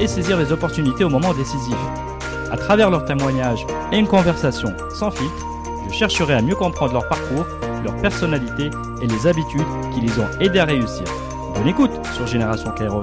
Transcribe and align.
et 0.00 0.06
saisir 0.06 0.36
les 0.38 0.52
opportunités 0.52 1.04
au 1.04 1.08
moment 1.08 1.32
décisif. 1.34 1.76
À 2.50 2.56
travers 2.56 2.90
leurs 2.90 3.04
témoignages 3.04 3.66
et 3.92 3.98
une 3.98 4.06
conversation 4.06 4.72
sans 4.90 5.10
filtre, 5.10 5.46
je 5.88 5.94
chercherai 5.94 6.34
à 6.34 6.42
mieux 6.42 6.54
comprendre 6.54 6.92
leur 6.92 7.08
parcours, 7.08 7.46
leur 7.84 7.96
personnalité 7.96 8.70
et 9.02 9.06
les 9.06 9.26
habitudes 9.26 9.66
qui 9.94 10.00
les 10.00 10.18
ont 10.18 10.28
aidés 10.40 10.58
à 10.58 10.64
réussir. 10.64 11.04
Bonne 11.54 11.68
écoute 11.68 11.92
sur 12.14 12.26
Génération 12.26 12.70
Kairos. 12.72 13.00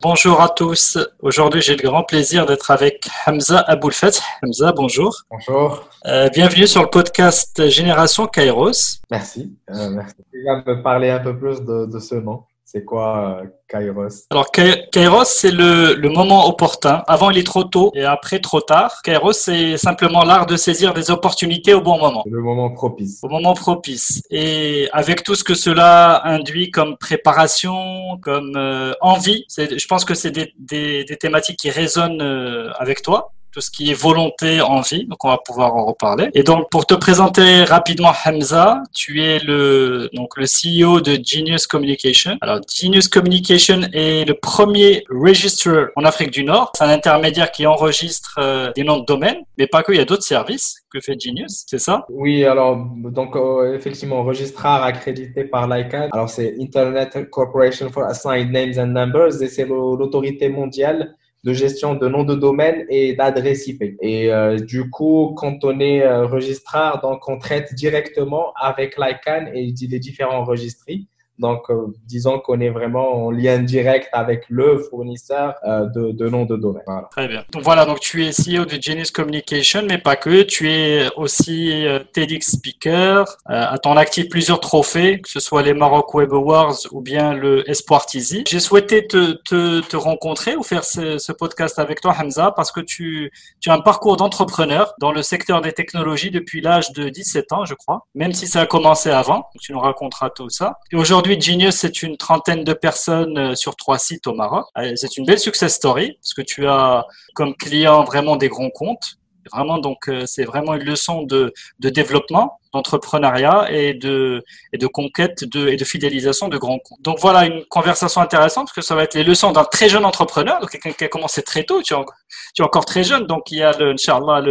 Bonjour 0.00 0.40
à 0.40 0.48
tous. 0.48 0.98
Aujourd'hui, 1.20 1.60
j'ai 1.62 1.74
le 1.74 1.82
grand 1.82 2.04
plaisir 2.04 2.46
d'être 2.46 2.70
avec 2.70 3.08
Hamza 3.26 3.58
Aboulfet. 3.58 4.12
Hamza, 4.40 4.70
bonjour. 4.70 5.22
Bonjour. 5.30 5.82
Euh, 6.08 6.28
bienvenue 6.32 6.68
sur 6.68 6.82
le 6.82 6.88
podcast 6.88 7.68
Génération 7.68 8.28
Kairos. 8.28 9.00
Merci. 9.10 9.56
Euh, 9.70 9.90
merci. 9.90 10.14
Tu 10.32 10.44
vas 10.44 10.62
me 10.64 10.80
parler 10.80 11.10
un 11.10 11.18
peu 11.18 11.36
plus 11.36 11.62
de, 11.62 11.86
de 11.86 11.98
ce 11.98 12.14
nom. 12.14 12.44
C'est 12.64 12.84
quoi 12.84 13.40
euh, 13.42 13.46
Kairos? 13.66 14.26
Alors, 14.30 14.52
Kairos, 14.52 15.24
c'est 15.24 15.50
le, 15.50 15.94
le, 15.94 16.08
moment 16.08 16.46
opportun. 16.46 17.02
Avant, 17.08 17.30
il 17.30 17.38
est 17.38 17.46
trop 17.46 17.64
tôt 17.64 17.90
et 17.94 18.04
après, 18.04 18.38
trop 18.38 18.60
tard. 18.60 19.02
Kairos, 19.02 19.32
c'est 19.32 19.76
simplement 19.78 20.22
l'art 20.22 20.46
de 20.46 20.56
saisir 20.56 20.94
des 20.94 21.10
opportunités 21.10 21.74
au 21.74 21.80
bon 21.80 21.98
moment. 21.98 22.22
Le 22.30 22.40
moment 22.40 22.70
propice. 22.70 23.18
Au 23.24 23.28
moment 23.28 23.54
propice. 23.54 24.22
Et 24.30 24.88
avec 24.92 25.24
tout 25.24 25.34
ce 25.34 25.42
que 25.42 25.54
cela 25.54 26.24
induit 26.24 26.70
comme 26.70 26.96
préparation, 26.98 28.18
comme 28.22 28.52
euh, 28.54 28.92
envie, 29.00 29.44
je 29.48 29.86
pense 29.88 30.04
que 30.04 30.14
c'est 30.14 30.30
des, 30.30 30.52
des, 30.56 31.04
des, 31.04 31.16
thématiques 31.16 31.58
qui 31.58 31.70
résonnent 31.70 32.22
euh, 32.22 32.70
avec 32.78 33.02
toi 33.02 33.32
tout 33.56 33.62
ce 33.62 33.70
qui 33.70 33.90
est 33.90 33.94
volonté, 33.94 34.60
envie. 34.60 35.06
Donc, 35.06 35.24
on 35.24 35.28
va 35.28 35.38
pouvoir 35.38 35.74
en 35.74 35.86
reparler. 35.86 36.28
Et 36.34 36.42
donc, 36.42 36.68
pour 36.70 36.84
te 36.84 36.92
présenter 36.92 37.64
rapidement, 37.64 38.12
Hamza, 38.26 38.82
tu 38.94 39.22
es 39.22 39.38
le, 39.38 40.10
donc, 40.12 40.36
le 40.36 40.44
CEO 40.44 41.00
de 41.00 41.18
Genius 41.24 41.66
Communication. 41.66 42.36
Alors, 42.42 42.60
Genius 42.70 43.08
Communication 43.08 43.80
est 43.94 44.28
le 44.28 44.34
premier 44.34 45.04
register 45.08 45.86
en 45.96 46.04
Afrique 46.04 46.32
du 46.32 46.44
Nord. 46.44 46.72
C'est 46.76 46.84
un 46.84 46.90
intermédiaire 46.90 47.50
qui 47.50 47.66
enregistre 47.66 48.34
euh, 48.38 48.72
des 48.76 48.84
noms 48.84 48.98
de 48.98 49.06
domaine, 49.06 49.38
mais 49.56 49.66
pas 49.66 49.82
que, 49.82 49.90
il 49.92 49.96
y 49.96 50.02
a 50.02 50.04
d'autres 50.04 50.22
services 50.22 50.82
que 50.92 51.00
fait 51.00 51.18
Genius, 51.18 51.64
c'est 51.66 51.78
ça? 51.78 52.04
Oui, 52.10 52.44
alors, 52.44 52.76
donc, 52.76 53.36
euh, 53.36 53.74
effectivement, 53.74 54.22
registrar 54.22 54.82
accrédité 54.82 55.44
par 55.44 55.66
l'ICANN. 55.66 56.10
Alors, 56.12 56.28
c'est 56.28 56.56
Internet 56.60 57.30
Corporation 57.30 57.88
for 57.88 58.04
Assigned 58.04 58.52
Names 58.52 58.74
and 58.76 58.88
Numbers 58.88 59.40
et 59.40 59.48
c'est 59.48 59.64
l'autorité 59.64 60.50
mondiale 60.50 61.14
de 61.46 61.52
gestion 61.52 61.94
de 61.94 62.08
nom 62.08 62.24
de 62.24 62.34
domaine 62.34 62.84
et 62.90 63.14
d'adresse 63.14 63.68
IP. 63.68 63.80
Et 64.00 64.32
euh, 64.32 64.58
du 64.58 64.90
coup, 64.90 65.32
quand 65.36 65.62
on 65.62 65.78
est 65.78 66.02
euh, 66.02 66.26
registraire, 66.26 66.98
donc 67.00 67.28
on 67.28 67.38
traite 67.38 67.72
directement 67.72 68.52
avec 68.60 68.98
l'ICANN 68.98 69.52
et 69.54 69.72
les 69.88 69.98
différents 70.00 70.44
registries. 70.44 71.06
Donc, 71.38 71.70
euh, 71.70 71.86
disons 72.06 72.38
qu'on 72.38 72.60
est 72.60 72.70
vraiment 72.70 73.26
en 73.26 73.30
lien 73.30 73.58
direct 73.58 74.08
avec 74.12 74.44
le 74.48 74.78
fournisseur 74.78 75.54
euh, 75.64 75.86
de, 75.86 76.12
de 76.12 76.28
nom 76.28 76.44
de 76.44 76.56
domaine. 76.56 76.82
Voilà. 76.86 77.08
Très 77.10 77.28
bien. 77.28 77.44
Donc 77.52 77.62
voilà, 77.62 77.84
donc 77.84 78.00
tu 78.00 78.24
es 78.24 78.30
CEO 78.30 78.64
de 78.64 78.80
Genius 78.80 79.10
Communication, 79.10 79.82
mais 79.88 79.98
pas 79.98 80.16
que. 80.16 80.42
Tu 80.42 80.70
es 80.70 81.08
aussi 81.16 81.86
euh, 81.86 82.00
TEDx 82.12 82.52
speaker. 82.52 83.26
Euh, 83.50 83.64
à 83.68 83.78
ton 83.78 83.96
actif 83.96 84.28
plusieurs 84.28 84.60
trophées, 84.60 85.20
que 85.20 85.28
ce 85.28 85.40
soit 85.40 85.62
les 85.62 85.74
Maroc 85.74 86.14
Web 86.14 86.32
Awards 86.32 86.76
ou 86.92 87.00
bien 87.00 87.34
le 87.34 87.68
Espoir 87.68 88.06
Tizi. 88.06 88.44
J'ai 88.48 88.60
souhaité 88.60 89.06
te, 89.06 89.32
te, 89.44 89.80
te, 89.80 89.96
rencontrer 89.96 90.56
ou 90.56 90.62
faire 90.62 90.84
ce, 90.84 91.32
podcast 91.32 91.78
avec 91.78 92.00
toi, 92.00 92.14
Hamza, 92.18 92.52
parce 92.52 92.72
que 92.72 92.80
tu, 92.80 93.30
tu 93.60 93.70
as 93.70 93.74
un 93.74 93.80
parcours 93.80 94.16
d'entrepreneur 94.16 94.94
dans 95.00 95.12
le 95.12 95.22
secteur 95.22 95.60
des 95.60 95.72
technologies 95.72 96.30
depuis 96.30 96.60
l'âge 96.60 96.92
de 96.92 97.08
17 97.08 97.52
ans, 97.52 97.64
je 97.64 97.74
crois, 97.74 98.06
même 98.14 98.32
si 98.32 98.46
ça 98.46 98.60
a 98.62 98.66
commencé 98.66 99.10
avant. 99.10 99.48
Tu 99.60 99.72
nous 99.72 99.80
raconteras 99.80 100.30
tout 100.30 100.48
ça. 100.48 100.78
Et 100.92 100.96
aujourd'hui, 100.96 101.25
Aujourd'hui, 101.26 101.42
Genius, 101.42 101.74
c'est 101.74 102.04
une 102.04 102.16
trentaine 102.16 102.62
de 102.62 102.72
personnes 102.72 103.36
euh, 103.36 103.54
sur 103.56 103.74
trois 103.74 103.98
sites 103.98 104.28
au 104.28 104.32
Maroc. 104.32 104.66
Euh, 104.78 104.92
c'est 104.94 105.16
une 105.16 105.26
belle 105.26 105.40
success 105.40 105.74
story 105.74 106.12
parce 106.22 106.34
que 106.34 106.42
tu 106.42 106.68
as 106.68 107.04
comme 107.34 107.56
client 107.56 108.04
vraiment 108.04 108.36
des 108.36 108.48
grands 108.48 108.70
comptes. 108.70 109.16
Vraiment, 109.52 109.78
donc, 109.78 110.08
euh, 110.08 110.22
c'est 110.24 110.44
vraiment 110.44 110.74
une 110.74 110.84
leçon 110.84 111.24
de, 111.24 111.52
développement, 111.80 112.60
d'entrepreneuriat 112.72 113.66
et 113.72 113.94
de, 113.94 114.44
conquête 114.92 115.42
et 115.42 115.76
de 115.76 115.84
fidélisation 115.84 116.46
de 116.46 116.58
grands 116.58 116.78
comptes. 116.78 117.02
Donc, 117.02 117.18
voilà 117.18 117.44
une 117.44 117.64
conversation 117.64 118.20
intéressante 118.20 118.66
parce 118.66 118.76
que 118.76 118.82
ça 118.82 118.94
va 118.94 119.02
être 119.02 119.14
les 119.14 119.24
leçons 119.24 119.50
d'un 119.50 119.64
très 119.64 119.88
jeune 119.88 120.04
entrepreneur, 120.04 120.60
donc 120.60 120.70
quelqu'un 120.70 120.92
qui 120.92 121.02
a 121.02 121.08
commencé 121.08 121.42
très 121.42 121.64
tôt. 121.64 121.82
Tu 121.82 121.92
es, 121.92 122.62
encore 122.62 122.84
très 122.84 123.02
jeune, 123.02 123.26
donc 123.26 123.50
il 123.50 123.58
y 123.58 123.62
a 123.64 123.72
le, 123.72 123.94
Inch'Allah, 123.94 124.44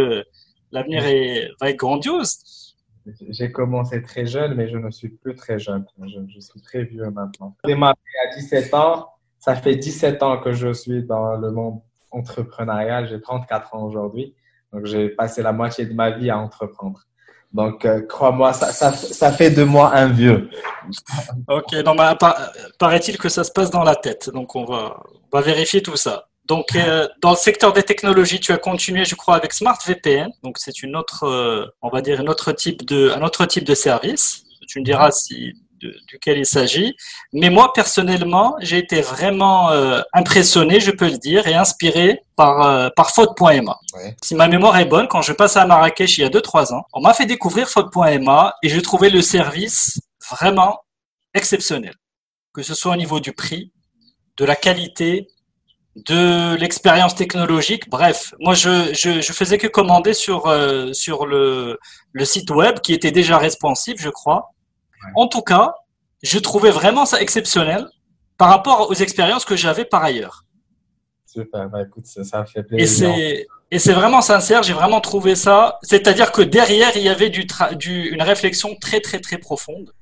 l'avenir 0.72 1.02
va 1.58 1.70
être 1.70 1.76
grandiose. 1.76 2.36
J'ai 3.28 3.52
commencé 3.52 4.02
très 4.02 4.26
jeune, 4.26 4.54
mais 4.54 4.68
je 4.68 4.78
ne 4.78 4.90
suis 4.90 5.08
plus 5.08 5.34
très 5.34 5.58
jeune. 5.58 5.84
Je, 6.02 6.40
suis 6.40 6.60
très 6.60 6.84
vieux 6.84 7.08
maintenant. 7.10 7.56
J'ai 7.64 7.74
démarré 7.74 7.94
à 8.28 8.34
17 8.34 8.74
ans. 8.74 9.08
Ça 9.38 9.54
fait 9.54 9.76
17 9.76 10.22
ans 10.22 10.38
que 10.38 10.52
je 10.52 10.72
suis 10.72 11.04
dans 11.04 11.36
le 11.36 11.50
monde 11.52 11.80
entrepreneurial. 12.10 13.08
J'ai 13.08 13.20
34 13.20 13.74
ans 13.74 13.84
aujourd'hui. 13.84 14.34
Donc, 14.72 14.86
j'ai 14.86 15.08
passé 15.08 15.42
la 15.42 15.52
moitié 15.52 15.86
de 15.86 15.94
ma 15.94 16.10
vie 16.10 16.30
à 16.30 16.38
entreprendre. 16.38 17.06
Donc, 17.52 17.84
euh, 17.84 18.02
crois-moi, 18.02 18.52
ça, 18.52 18.92
fait 19.32 19.50
de 19.50 19.62
moi 19.62 19.94
un 19.94 20.08
vieux. 20.08 20.50
Ok, 21.48 21.72
non, 21.84 21.94
paraît-il 22.78 23.18
que 23.18 23.28
ça 23.28 23.44
se 23.44 23.52
passe 23.52 23.70
dans 23.70 23.84
la 23.84 23.94
tête. 23.94 24.30
Donc, 24.30 24.56
on 24.56 24.64
va 24.64 25.40
vérifier 25.40 25.80
tout 25.80 25.96
ça. 25.96 26.26
Donc, 26.46 26.76
euh, 26.76 27.08
dans 27.20 27.30
le 27.30 27.36
secteur 27.36 27.72
des 27.72 27.82
technologies, 27.82 28.40
tu 28.40 28.52
as 28.52 28.58
continué, 28.58 29.04
je 29.04 29.14
crois, 29.14 29.36
avec 29.36 29.52
Smart 29.52 29.78
VPN. 29.84 30.30
Donc, 30.42 30.58
c'est 30.58 30.82
une 30.82 30.96
autre, 30.96 31.24
euh, 31.24 31.66
on 31.82 31.88
va 31.88 32.00
dire, 32.02 32.20
un 32.20 32.26
autre 32.26 32.52
type 32.52 32.84
de, 32.86 33.10
un 33.10 33.22
autre 33.22 33.46
type 33.46 33.64
de 33.64 33.74
service. 33.74 34.44
Tu 34.68 34.80
me 34.80 34.84
diras 34.84 35.10
si, 35.10 35.54
de, 35.80 35.94
duquel 36.08 36.38
il 36.38 36.46
s'agit. 36.46 36.96
Mais 37.32 37.50
moi, 37.50 37.72
personnellement, 37.72 38.56
j'ai 38.60 38.78
été 38.78 39.00
vraiment 39.00 39.70
euh, 39.70 40.00
impressionné, 40.12 40.80
je 40.80 40.90
peux 40.90 41.08
le 41.08 41.18
dire, 41.18 41.46
et 41.46 41.54
inspiré 41.54 42.22
par, 42.36 42.62
euh, 42.62 42.88
par 42.94 43.10
Faute.ma. 43.10 43.76
Ouais. 43.94 44.16
Si 44.22 44.34
ma 44.34 44.48
mémoire 44.48 44.76
est 44.78 44.84
bonne, 44.84 45.08
quand 45.08 45.22
je 45.22 45.32
passais 45.32 45.58
à 45.58 45.66
Marrakech 45.66 46.18
il 46.18 46.22
y 46.22 46.24
a 46.24 46.28
2-3 46.28 46.74
ans, 46.74 46.84
on 46.92 47.00
m'a 47.00 47.14
fait 47.14 47.26
découvrir 47.26 47.68
Faute.ma 47.68 48.54
et 48.62 48.68
je 48.68 48.80
trouvais 48.80 49.10
le 49.10 49.22
service 49.22 50.00
vraiment 50.30 50.80
exceptionnel. 51.34 51.94
Que 52.54 52.62
ce 52.62 52.74
soit 52.74 52.92
au 52.92 52.96
niveau 52.96 53.20
du 53.20 53.32
prix, 53.32 53.72
de 54.38 54.44
la 54.44 54.56
qualité, 54.56 55.28
de 55.96 56.54
l'expérience 56.56 57.14
technologique. 57.14 57.88
Bref, 57.88 58.34
moi, 58.38 58.54
je, 58.54 58.92
je, 58.92 59.20
je, 59.20 59.32
faisais 59.32 59.56
que 59.56 59.66
commander 59.66 60.12
sur, 60.12 60.46
euh, 60.46 60.92
sur 60.92 61.26
le, 61.26 61.78
le 62.12 62.24
site 62.24 62.50
web 62.50 62.80
qui 62.80 62.92
était 62.92 63.10
déjà 63.10 63.38
responsive, 63.38 63.96
je 63.98 64.10
crois. 64.10 64.50
Ouais. 65.02 65.12
En 65.16 65.26
tout 65.26 65.42
cas, 65.42 65.74
je 66.22 66.38
trouvais 66.38 66.70
vraiment 66.70 67.06
ça 67.06 67.20
exceptionnel 67.20 67.86
par 68.36 68.50
rapport 68.50 68.90
aux 68.90 68.94
expériences 68.94 69.46
que 69.46 69.56
j'avais 69.56 69.86
par 69.86 70.04
ailleurs. 70.04 70.44
Super, 71.24 71.68
bah, 71.68 71.82
écoute, 71.82 72.06
ça, 72.06 72.24
ça 72.24 72.44
fait 72.44 72.62
plaisir. 72.62 73.10
Et 73.70 73.78
c'est 73.80 73.92
vraiment 73.92 74.20
sincère, 74.20 74.62
j'ai 74.62 74.74
vraiment 74.74 75.00
trouvé 75.00 75.34
ça. 75.34 75.78
C'est-à-dire 75.82 76.30
que 76.30 76.42
derrière, 76.42 76.96
il 76.96 77.02
y 77.02 77.08
avait 77.08 77.30
du, 77.30 77.46
du 77.76 78.08
une 78.10 78.22
réflexion 78.22 78.76
très, 78.80 79.00
très, 79.00 79.18
très 79.18 79.38
profonde. 79.38 79.92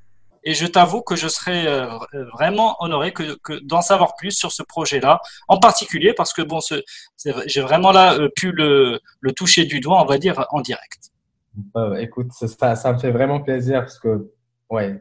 Et 0.44 0.52
je 0.52 0.66
t'avoue 0.66 1.00
que 1.00 1.16
je 1.16 1.26
serais 1.26 1.66
euh, 1.66 1.88
vraiment 2.34 2.76
honoré 2.80 3.12
que, 3.12 3.24
d'en 3.64 3.80
savoir 3.80 4.14
plus 4.14 4.32
sur 4.32 4.52
ce 4.52 4.62
projet-là, 4.62 5.20
en 5.48 5.58
particulier 5.58 6.12
parce 6.12 6.32
que 6.34 6.42
bon, 6.42 6.60
j'ai 7.46 7.60
vraiment 7.62 7.92
là 7.92 8.14
euh, 8.14 8.28
pu 8.28 8.52
le, 8.52 9.00
toucher 9.34 9.64
du 9.64 9.80
doigt, 9.80 10.02
on 10.02 10.04
va 10.04 10.18
dire, 10.18 10.46
en 10.50 10.60
direct. 10.60 11.10
Euh, 11.76 11.96
écoute, 11.96 12.32
ça, 12.32 12.92
me 12.92 12.98
fait 12.98 13.10
vraiment 13.10 13.40
plaisir 13.40 13.80
parce 13.80 13.98
que, 13.98 14.30
ouais, 14.68 15.00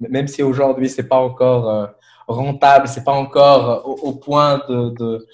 même 0.00 0.26
si 0.26 0.42
aujourd'hui 0.42 0.88
c'est 0.88 1.08
pas 1.08 1.18
encore 1.18 1.70
euh, 1.70 1.86
rentable, 2.26 2.88
c'est 2.88 3.04
pas 3.04 3.12
encore 3.12 3.86
au, 3.86 4.14
point 4.14 4.60
de, 4.68 5.26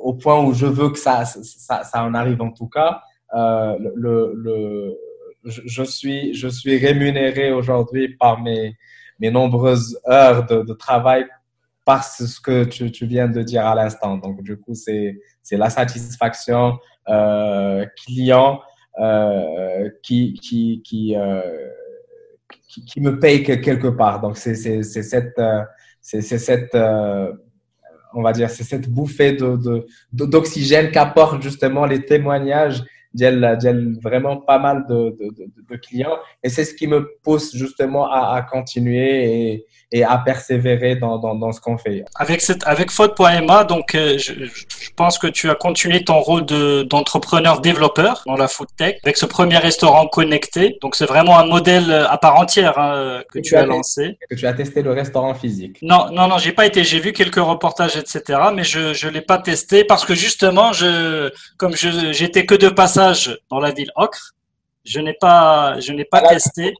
au 0.00 0.14
point 0.14 0.42
où 0.42 0.54
je 0.54 0.66
veux 0.66 0.90
que 0.90 0.98
ça, 0.98 1.24
ça, 1.26 2.04
en 2.04 2.14
arrive 2.14 2.40
en 2.40 2.52
tout 2.52 2.68
cas. 2.68 3.02
le 3.34 4.96
je, 5.44 5.82
suis, 5.82 6.34
je 6.34 6.48
suis 6.48 6.76
rémunéré 6.78 7.52
aujourd'hui 7.52 8.08
par 8.16 8.40
mes, 8.40 8.76
mes 9.18 9.30
nombreuses 9.30 9.98
heures 10.08 10.46
de, 10.46 10.72
travail 10.74 11.26
par 11.84 12.04
ce 12.04 12.40
que 12.40 12.64
tu, 12.64 13.06
viens 13.06 13.28
de 13.28 13.42
dire 13.42 13.66
à 13.66 13.74
l'instant. 13.74 14.18
Donc, 14.18 14.42
du 14.42 14.56
coup, 14.56 14.74
c'est 14.74 15.16
la 15.52 15.70
satisfaction 15.70 16.78
euh, 17.08 17.86
client 18.04 18.60
euh, 19.00 19.88
qui, 20.02 20.34
qui, 20.34 20.82
qui, 20.84 21.16
euh, 21.16 21.40
qui, 22.68 23.00
me 23.00 23.18
paye 23.18 23.42
quelque 23.42 23.88
part. 23.88 24.20
Donc, 24.20 24.36
c'est 24.36 24.54
cette, 24.54 25.40
c'est 26.02 26.22
cette, 26.22 26.76
on 28.14 28.22
va 28.22 28.32
dire, 28.32 28.50
c'est 28.50 28.64
cette 28.64 28.88
bouffée 28.88 29.36
d'oxygène 30.12 30.90
qu'apportent 30.90 31.42
justement 31.42 31.86
les 31.86 32.04
témoignages 32.04 32.84
j'ai 33.14 33.72
vraiment 34.02 34.36
pas 34.36 34.58
mal 34.58 34.84
de, 34.88 35.16
de, 35.18 35.76
clients 35.76 36.18
et 36.42 36.48
c'est 36.48 36.64
ce 36.64 36.74
qui 36.74 36.86
me 36.86 37.08
pousse 37.22 37.54
justement 37.54 38.10
à, 38.10 38.34
à 38.36 38.42
continuer 38.42 39.52
et, 39.52 39.66
et, 39.92 40.04
à 40.04 40.18
persévérer 40.18 40.96
dans, 40.96 41.18
dans, 41.18 41.34
dans 41.34 41.52
ce 41.52 41.60
qu'on 41.60 41.78
fait. 41.78 42.04
Avec 42.16 42.40
cette, 42.40 42.66
avec 42.66 42.90
donc 43.68 43.94
euh, 43.94 44.18
je, 44.18 44.32
je, 44.44 44.90
pense 44.96 45.18
que 45.18 45.26
tu 45.26 45.48
as 45.48 45.54
continué 45.54 46.04
ton 46.04 46.18
rôle 46.20 46.44
d'entrepreneur 46.44 47.60
développeur 47.60 48.22
dans 48.26 48.36
la 48.36 48.48
food 48.48 48.68
tech 48.76 48.96
avec 49.04 49.16
ce 49.16 49.26
premier 49.26 49.58
restaurant 49.58 50.06
connecté. 50.06 50.76
Donc 50.82 50.94
c'est 50.94 51.06
vraiment 51.06 51.38
un 51.38 51.46
modèle 51.46 51.90
à 51.92 52.18
part 52.18 52.36
entière 52.36 52.78
hein, 52.78 53.22
que, 53.32 53.38
tu, 53.38 53.56
as, 53.56 53.64
lancé. 53.64 54.18
Que 54.28 54.34
tu 54.34 54.46
as 54.46 54.52
testé 54.52 54.82
le 54.82 54.92
restaurant 54.92 55.34
physique. 55.34 55.78
Non, 55.82 56.06
non, 56.12 56.28
non, 56.28 56.38
j'ai 56.38 56.52
pas 56.52 56.66
été. 56.66 56.84
J'ai 56.84 57.00
vu 57.00 57.12
quelques 57.12 57.36
reportages, 57.36 57.96
etc. 57.96 58.40
Mais 58.54 58.64
je 58.64 58.92
je 58.92 59.08
l'ai 59.08 59.20
pas 59.20 59.38
testé 59.38 59.84
parce 59.84 60.04
que 60.04 60.14
justement, 60.14 60.72
je 60.72 61.30
comme 61.56 61.76
je 61.76 62.12
j'étais 62.12 62.44
que 62.44 62.54
de 62.54 62.68
passage 62.68 62.97
dans 63.50 63.60
la 63.60 63.70
ville 63.70 63.90
Ocre. 63.96 64.34
Je 64.84 65.00
n'ai 65.00 65.14
pas, 65.14 65.78
je 65.80 65.92
n'ai 65.92 66.04
pas 66.04 66.22
testé. 66.22 66.74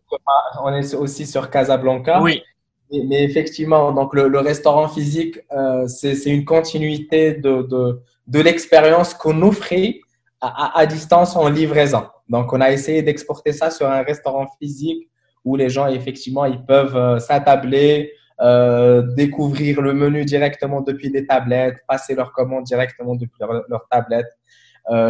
On 0.62 0.72
est 0.72 0.94
aussi 0.94 1.26
sur 1.26 1.50
Casablanca. 1.50 2.20
Oui. 2.22 2.42
Mais, 2.90 3.22
effectivement, 3.22 3.92
donc 3.92 4.14
le, 4.14 4.38
restaurant 4.38 4.88
physique, 4.88 5.38
euh, 5.52 5.86
c'est 5.86 6.24
une 6.24 6.44
continuité 6.44 7.34
de, 7.34 7.62
de, 7.62 8.00
de 8.26 8.40
l'expérience 8.40 9.12
qu'on 9.12 9.42
offrait 9.42 10.00
à, 10.40 10.78
à, 10.78 10.86
distance 10.86 11.36
en 11.36 11.48
livraison. 11.50 12.06
Donc, 12.30 12.52
on 12.52 12.60
a 12.62 12.70
essayé 12.70 13.02
d'exporter 13.02 13.52
ça 13.52 13.70
sur 13.70 13.86
un 13.86 14.02
restaurant 14.02 14.46
physique 14.58 15.08
où 15.44 15.56
les 15.56 15.68
gens, 15.68 15.86
effectivement, 15.86 16.46
ils 16.46 16.64
peuvent 16.64 16.96
euh, 16.96 17.18
s'attabler, 17.18 18.12
euh, 18.40 19.02
découvrir 19.14 19.82
le 19.82 19.92
menu 19.92 20.24
directement 20.24 20.80
depuis 20.80 21.10
des 21.10 21.26
tablettes, 21.26 21.84
passer 21.86 22.14
leur 22.14 22.32
commande 22.32 22.64
directement 22.64 23.16
depuis 23.16 23.36
leur, 23.40 23.64
leur 23.68 23.86
tablette 23.90 24.28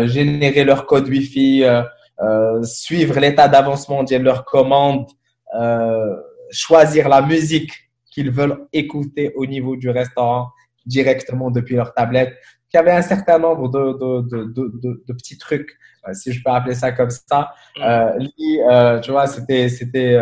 générer 0.07 0.65
leur 0.65 0.87
code 0.87 1.09
Wi-Fi, 1.09 1.65
euh, 1.65 1.83
euh, 2.21 2.63
suivre 2.63 3.19
l'état 3.21 3.49
d'avancement 3.49 4.03
de 4.03 4.17
leur 4.17 4.45
commande, 4.45 5.07
choisir 6.51 7.09
la 7.09 7.23
musique 7.23 7.73
qu'ils 8.11 8.31
veulent 8.31 8.67
écouter 8.73 9.33
au 9.37 9.47
niveau 9.47 9.77
du 9.77 9.91
restaurant 9.91 10.51
directement 10.87 11.51
depuis 11.51 11.77
leur 11.77 11.93
tablette. 11.95 12.35
Il 12.73 12.77
y 12.77 12.81
avait 12.81 12.93
un 12.93 13.03
certain 13.03 13.39
nombre 13.39 13.69
de, 13.69 13.93
de, 13.99 14.53
de, 14.53 15.03
de, 15.07 15.13
petits 15.15 15.39
trucs, 15.39 15.71
si 16.13 16.33
je 16.33 16.43
peux 16.43 16.51
appeler 16.51 16.75
ça 16.75 16.93
comme 16.93 17.11
ça. 17.11 17.51
Euh, 17.81 19.01
tu 19.01 19.11
vois, 19.11 19.27
c'était, 19.27 19.69
c'était, 19.69 20.19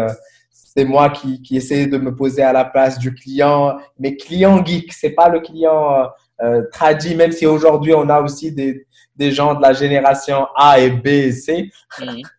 c'est 0.76 0.84
moi 0.84 1.08
qui, 1.08 1.40
qui 1.40 1.56
essayais 1.56 1.87
de 1.87 1.96
me 1.96 2.14
poser 2.14 2.43
à 2.43 2.52
la 2.52 2.64
place 2.64 2.99
du 2.99 3.14
client, 3.14 3.78
mais 3.99 4.17
client 4.17 4.64
geek, 4.64 4.93
c'est 4.93 5.11
pas 5.11 5.28
le 5.31 5.40
client 5.40 6.11
euh, 6.43 6.62
traduit, 6.70 7.14
même 7.14 7.32
si 7.32 7.46
aujourd'hui 7.46 7.94
on 7.94 8.08
a 8.11 8.20
aussi 8.20 8.52
des, 8.52 8.87
des 9.17 9.32
gens 9.32 9.55
de 9.55 9.62
la 9.62 9.73
génération 9.73 10.46
A 10.55 10.78
et 10.78 10.90
B 10.90 11.06
et 11.06 11.32
C. 11.32 11.70
Mhm. 12.00 12.23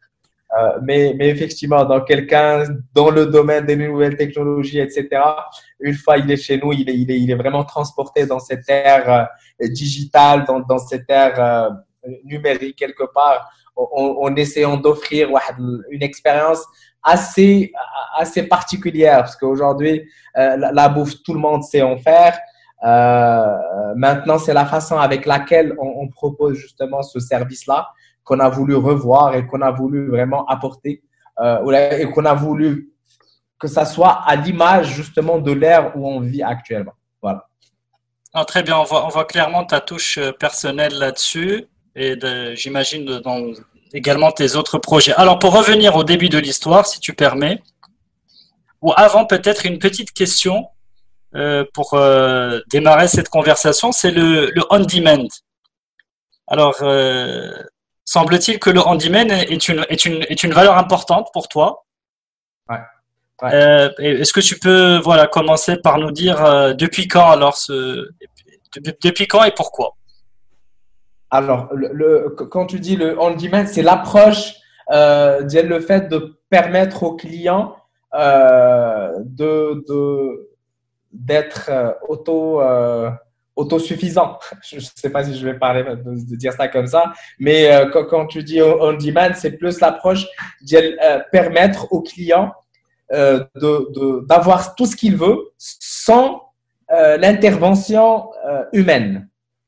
Euh, 0.57 0.79
mais, 0.81 1.13
mais, 1.17 1.27
effectivement, 1.27 1.83
dans 1.83 1.99
quelqu'un 1.99 2.63
dans 2.93 3.09
le 3.09 3.25
domaine 3.25 3.65
des 3.65 3.75
nouvelles 3.75 4.15
technologies, 4.15 4.79
etc., 4.79 5.09
une 5.81 5.93
fois 5.93 6.17
il 6.17 6.31
est 6.31 6.37
chez 6.37 6.57
nous, 6.57 6.71
il 6.71 6.89
est, 6.89 6.97
il 6.97 7.11
est, 7.11 7.19
il 7.19 7.29
est 7.29 7.35
vraiment 7.35 7.65
transporté 7.65 8.25
dans 8.25 8.39
cette 8.39 8.63
ère 8.69 9.27
euh, 9.61 9.67
digitale, 9.67 10.45
dans, 10.45 10.61
dans 10.61 10.77
cette 10.77 11.09
ère 11.09 11.37
euh, 11.37 11.69
numérique 12.23 12.77
quelque 12.77 13.03
part, 13.13 13.51
en, 13.75 14.15
en 14.21 14.35
essayant 14.37 14.77
d'offrir 14.77 15.29
une 15.91 16.01
expérience 16.01 16.65
assez, 17.07 17.71
assez 18.17 18.43
particulière, 18.43 19.19
parce 19.19 19.35
qu'aujourd'hui, 19.35 20.07
euh, 20.37 20.57
la, 20.57 20.89
bouffe, 20.89 21.23
tout 21.23 21.33
le 21.33 21.39
monde 21.39 21.63
sait 21.63 21.81
en 21.81 21.97
faire. 21.97 22.37
Euh, 22.83 23.55
maintenant, 23.95 24.37
c'est 24.37 24.53
la 24.53 24.65
façon 24.65 24.97
avec 24.97 25.25
laquelle 25.25 25.75
on, 25.79 26.07
propose 26.09 26.57
justement 26.57 27.01
ce 27.01 27.19
service-là 27.19 27.89
qu'on 28.23 28.39
a 28.39 28.49
voulu 28.49 28.75
revoir 28.75 29.35
et 29.35 29.47
qu'on 29.47 29.61
a 29.61 29.71
voulu 29.71 30.09
vraiment 30.09 30.45
apporter 30.47 31.01
euh, 31.39 31.91
et 31.97 32.09
qu'on 32.11 32.25
a 32.25 32.33
voulu 32.33 32.89
que 33.59 33.67
ça 33.67 33.85
soit 33.85 34.21
à 34.25 34.35
l'image 34.35 34.87
justement 34.87 35.39
de 35.39 35.51
l'ère 35.51 35.95
où 35.95 36.07
on 36.07 36.19
vit 36.19 36.43
actuellement. 36.43 36.93
Voilà. 37.21 37.47
Très 38.45 38.61
bien, 38.61 38.77
on 38.77 38.83
voit, 38.83 39.05
on 39.05 39.09
voit 39.09 39.25
clairement 39.25 39.63
ta 39.63 39.79
touche 39.79 40.19
personnelle 40.39 40.93
là-dessus 40.93 41.65
et 41.95 42.19
j'imagine 42.55 43.05
dans 43.21 43.53
également 43.93 44.31
tes 44.31 44.55
autres 44.55 44.77
projets. 44.77 45.13
Alors 45.13 45.39
pour 45.39 45.53
revenir 45.53 45.95
au 45.95 46.03
début 46.03 46.29
de 46.29 46.37
l'histoire, 46.37 46.85
si 46.85 46.99
tu 46.99 47.13
permets, 47.13 47.61
ou 48.81 48.93
avant 48.95 49.25
peut-être 49.25 49.65
une 49.65 49.79
petite 49.79 50.11
question 50.11 50.67
euh, 51.35 51.65
pour 51.73 51.93
euh, 51.93 52.59
démarrer 52.69 53.07
cette 53.07 53.29
conversation, 53.29 53.91
c'est 53.91 54.11
le, 54.11 54.51
le 54.51 54.63
on-demand. 54.69 55.27
Alors, 56.47 56.75
euh, 56.81 57.51
semble-t-il 58.05 58.59
que 58.59 58.69
le 58.69 58.79
on-demand 58.79 59.29
est 59.29 59.67
une, 59.67 59.85
est, 59.89 60.05
une, 60.05 60.23
est 60.29 60.43
une 60.43 60.53
valeur 60.53 60.77
importante 60.77 61.29
pour 61.33 61.47
toi. 61.47 61.85
Ouais. 62.69 62.77
ouais. 63.41 63.89
Est-ce 64.21 64.31
que 64.31 64.39
tu 64.39 64.57
peux 64.59 64.99
voilà, 64.99 65.27
commencer 65.27 65.77
par 65.77 65.97
nous 65.97 66.11
dire 66.11 66.75
depuis 66.75 67.07
quand 67.07 67.29
alors 67.29 67.57
ce, 67.57 68.07
depuis 69.01 69.27
quand 69.27 69.43
et 69.43 69.51
pourquoi? 69.51 69.95
Alors, 71.29 71.69
le, 71.73 71.89
le, 71.93 72.29
quand 72.29 72.65
tu 72.65 72.79
dis 72.79 72.95
le 72.95 73.19
on-demand, 73.19 73.65
c'est 73.67 73.81
l'approche, 73.81 74.53
euh, 74.91 75.41
le 75.41 75.79
fait 75.79 76.07
de 76.09 76.37
permettre 76.49 77.03
aux 77.03 77.15
clients 77.15 77.75
euh, 78.13 79.11
de, 79.19 79.83
de 79.87 80.49
d'être 81.11 81.69
euh, 81.69 81.91
auto 82.07 82.61
euh, 82.61 83.09
autosuffisant. 83.55 84.39
Je 84.63 84.77
ne 84.77 84.81
sais 84.81 85.09
pas 85.09 85.25
si 85.25 85.37
je 85.37 85.45
vais 85.45 85.55
parler 85.55 85.83
de, 85.83 86.35
dire 86.35 86.53
ça 86.53 86.67
comme 86.67 86.87
ça, 86.87 87.11
mais 87.39 87.69
quand, 87.91 88.27
tu 88.27 88.43
dis 88.43 88.61
on 88.61 88.93
demand, 88.93 89.31
c'est 89.33 89.57
plus 89.57 89.79
l'approche 89.81 90.25
de 90.61 91.29
permettre 91.31 91.91
au 91.91 92.01
client 92.01 92.53
d'avoir 93.11 94.75
tout 94.75 94.85
ce 94.85 94.95
qu'il 94.95 95.17
veut 95.17 95.51
sans 95.57 96.43
l'intervention 96.89 98.29
humaine. 98.73 99.27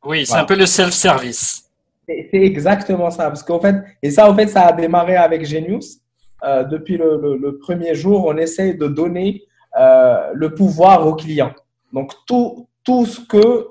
Oui, 0.10 0.26
c'est 0.26 0.38
un 0.38 0.44
peu 0.44 0.56
le 0.56 0.66
self-service. 0.66 1.70
C'est 2.08 2.30
exactement 2.34 3.12
ça, 3.12 3.28
parce 3.28 3.44
qu'en 3.44 3.60
fait, 3.60 3.76
et 4.02 4.10
ça, 4.10 4.28
en 4.28 4.36
fait, 4.36 4.48
ça 4.48 4.64
a 4.64 4.72
démarré 4.74 5.16
avec 5.16 5.46
Genius. 5.46 6.00
depuis 6.44 6.98
le, 6.98 7.38
le, 7.40 7.60
premier 7.60 7.94
jour, 7.94 8.26
on 8.26 8.36
essaie 8.38 8.74
de 8.74 8.88
donner 8.88 9.44
euh, 9.80 10.32
le 10.34 10.56
pouvoir 10.56 11.06
au 11.06 11.14
client. 11.14 11.52
Donc, 11.94 12.14
tout, 12.26 12.68
tout 12.84 13.06
ce 13.06 13.20
que 13.22 13.38
euh, 13.38 13.68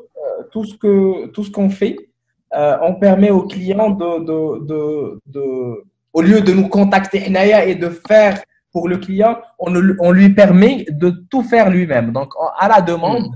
tout 0.52 0.64
ce 0.64 0.76
que 0.76 1.26
tout 1.33 1.42
ce 1.42 1.50
qu'on 1.50 1.71
fait, 1.71 1.97
euh, 2.54 2.76
on 2.83 2.95
permet 2.95 3.30
au 3.30 3.42
client 3.42 3.90
de, 3.90 4.11
de, 4.30 4.64
de, 4.64 5.21
de, 5.26 5.85
au 6.12 6.23
lieu 6.23 6.40
de 6.40 6.52
nous 6.52 6.68
contacter 6.68 7.21
et 7.26 7.75
de 7.75 7.88
faire 7.88 8.40
pour 8.71 8.88
le 8.88 8.99
client, 8.99 9.38
on, 9.59 9.75
on 9.99 10.12
lui 10.12 10.28
permet 10.28 10.87
de 10.88 11.11
tout 11.30 11.42
faire 11.42 11.68
lui-même. 11.68 12.12
Donc, 12.12 12.33
à 12.61 12.68
la 12.68 12.80
demande, 12.80 13.35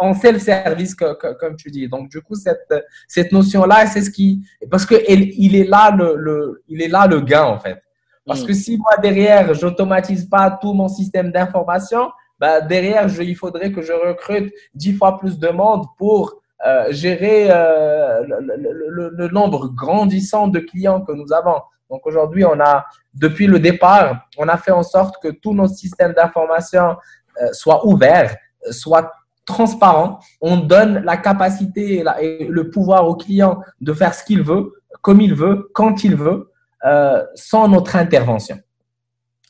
mm. 0.00 0.04
euh, 0.04 0.08
on 0.08 0.14
fait 0.14 0.32
le 0.32 0.38
service 0.38 0.94
comme 0.94 1.56
tu 1.56 1.70
dis. 1.70 1.88
Donc, 1.88 2.08
du 2.08 2.20
coup, 2.20 2.34
cette, 2.34 2.72
cette 3.08 3.32
notion-là, 3.32 3.86
c'est 3.86 4.02
ce 4.02 4.10
qui, 4.10 4.46
parce 4.70 4.86
que 4.86 4.94
il 5.08 5.56
est 5.56 5.68
là 5.68 5.90
le, 5.90 6.16
le, 6.16 6.62
il 6.68 6.82
est 6.82 6.88
là 6.88 7.06
le 7.06 7.20
gain, 7.20 7.44
en 7.44 7.58
fait. 7.58 7.82
Parce 8.26 8.42
mm. 8.42 8.46
que 8.46 8.52
si 8.52 8.76
moi, 8.78 8.96
derrière, 9.02 9.54
j'automatise 9.54 10.28
pas 10.28 10.50
tout 10.50 10.72
mon 10.72 10.88
système 10.88 11.30
d'information, 11.30 12.10
bah, 12.38 12.60
derrière, 12.60 13.08
je, 13.08 13.22
il 13.22 13.36
faudrait 13.36 13.72
que 13.72 13.82
je 13.82 13.92
recrute 13.92 14.52
dix 14.74 14.92
fois 14.92 15.18
plus 15.18 15.38
de 15.38 15.48
monde 15.48 15.84
pour 15.96 16.40
euh, 16.66 16.86
gérer 16.90 17.48
euh, 17.50 18.22
le, 18.26 19.10
le, 19.10 19.28
nombre 19.28 19.68
grandissant 19.68 20.48
de 20.48 20.58
clients 20.58 21.02
que 21.02 21.12
nous 21.12 21.32
avons. 21.32 21.60
Donc 21.90 22.06
aujourd'hui, 22.06 22.44
on 22.44 22.58
a, 22.60 22.86
depuis 23.14 23.46
le 23.46 23.58
départ, 23.58 24.26
on 24.38 24.48
a 24.48 24.56
fait 24.56 24.70
en 24.72 24.82
sorte 24.82 25.22
que 25.22 25.28
tous 25.28 25.54
nos 25.54 25.68
systèmes 25.68 26.12
d'information 26.14 26.96
euh, 27.42 27.52
soient 27.52 27.86
ouverts, 27.86 28.36
soient 28.70 29.12
transparents. 29.46 30.18
On 30.40 30.58
donne 30.58 31.02
la 31.04 31.16
capacité 31.16 31.98
et, 31.98 32.02
la, 32.02 32.20
et 32.22 32.46
le 32.46 32.68
pouvoir 32.68 33.08
au 33.08 33.14
client 33.14 33.60
de 33.80 33.92
faire 33.92 34.12
ce 34.12 34.24
qu'il 34.24 34.42
veut, 34.42 34.72
comme 35.00 35.20
il 35.20 35.34
veut, 35.34 35.70
quand 35.72 36.04
il 36.04 36.16
veut. 36.16 36.50
Euh, 36.86 37.24
sans 37.34 37.68
notre 37.68 37.96
intervention. 37.96 38.58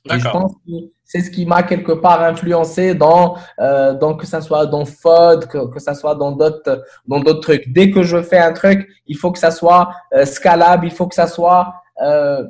je 0.08 0.28
pense 0.30 0.54
que 0.54 0.72
c'est 1.04 1.20
ce 1.20 1.30
qui 1.30 1.44
m'a 1.44 1.62
quelque 1.64 1.92
part 1.92 2.22
influencé 2.22 2.94
dans, 2.94 3.36
euh, 3.60 3.92
dans 3.94 4.14
que 4.14 4.26
ça 4.26 4.40
soit 4.40 4.64
dans 4.66 4.86
FOD, 4.86 5.46
que, 5.46 5.66
que 5.66 5.78
ça 5.78 5.94
soit 5.94 6.14
dans 6.14 6.32
d'autres, 6.32 6.84
dans 7.06 7.20
d'autres 7.20 7.40
trucs. 7.40 7.70
Dès 7.72 7.90
que 7.90 8.04
je 8.04 8.22
fais 8.22 8.38
un 8.38 8.52
truc, 8.52 8.88
il 9.06 9.18
faut 9.18 9.32
que 9.32 9.38
ça 9.38 9.50
soit 9.50 9.90
euh, 10.14 10.24
scalable, 10.24 10.86
il 10.86 10.92
faut 10.92 11.06
que 11.06 11.14
ça 11.14 11.26
soit, 11.26 11.74
euh 12.02 12.42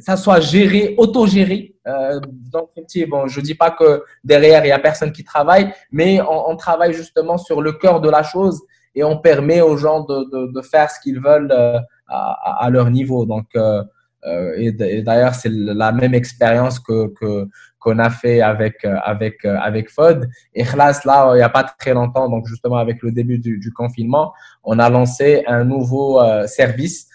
ça 0.00 0.16
soit 0.16 0.40
géré, 0.40 0.94
autogéré. 0.96 1.75
Euh, 1.86 2.20
donc, 2.52 2.70
bon, 3.08 3.28
je 3.28 3.40
dis 3.40 3.54
pas 3.54 3.70
que 3.70 4.02
derrière 4.24 4.64
il 4.64 4.68
y 4.68 4.72
a 4.72 4.78
personne 4.78 5.12
qui 5.12 5.22
travaille, 5.22 5.72
mais 5.92 6.20
on, 6.20 6.50
on, 6.50 6.56
travaille 6.56 6.92
justement 6.92 7.38
sur 7.38 7.62
le 7.62 7.72
cœur 7.72 8.00
de 8.00 8.10
la 8.10 8.22
chose 8.24 8.60
et 8.94 9.04
on 9.04 9.18
permet 9.18 9.60
aux 9.60 9.76
gens 9.76 10.00
de, 10.00 10.24
de, 10.32 10.52
de 10.52 10.62
faire 10.62 10.90
ce 10.90 10.98
qu'ils 11.00 11.20
veulent 11.20 11.52
à, 12.08 12.64
à, 12.64 12.70
leur 12.70 12.90
niveau. 12.90 13.24
Donc, 13.24 13.46
et 14.56 14.72
d'ailleurs, 15.02 15.34
c'est 15.34 15.50
la 15.52 15.92
même 15.92 16.14
expérience 16.14 16.80
que, 16.80 17.12
que 17.14 17.48
qu'on 17.78 18.00
a 18.00 18.10
fait 18.10 18.40
avec 18.40 18.84
avec 18.84 19.44
avec 19.44 19.90
FOD. 19.90 20.28
Et 20.54 20.64
Khlas, 20.64 21.02
là, 21.04 21.30
il 21.34 21.36
n'y 21.36 21.42
a 21.42 21.48
pas 21.48 21.62
très 21.62 21.94
longtemps, 21.94 22.28
donc 22.28 22.46
justement 22.48 22.78
avec 22.78 23.00
le 23.02 23.12
début 23.12 23.38
du, 23.38 23.58
du 23.58 23.72
confinement, 23.72 24.32
on 24.64 24.80
a 24.80 24.90
lancé 24.90 25.44
un 25.46 25.62
nouveau 25.62 26.20
service 26.46 27.08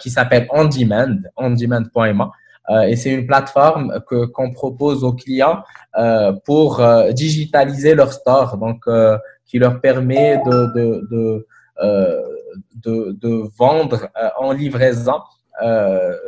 qui 0.00 0.10
s'appelle 0.10 0.46
On 0.50 0.66
Demand, 0.66 1.16
ondemand.ma. 1.36 2.32
Euh, 2.70 2.82
et 2.82 2.96
c'est 2.96 3.10
une 3.10 3.26
plateforme 3.26 4.00
que 4.08 4.26
qu'on 4.26 4.52
propose 4.52 5.02
aux 5.02 5.12
clients 5.12 5.62
euh, 5.98 6.32
pour 6.44 6.80
euh, 6.80 7.10
digitaliser 7.12 7.94
leur 7.94 8.12
store, 8.12 8.56
donc 8.58 8.84
qui 9.46 9.58
leur 9.58 9.80
permet 9.80 10.38
de 10.46 10.56
de 10.76 10.86
de, 11.08 11.46
de, 12.74 13.16
de 13.20 13.48
vendre 13.58 14.08
en 14.38 14.52
livraison. 14.52 15.20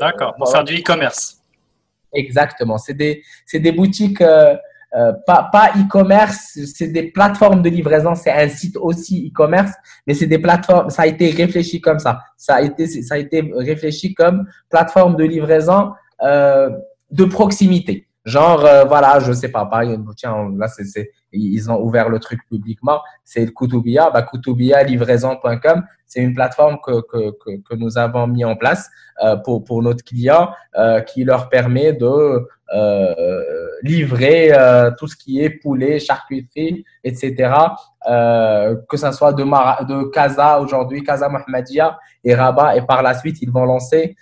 D'accord, 0.01 0.35
pour 0.37 0.51
faire 0.51 0.65
du 0.65 0.75
e-commerce. 0.79 1.39
Exactement. 2.13 2.79
C'est 2.79 2.95
des 2.95 3.23
c'est 3.47 3.61
des 3.61 3.73
boutiques 3.73 4.23
euh, 4.95 5.13
pas, 5.27 5.49
pas 5.51 5.71
e-commerce, 5.75 6.59
c'est 6.75 6.89
des 6.89 7.05
plateformes 7.05 7.63
de 7.63 7.71
livraison, 7.71 8.15
c'est 8.15 8.31
un 8.31 8.49
site 8.49 8.77
aussi 8.77 9.27
e-commerce, 9.27 9.73
mais 10.07 10.13
c'est 10.13 10.27
des 10.27 10.39
plateformes, 10.39 10.91
ça 10.91 11.03
a 11.03 11.07
été 11.07 11.31
réfléchi 11.31 11.81
comme 11.81 11.99
ça. 11.99 12.21
Ça 12.37 12.57
a 12.57 12.61
été, 12.61 12.87
ça 12.87 13.15
a 13.15 13.19
été 13.19 13.51
réfléchi 13.57 14.13
comme 14.13 14.47
plateforme 14.69 15.17
de 15.17 15.25
livraison 15.25 15.93
euh, 16.23 16.71
de 17.11 17.25
proximité. 17.25 18.07
Genre, 18.25 18.65
euh, 18.65 18.85
voilà, 18.85 19.19
je 19.19 19.33
sais 19.33 19.49
pas, 19.49 19.67
par 19.67 19.83
tiens, 20.17 20.49
là, 20.57 20.69
c'est, 20.69 21.11
ils 21.33 21.71
ont 21.71 21.81
ouvert 21.81 22.09
le 22.09 22.21
truc 22.21 22.41
publiquement, 22.49 23.01
c'est 23.25 23.45
le 23.45 23.51
Koutoubia, 23.51 24.11
bah, 24.11 24.25
livraison.com, 24.85 25.83
c'est 26.07 26.21
une 26.21 26.35
plateforme 26.35 26.79
que, 26.85 27.01
que, 27.01 27.31
que, 27.33 27.57
que, 27.63 27.75
nous 27.75 27.99
avons 27.99 28.29
mis 28.29 28.45
en 28.45 28.55
place 28.55 28.89
euh, 29.25 29.37
pour, 29.37 29.65
pour 29.65 29.83
notre 29.83 30.05
client 30.05 30.51
euh, 30.77 31.01
qui 31.01 31.25
leur 31.25 31.49
permet 31.49 31.95
de 31.95 32.47
livrer 33.83 34.53
euh, 34.53 34.91
tout 34.97 35.07
ce 35.07 35.17
qui 35.17 35.41
est 35.41 35.51
poulet, 35.51 35.99
charcuterie, 35.99 36.85
etc. 37.05 37.53
Euh, 38.09 38.77
que 38.89 38.97
ça 38.97 39.13
soit 39.13 39.33
de, 39.33 39.45
Mar 39.45 39.85
de 39.87 40.05
Casa 40.05 40.61
aujourd'hui, 40.61 41.03
Casa 41.03 41.29
Mohamedia 41.29 41.99
et 42.25 42.35
Rabat, 42.35 42.77
et 42.77 42.83
par 42.83 43.03
la 43.03 43.15
suite, 43.15 43.43
ils 43.43 43.51
vont 43.51 43.65
lancer 43.65 44.17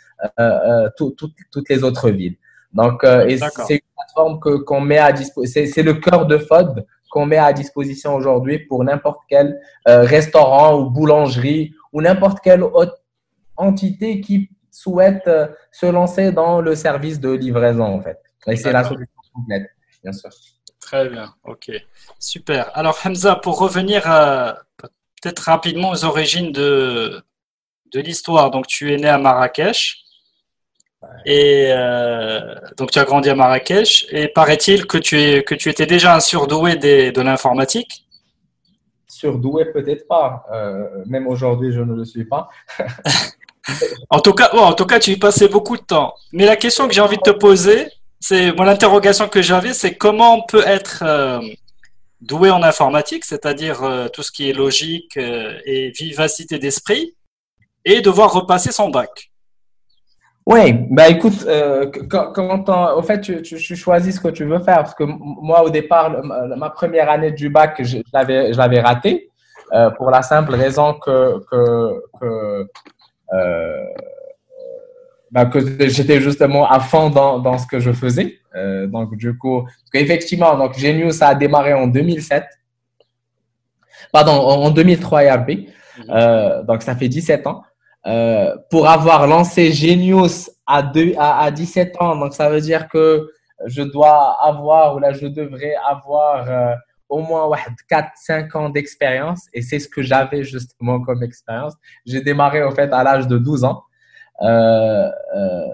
tout, 0.97 1.13
tout, 1.13 1.31
toutes 1.51 1.69
les 1.71 1.83
autres 1.83 2.11
villes. 2.11 2.37
Donc, 2.73 3.01
c'est 3.03 3.75
une 3.75 3.81
plateforme 3.97 4.39
que 4.39 4.59
qu'on 4.59 4.81
met 4.81 4.99
à 4.99 5.13
disposition. 5.13 5.63
C'est 5.73 5.83
le 5.83 5.95
cœur 5.95 6.27
de 6.27 6.37
FOD 6.37 6.85
qu'on 7.11 7.27
met 7.27 7.39
à 7.39 7.53
disposition 7.53 8.15
aujourd'hui 8.15 8.59
pour 8.59 8.85
n'importe 8.85 9.21
quel 9.29 9.59
restaurant 9.87 10.79
ou 10.79 10.91
boulangerie 10.91 11.73
ou 11.93 12.03
n'importe 12.03 12.41
quelle 12.41 12.63
autre 12.63 12.99
entité 13.57 14.21
qui 14.21 14.51
souhaite 14.71 15.29
se 15.73 15.87
lancer 15.87 16.33
dans 16.33 16.61
le 16.61 16.75
service 16.75 17.19
de 17.19 17.31
livraison 17.31 17.85
en 17.85 18.01
fait. 18.03 18.19
C'est 18.47 18.73
la 18.73 18.85
solution 18.85 19.21
complète, 19.35 19.71
bien 20.03 20.13
sûr. 20.13 20.31
Très 20.81 21.09
bien, 21.09 21.35
ok. 21.45 21.71
Super. 22.19 22.77
Alors 22.77 22.99
Hamza, 23.05 23.37
pour 23.37 23.59
revenir 23.59 24.03
peut-être 25.21 25.41
rapidement 25.41 25.91
aux 25.91 26.05
origines 26.05 26.53
de, 26.53 27.23
de 27.93 28.01
l'histoire. 28.01 28.51
Donc 28.51 28.67
tu 28.67 28.93
es 28.93 28.97
né 28.97 29.09
à 29.09 29.19
Marrakech. 29.19 30.05
Et 31.25 31.69
euh, 31.71 32.55
donc 32.77 32.91
tu 32.91 32.99
as 32.99 33.05
grandi 33.05 33.31
à 33.31 33.35
Marrakech 33.35 34.07
et 34.11 34.29
paraît-il 34.29 34.87
que 34.87 34.99
tu 34.99 35.19
es 35.19 35.43
que 35.43 35.55
tu 35.55 35.71
étais 35.71 35.87
déjà 35.87 36.15
un 36.15 36.21
surdoué 36.21 36.77
des, 36.77 37.11
de 37.11 37.23
l'informatique? 37.23 38.07
Surdoué 39.09 39.65
peut-être 39.73 40.07
pas, 40.07 40.45
euh, 40.53 41.03
même 41.07 41.27
aujourd'hui 41.27 41.73
je 41.73 41.81
ne 41.81 41.95
le 41.95 42.05
suis 42.05 42.27
pas. 42.27 42.51
en 44.11 44.21
tout 44.21 44.35
cas, 44.35 44.51
bon, 44.53 44.61
en 44.61 44.75
tout 44.75 44.85
cas 44.85 44.99
tu 44.99 45.13
y 45.13 45.17
passais 45.17 45.49
beaucoup 45.49 45.79
de 45.79 45.83
temps. 45.83 46.15
Mais 46.33 46.45
la 46.45 46.57
question 46.57 46.87
que 46.87 46.93
j'ai 46.93 47.01
envie 47.01 47.17
de 47.17 47.23
te 47.23 47.31
poser, 47.31 47.89
c'est 48.21 48.53
mon 48.53 48.69
interrogation 48.69 49.29
que 49.29 49.41
j'avais, 49.41 49.73
c'est 49.73 49.95
comment 49.95 50.35
on 50.37 50.43
peut 50.43 50.63
être 50.67 51.03
euh, 51.03 51.41
doué 52.21 52.51
en 52.51 52.63
informatique, 52.63 53.25
c'est-à-dire 53.25 53.83
euh, 53.83 54.09
tout 54.09 54.23
ce 54.23 54.31
qui 54.31 54.51
est 54.51 54.53
logique 54.53 55.17
euh, 55.17 55.59
et 55.65 55.91
vivacité 55.91 56.59
d'esprit, 56.59 57.17
et 57.87 58.03
devoir 58.03 58.31
repasser 58.33 58.73
son 58.73 58.91
bac. 58.91 59.31
Oui, 60.45 60.73
bah 60.91 61.09
écoute, 61.09 61.47
quand, 62.09 62.97
au 62.97 63.03
fait, 63.03 63.21
tu, 63.21 63.77
choisis 63.77 64.17
ce 64.17 64.21
que 64.21 64.29
tu 64.29 64.45
veux 64.45 64.59
faire, 64.59 64.79
parce 64.79 64.95
que 64.95 65.05
moi, 65.05 65.63
au 65.63 65.71
départ, 65.71 66.25
ma, 66.25 66.71
première 66.71 67.09
année 67.09 67.31
du 67.31 67.51
bac, 67.51 67.77
je, 67.79 67.99
je 67.99 68.57
l'avais 68.57 68.81
raté, 68.81 69.31
pour 69.97 70.11
la 70.11 70.23
simple 70.23 70.55
raison 70.55 70.95
que, 70.95 71.39
que 71.51 72.67
bah, 75.31 75.47
que 75.47 75.89
j'étais 75.89 76.21
justement 76.21 76.69
à 76.69 76.81
fond 76.81 77.11
dans, 77.11 77.39
dans 77.39 77.59
ce 77.59 77.67
que 77.67 77.81
je 77.81 77.93
faisais. 77.93 78.39
Euh, 78.57 78.87
donc, 78.87 79.15
du 79.17 79.37
coup, 79.37 79.67
parce 79.93 80.59
donc, 80.59 80.79
Genius 80.79 81.23
a 81.23 81.35
démarré 81.35 81.73
en 81.73 81.87
2007. 81.87 82.45
Pardon, 84.13 84.33
en 84.33 84.71
2003 84.71 85.21
RB. 85.35 85.51
Mhm. 85.51 85.67
Euh, 86.11 86.63
donc, 86.65 86.83
ça 86.83 86.97
fait 86.97 87.09
17 87.09 87.47
ans. 87.47 87.63
Euh, 88.07 88.57
pour 88.71 88.89
avoir 88.89 89.27
lancé 89.27 89.73
Genius 89.73 90.51
à, 90.67 90.83
deux, 90.83 91.13
à, 91.19 91.43
à, 91.43 91.51
17 91.51 92.01
ans, 92.01 92.17
donc 92.17 92.33
ça 92.33 92.49
veut 92.49 92.63
dire 92.63 92.89
que 92.89 93.29
je 93.67 93.83
dois 93.83 94.39
avoir, 94.43 94.97
ou 94.97 95.01
là, 95.01 95.13
je 95.13 95.27
devrais 95.27 95.75
avoir 95.87 96.51
euh, 96.51 96.75
au 97.11 97.21
moins 97.21 97.47
4-5 97.91 98.57
ans 98.57 98.71
d'expérience. 98.71 99.47
Et 99.53 99.63
c'est 99.63 99.79
ce 99.79 99.89
que 99.89 100.03
j'avais 100.03 100.45
justement 100.45 101.01
comme 101.01 101.23
expérience. 101.23 101.75
J'ai 102.07 102.23
démarré, 102.23 102.63
en 102.65 102.71
fait, 102.71 102.91
à 102.93 103.05
l'âge 103.05 103.27
de 103.27 103.39
12 103.39 103.65
ans. 103.65 103.83
Euh, 104.43 105.11
euh, 105.37 105.67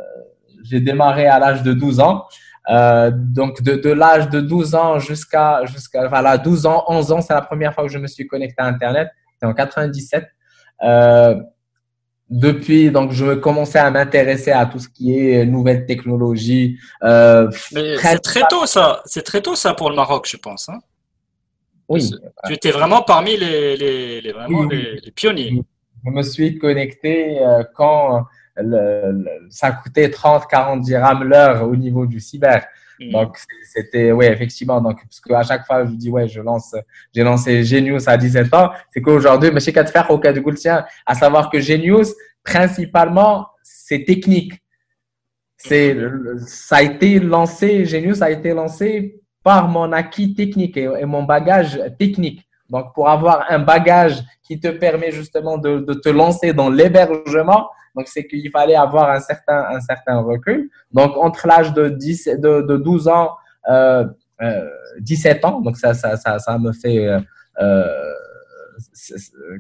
j'ai 0.65 0.81
démarré 0.81 1.27
à 1.27 1.39
l'âge 1.39 1.63
de 1.63 1.73
12 1.73 2.01
ans. 2.01 2.27
Euh, 2.69 3.13
donc 3.15 3.63
de, 3.63 3.77
de 3.77 3.91
l'âge 3.91 4.29
de 4.29 4.41
12 4.41 4.75
ans 4.75 4.99
jusqu'à 4.99 5.65
jusqu'à 5.67 6.09
voilà 6.09 6.37
12 6.37 6.67
ans 6.67 6.83
11 6.89 7.13
ans 7.13 7.21
c'est 7.21 7.33
la 7.33 7.41
première 7.41 7.73
fois 7.73 7.85
que 7.85 7.93
je 7.93 7.99
me 7.99 8.09
suis 8.09 8.27
connecté 8.27 8.61
à 8.61 8.65
internet. 8.67 9.09
C'est 9.41 9.47
en 9.47 9.55
97 9.55 10.27
euh, 10.83 11.37
depuis 12.29 12.91
donc 12.91 13.13
je 13.13 13.25
me 13.25 13.37
commençais 13.37 13.79
à 13.79 13.89
m'intéresser 13.93 14.51
à 14.51 14.67
tout 14.67 14.81
ce 14.81 14.89
qui 14.89 15.17
est 15.17 15.47
nouvelles 15.47 15.87
technologies 15.87 16.77
euh, 17.05 17.49
c'est 17.53 18.21
très 18.21 18.43
tôt 18.51 18.67
ça. 18.67 19.01
C'est 19.05 19.23
très 19.23 19.43
tôt 19.43 19.55
ça 19.55 19.75
pour 19.75 19.89
le 19.89 19.95
Maroc 19.95 20.27
je 20.29 20.37
pense 20.37 20.69
hein. 20.69 20.81
Oui. 21.89 22.11
Tu 22.47 22.53
étais 22.53 22.73
vraiment 22.73 23.03
parmi 23.03 23.37
les 23.37 23.77
les, 23.77 24.21
les 24.21 24.33
vraiment 24.33 24.65
les, 24.65 24.99
les, 25.05 25.11
pionniers. 25.13 25.63
Je 26.05 26.11
me 26.11 26.23
suis 26.23 26.59
connecté 26.59 27.39
quand 27.77 28.27
le, 28.57 29.25
ça 29.51 29.73
coûtait 29.73 30.11
30, 30.11 30.47
40 30.49 30.81
dirhams 30.81 31.25
l'heure 31.25 31.69
au 31.69 31.77
niveau 31.77 32.07
du 32.07 32.21
cyber. 32.21 32.67
Mm. 33.01 33.13
Donc, 33.13 33.39
c'était, 33.63 34.13
ouais, 34.13 34.33
effectivement. 34.33 34.81
Donc, 34.81 35.01
parce 35.03 35.21
qu'à 35.21 35.43
chaque 35.43 35.67
fois, 35.67 35.85
je 35.85 35.93
dis, 35.93 36.11
ouais, 36.11 36.29
je 36.29 36.41
lance, 36.41 36.75
j'ai 37.15 37.23
lancé 37.23 37.65
Genius 37.65 38.09
à 38.09 38.17
17 38.17 38.53
ans. 38.55 38.71
C'est 38.91 39.01
qu'aujourd'hui, 39.01 39.51
te 39.85 39.91
faire 39.91 40.11
au 40.11 40.19
cas 40.19 40.33
de 40.33 40.41
Goultien, 40.41 40.85
à 41.05 41.15
savoir 41.15 41.51
que 41.51 41.61
Genius, 41.61 42.15
principalement, 42.43 43.49
c'est 43.63 44.05
technique. 44.05 44.55
C'est, 45.57 45.95
mm. 45.95 46.39
ça 46.47 46.77
a 46.77 46.83
été 46.83 47.19
lancé, 47.19 47.85
Genius 47.85 48.23
a 48.23 48.31
été 48.31 48.53
lancé 48.55 49.21
par 49.43 49.69
mon 49.69 49.93
acquis 49.93 50.35
technique 50.35 50.77
et, 50.77 51.05
mon 51.05 51.23
bagage 51.23 51.81
technique. 51.99 52.46
Donc, 52.71 52.95
pour 52.95 53.09
avoir 53.09 53.47
un 53.49 53.59
bagage 53.59 54.23
qui 54.43 54.59
te 54.59 54.69
permet 54.69 55.11
justement 55.11 55.59
de, 55.59 55.79
de 55.79 55.95
te 55.95 56.09
lancer 56.09 56.53
dans 56.53 56.69
l'hébergement, 56.69 57.69
donc, 57.95 58.09
c'est 58.09 58.27
qu'il 58.27 58.51
fallait 58.51 58.75
avoir 58.75 59.11
un 59.11 59.21
certain, 59.21 59.65
un 59.71 59.81
certain 59.81 60.21
recul. 60.21 60.69
Donc, 60.93 61.17
entre 61.17 61.47
l'âge 61.47 61.73
de, 61.73 61.89
10, 61.89 62.27
de, 62.39 62.61
de 62.61 62.77
12 62.77 63.09
ans, 63.09 63.31
euh, 63.71 64.05
euh, 64.43 64.69
17 65.01 65.45
ans, 65.47 65.61
donc 65.63 65.79
ça, 65.79 65.95
ça, 65.95 66.17
ça, 66.17 66.39
ça 66.39 66.59
me 66.59 66.73
fait 66.73 67.09
euh, 67.61 68.15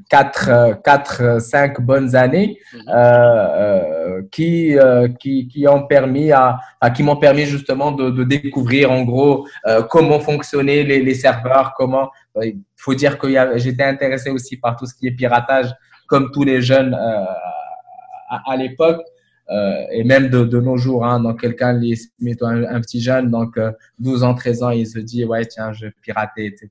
4, 0.08 0.82
4, 0.82 1.40
5 1.40 1.80
bonnes 1.80 2.14
années 2.14 2.58
mhm. 2.72 2.80
euh, 2.88 2.94
euh, 2.94 4.22
qui, 4.30 4.78
euh, 4.78 5.08
qui, 5.08 5.48
qui 5.48 5.66
ont 5.68 5.86
permis 5.86 6.32
à, 6.32 6.58
qui 6.94 7.02
m'ont 7.02 7.16
permis 7.16 7.44
justement 7.44 7.92
de, 7.92 8.10
de, 8.10 8.24
découvrir 8.24 8.90
en 8.90 9.02
gros 9.02 9.46
comment 9.90 10.20
fonctionnaient 10.20 10.82
les, 10.82 11.02
les 11.02 11.14
serveurs, 11.14 11.74
comment. 11.76 12.10
Il 12.42 12.60
faut 12.76 12.94
dire 12.94 13.18
que 13.18 13.28
j'étais 13.56 13.84
intéressé 13.84 14.30
aussi 14.30 14.56
par 14.56 14.76
tout 14.76 14.86
ce 14.86 14.94
qui 14.94 15.06
est 15.06 15.12
piratage, 15.12 15.72
comme 16.06 16.30
tous 16.30 16.44
les 16.44 16.60
jeunes 16.60 16.94
à, 18.28 18.56
l'époque. 18.56 19.02
Euh, 19.48 19.86
et 19.92 20.02
même 20.02 20.28
de, 20.28 20.44
de, 20.44 20.60
nos 20.60 20.76
jours, 20.76 21.06
hein, 21.06 21.20
donc 21.20 21.40
quelqu'un, 21.40 21.80
un, 21.80 22.64
un 22.64 22.80
petit 22.80 23.00
jeune, 23.00 23.30
donc 23.30 23.60
12 24.00 24.22
euh, 24.22 24.26
ans, 24.26 24.34
13 24.34 24.62
ans, 24.64 24.70
il 24.70 24.88
se 24.88 24.98
dit, 24.98 25.24
ouais, 25.24 25.46
tiens, 25.46 25.72
je 25.72 25.86
vais 25.86 25.92
pirater, 26.02 26.46
etc. 26.46 26.68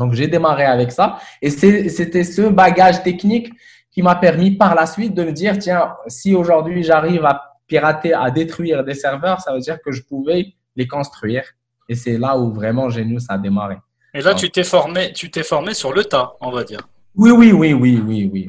Donc, 0.00 0.14
j'ai 0.14 0.26
démarré 0.26 0.64
avec 0.64 0.90
ça. 0.90 1.18
Et 1.40 1.50
c'était 1.50 2.24
ce 2.24 2.42
bagage 2.42 3.02
technique 3.04 3.52
qui 3.92 4.02
m'a 4.02 4.16
permis 4.16 4.50
par 4.50 4.74
la 4.74 4.86
suite 4.86 5.14
de 5.14 5.22
me 5.22 5.32
dire, 5.32 5.58
tiens, 5.58 5.94
si 6.08 6.34
aujourd'hui 6.34 6.82
j'arrive 6.82 7.24
à 7.24 7.58
pirater, 7.68 8.12
à 8.14 8.30
détruire 8.30 8.82
des 8.82 8.94
serveurs, 8.94 9.40
ça 9.40 9.52
veut 9.52 9.60
dire 9.60 9.78
que 9.80 9.92
je 9.92 10.02
pouvais 10.02 10.46
les 10.74 10.88
construire. 10.88 11.44
Et 11.88 11.94
c'est 11.94 12.18
là 12.18 12.36
où 12.36 12.52
vraiment 12.52 12.90
Genius 12.90 13.26
a 13.28 13.38
démarré. 13.38 13.76
Et 14.12 14.20
là, 14.22 14.34
tu 14.34 14.50
t'es 14.50 14.64
formé, 14.64 15.12
tu 15.12 15.30
t'es 15.30 15.44
formé 15.44 15.74
sur 15.74 15.92
le 15.92 16.04
tas, 16.04 16.32
on 16.40 16.50
va 16.50 16.64
dire. 16.64 16.80
Oui, 17.14 17.30
oui, 17.30 17.52
oui, 17.52 17.72
oui, 17.72 18.02
oui, 18.04 18.30
oui 18.32 18.46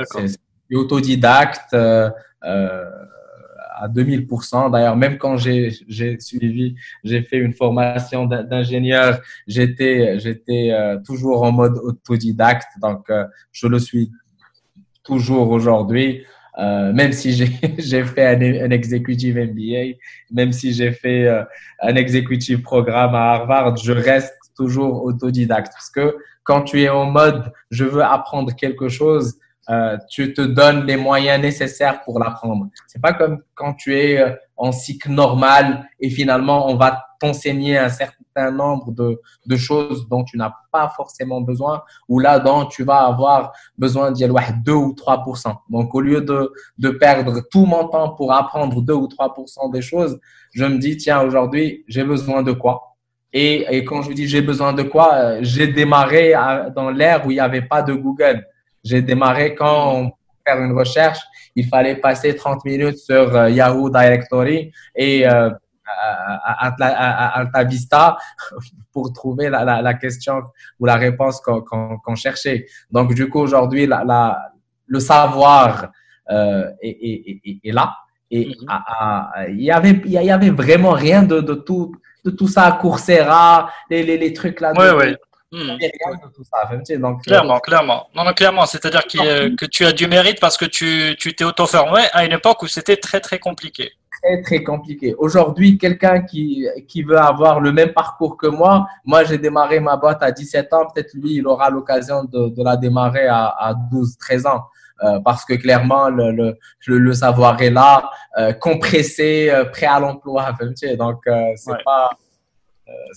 autodidacte 0.75 1.73
euh, 1.73 2.09
euh, 2.43 2.85
à, 3.81 3.87
2000%. 3.87 4.71
D'ailleurs, 4.71 4.95
même 4.95 5.17
quand 5.17 5.37
j'ai 5.37 5.71
suivi, 6.19 6.75
j'ai 7.03 7.21
fait 7.21 7.37
une 7.37 7.53
formation 7.53 8.25
d'ingénieur, 8.25 9.19
j'étais 9.47 10.19
j'étais 10.19 10.71
euh, 10.71 10.97
toujours 11.05 11.43
en 11.43 11.51
mode 11.51 11.77
autodidacte. 11.77 12.67
Donc, 12.81 13.09
euh, 13.09 13.25
je 13.51 13.67
le 13.67 13.79
suis 13.79 14.11
toujours 15.03 15.49
aujourd'hui. 15.51 16.23
Euh, 16.59 16.91
même 16.91 17.13
si 17.13 17.31
j'ai 17.33 18.03
fait 18.03 18.25
un, 18.25 18.65
un, 18.65 18.71
executive 18.71 19.37
MBA, 19.37 19.97
même 20.31 20.51
si 20.51 20.73
j'ai 20.73 20.91
fait 20.91 21.29
un 21.81 21.95
executive 21.95 22.61
programme 22.61 23.15
à 23.15 23.31
Harvard, 23.31 23.77
je 23.77 23.93
reste 23.93 24.35
toujours 24.55 25.03
autodidacte 25.03 25.71
parce 25.71 25.89
que 25.89 26.17
quand 26.43 26.63
tu 26.63 26.81
es 26.81 26.89
en 26.89 27.05
mode 27.05 27.51
je 27.71 27.85
veux 27.85 28.03
apprendre 28.03 28.53
quelque 28.55 28.89
chose, 28.89 29.37
euh, 29.71 29.97
tu 30.09 30.33
te 30.33 30.41
donnes 30.41 30.85
les 30.85 30.97
moyens 30.97 31.41
nécessaires 31.41 32.03
pour 32.03 32.19
l'apprendre. 32.19 32.67
C'est 32.87 33.01
pas 33.01 33.13
comme 33.13 33.41
quand 33.55 33.73
tu 33.73 33.97
es 33.97 34.19
euh, 34.19 34.31
en 34.57 34.71
cycle 34.71 35.09
normal 35.11 35.87
et 35.99 36.09
finalement 36.09 36.69
on 36.69 36.75
va 36.75 37.05
t'enseigner 37.19 37.77
un 37.77 37.89
certain 37.89 38.51
nombre 38.51 38.91
de, 38.91 39.55
choses 39.55 40.07
dont 40.09 40.23
tu 40.23 40.37
n'as 40.37 40.53
pas 40.71 40.91
forcément 40.95 41.41
besoin 41.41 41.83
ou 42.09 42.19
là 42.19 42.39
dont 42.39 42.65
tu 42.65 42.83
vas 42.83 43.05
avoir 43.05 43.53
besoin 43.77 44.11
d'y 44.11 44.23
aller 44.23 44.33
2 44.65 44.71
ou 44.73 44.93
3%. 44.93 45.55
Donc 45.69 45.95
au 45.95 46.01
lieu 46.01 46.21
de, 46.21 46.51
de 46.77 46.89
perdre 46.89 47.41
tout 47.51 47.65
mon 47.65 47.87
temps 47.87 48.09
pour 48.09 48.33
apprendre 48.33 48.81
2 48.81 48.93
ou 48.93 49.07
3% 49.07 49.71
des 49.71 49.81
choses, 49.81 50.19
je 50.53 50.65
me 50.65 50.79
dis 50.79 50.97
tiens 50.97 51.21
aujourd'hui 51.21 51.85
j'ai 51.87 52.03
besoin 52.03 52.43
de 52.43 52.51
quoi? 52.51 52.95
Et, 53.33 53.65
et, 53.77 53.85
quand 53.85 54.01
je 54.01 54.11
dis 54.11 54.27
j'ai 54.27 54.41
besoin 54.41 54.73
de 54.73 54.83
quoi, 54.83 55.13
euh, 55.13 55.39
j'ai 55.41 55.67
démarré 55.67 56.33
dans 56.75 56.89
l'ère 56.89 57.25
où 57.25 57.31
il 57.31 57.35
n'y 57.35 57.39
avait 57.39 57.61
pas 57.61 57.81
de 57.81 57.93
Google. 57.93 58.45
J'ai 58.83 59.01
démarré 59.01 59.55
quand 59.55 59.95
on 59.95 60.11
faire 60.45 60.61
une 60.61 60.77
recherche, 60.77 61.19
il 61.55 61.67
fallait 61.67 61.95
passer 61.95 62.35
30 62.35 62.65
minutes 62.65 62.97
sur 62.97 63.35
euh, 63.35 63.49
Yahoo 63.49 63.89
Directory 63.89 64.71
et 64.95 65.27
euh, 65.27 65.49
à, 65.85 67.39
Alta 67.39 67.63
Vista 67.63 68.17
pour 68.91 69.11
trouver 69.13 69.49
la, 69.49 69.63
la, 69.63 69.81
la, 69.81 69.93
question 69.93 70.41
ou 70.79 70.85
la 70.85 70.95
réponse 70.95 71.41
qu'on 71.41 71.61
qu 71.61 72.15
cherchait. 72.15 72.65
Donc, 72.89 73.13
du 73.13 73.29
coup, 73.29 73.39
aujourd'hui, 73.39 73.85
la, 73.85 74.51
le 74.87 74.99
savoir 74.99 75.91
euh, 76.29 76.69
est, 76.81 76.89
est, 76.89 77.41
est, 77.45 77.59
est, 77.63 77.71
là. 77.71 77.93
Et 78.29 78.47
mm-hmm. 78.47 79.49
il 79.49 79.61
y 79.61 79.71
avait, 79.71 80.01
il 80.05 80.11
y 80.11 80.31
avait 80.31 80.49
vraiment 80.49 80.91
rien 80.91 81.23
de, 81.23 81.41
de 81.41 81.53
tout 81.53 81.93
de 82.23 82.29
tout 82.29 82.47
ça, 82.47 82.77
Coursera, 82.79 83.71
les, 83.89 84.03
les, 84.03 84.15
les 84.15 84.31
trucs 84.31 84.61
là. 84.61 84.73
Donc, 86.97 87.23
clairement, 87.23 87.59
clairement. 87.59 88.07
Non, 88.15 88.23
non, 88.23 88.33
clairement. 88.33 88.65
C'est-à-dire 88.65 89.03
que, 89.05 89.55
que, 89.55 89.65
tu 89.65 89.85
as 89.85 89.91
du 89.91 90.07
mérite 90.07 90.39
parce 90.39 90.57
que 90.57 90.65
tu 90.65 91.15
t'es 91.17 91.43
auto-formé 91.43 92.01
à 92.13 92.25
une 92.25 92.31
époque 92.31 92.63
où 92.63 92.67
c'était 92.67 92.97
très, 92.97 93.19
très 93.19 93.39
compliqué. 93.39 93.91
Très, 94.23 94.41
très 94.43 94.63
compliqué. 94.63 95.15
Aujourd'hui, 95.17 95.77
quelqu'un 95.77 96.21
qui, 96.21 96.67
qui 96.87 97.03
veut 97.03 97.17
avoir 97.17 97.59
le 97.59 97.73
même 97.73 97.91
parcours 97.91 98.37
que 98.37 98.47
moi, 98.47 98.87
moi, 99.03 99.23
j'ai 99.23 99.37
démarré 99.37 99.79
ma 99.79 99.97
boîte 99.97 100.23
à 100.23 100.31
17 100.31 100.71
ans. 100.73 100.85
Peut-être 100.93 101.13
lui, 101.15 101.35
il 101.35 101.47
aura 101.47 101.69
l'occasion 101.69 102.23
de, 102.23 102.49
de, 102.49 102.63
la 102.63 102.77
démarrer 102.77 103.27
à, 103.27 103.47
à 103.47 103.73
12, 103.73 104.17
13 104.19 104.45
ans. 104.45 104.63
Euh, 105.03 105.19
parce 105.19 105.43
que 105.43 105.55
clairement, 105.55 106.09
le, 106.09 106.31
le, 106.31 106.57
le, 106.97 107.13
savoir 107.13 107.59
est 107.61 107.71
là, 107.71 108.11
euh, 108.37 108.53
compressé, 108.53 109.49
euh, 109.49 109.65
prêt 109.65 109.87
à 109.87 109.99
l'emploi. 109.99 110.55
Donc, 110.97 111.21
c'est 111.55 111.83
pas, 111.83 112.11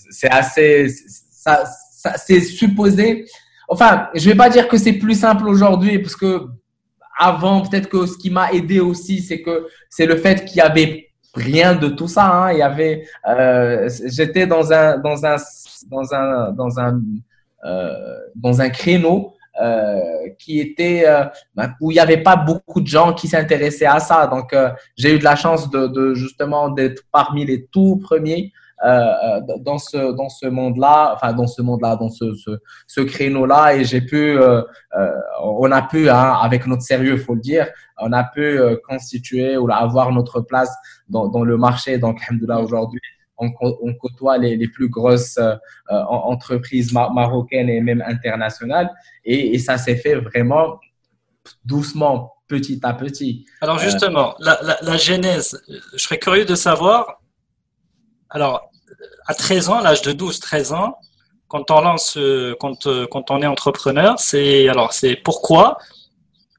c'est 0.09 0.31
assez, 0.31 0.89
ça 0.89 1.63
c'est 2.17 2.41
supposé. 2.41 3.25
Enfin, 3.67 4.09
je 4.13 4.29
vais 4.29 4.35
pas 4.35 4.49
dire 4.49 4.67
que 4.67 4.77
c'est 4.77 4.93
plus 4.93 5.19
simple 5.19 5.47
aujourd'hui, 5.47 5.99
parce 5.99 6.15
que 6.15 6.47
avant, 7.17 7.61
peut-être 7.61 7.89
que 7.89 8.05
ce 8.05 8.17
qui 8.17 8.29
m'a 8.29 8.51
aidé 8.51 8.79
aussi, 8.79 9.21
c'est 9.21 9.41
que 9.41 9.67
c'est 9.89 10.05
le 10.05 10.17
fait 10.17 10.45
qu'il 10.45 10.57
y 10.57 10.61
avait 10.61 11.09
rien 11.33 11.75
de 11.75 11.87
tout 11.87 12.07
ça. 12.07 12.25
Hein. 12.25 12.53
Il 12.53 12.59
y 12.59 12.61
avait, 12.61 13.07
euh, 13.27 13.89
j'étais 14.05 14.47
dans 14.47 14.71
un, 14.71 14.97
dans 14.97 15.25
un, 15.25 15.37
dans 15.89 16.13
un, 16.13 16.51
dans 16.51 16.79
un, 16.79 17.01
euh, 17.65 17.93
dans 18.35 18.61
un 18.61 18.69
créneau 18.69 19.33
euh, 19.61 19.99
qui 20.37 20.59
était 20.59 21.05
bah, 21.55 21.71
où 21.79 21.91
il 21.91 21.95
n'y 21.95 21.99
avait 21.99 22.21
pas 22.21 22.35
beaucoup 22.35 22.81
de 22.81 22.87
gens 22.87 23.13
qui 23.13 23.27
s'intéressaient 23.27 23.85
à 23.85 23.99
ça. 23.99 24.27
Donc, 24.27 24.55
j'ai 24.97 25.15
eu 25.15 25.19
de 25.19 25.23
la 25.23 25.35
chance 25.35 25.69
de, 25.69 25.87
de 25.87 26.13
justement 26.13 26.69
d'être 26.69 27.03
parmi 27.11 27.45
les 27.45 27.65
tout 27.65 27.97
premiers 27.97 28.51
euh, 28.83 29.41
dans 29.59 29.77
ce 29.77 30.15
dans 30.15 30.29
ce 30.29 30.47
monde-là, 30.47 31.13
enfin 31.15 31.33
dans 31.33 31.47
ce 31.47 31.61
monde-là, 31.61 31.95
dans 31.95 32.09
ce 32.09 32.33
ce, 32.35 32.51
ce 32.87 33.01
créneau-là, 33.01 33.75
et 33.75 33.85
j'ai 33.85 34.01
pu, 34.01 34.37
euh, 34.37 34.61
on 35.41 35.71
a 35.71 35.81
pu, 35.81 36.09
hein, 36.09 36.33
avec 36.41 36.67
notre 36.67 36.81
sérieux, 36.81 37.17
faut 37.17 37.35
le 37.35 37.41
dire, 37.41 37.67
on 37.97 38.11
a 38.11 38.23
pu 38.23 38.59
constituer 38.87 39.57
ou 39.57 39.71
avoir 39.71 40.11
notre 40.11 40.41
place 40.41 40.73
dans, 41.07 41.27
dans 41.27 41.43
le 41.43 41.57
marché. 41.57 41.97
Donc, 41.97 42.19
là 42.47 42.59
aujourd'hui, 42.59 42.99
on, 43.37 43.51
on, 43.61 43.93
côtoie 43.93 44.37
les, 44.37 44.55
les 44.55 44.67
plus 44.67 44.89
grosses 44.89 45.37
euh, 45.37 45.55
entreprises 45.87 46.93
marocaines 46.93 47.69
et 47.69 47.81
même 47.81 48.03
internationales. 48.05 48.89
Et, 49.23 49.53
et 49.53 49.59
ça 49.59 49.77
s'est 49.77 49.97
fait 49.97 50.15
vraiment 50.15 50.79
doucement, 51.63 52.33
petit 52.47 52.79
à 52.83 52.93
petit. 52.93 53.45
Alors 53.61 53.79
justement, 53.79 54.35
la, 54.39 54.59
la, 54.61 54.77
la, 54.81 54.97
genèse, 54.97 55.61
je 55.93 55.97
serais 55.97 56.17
curieux 56.17 56.45
de 56.45 56.55
savoir, 56.55 57.21
alors 58.35 58.69
à 59.25 59.33
13 59.33 59.69
ans, 59.69 59.79
l'âge 59.79 60.01
de 60.03 60.11
12-13 60.11 60.73
ans, 60.73 60.97
quand 61.47 61.71
on 61.71 61.81
lance, 61.81 62.17
quand, 62.59 62.87
quand 63.09 63.31
on 63.31 63.41
est 63.41 63.47
entrepreneur, 63.47 64.19
c'est 64.19 64.67
alors 64.67 64.93
c'est 64.93 65.15
pourquoi? 65.15 65.77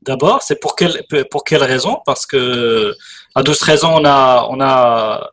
D'abord, 0.03 0.43
c'est 0.43 0.61
pour 0.61 0.75
quelle 0.75 1.05
pour 1.31 1.45
quelle 1.45 1.63
raison? 1.63 2.01
Parce 2.07 2.27
que 2.27 2.95
à 3.35 3.43
12-13 3.43 3.85
ans, 3.85 3.95
on 4.01 4.05
a 4.05 4.49
on 4.51 4.61
a 4.61 5.31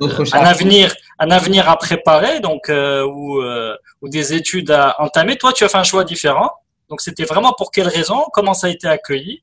un 0.00 0.44
avenir, 0.44 0.94
un 1.18 1.30
avenir 1.30 1.68
à 1.68 1.76
préparer, 1.76 2.40
donc 2.40 2.68
euh, 2.68 3.04
ou, 3.04 3.40
euh, 3.40 3.76
ou, 4.00 4.08
des 4.08 4.34
études 4.34 4.70
à 4.70 4.96
entamer. 5.00 5.36
Toi, 5.36 5.52
tu 5.52 5.64
as 5.64 5.68
fait 5.68 5.78
un 5.78 5.84
choix 5.84 6.04
différent. 6.04 6.50
Donc, 6.88 7.00
c'était 7.00 7.24
vraiment 7.24 7.52
pour 7.52 7.70
quelle 7.70 7.88
raison? 7.88 8.24
Comment 8.32 8.54
ça 8.54 8.66
a 8.66 8.70
été 8.70 8.88
accueilli? 8.88 9.42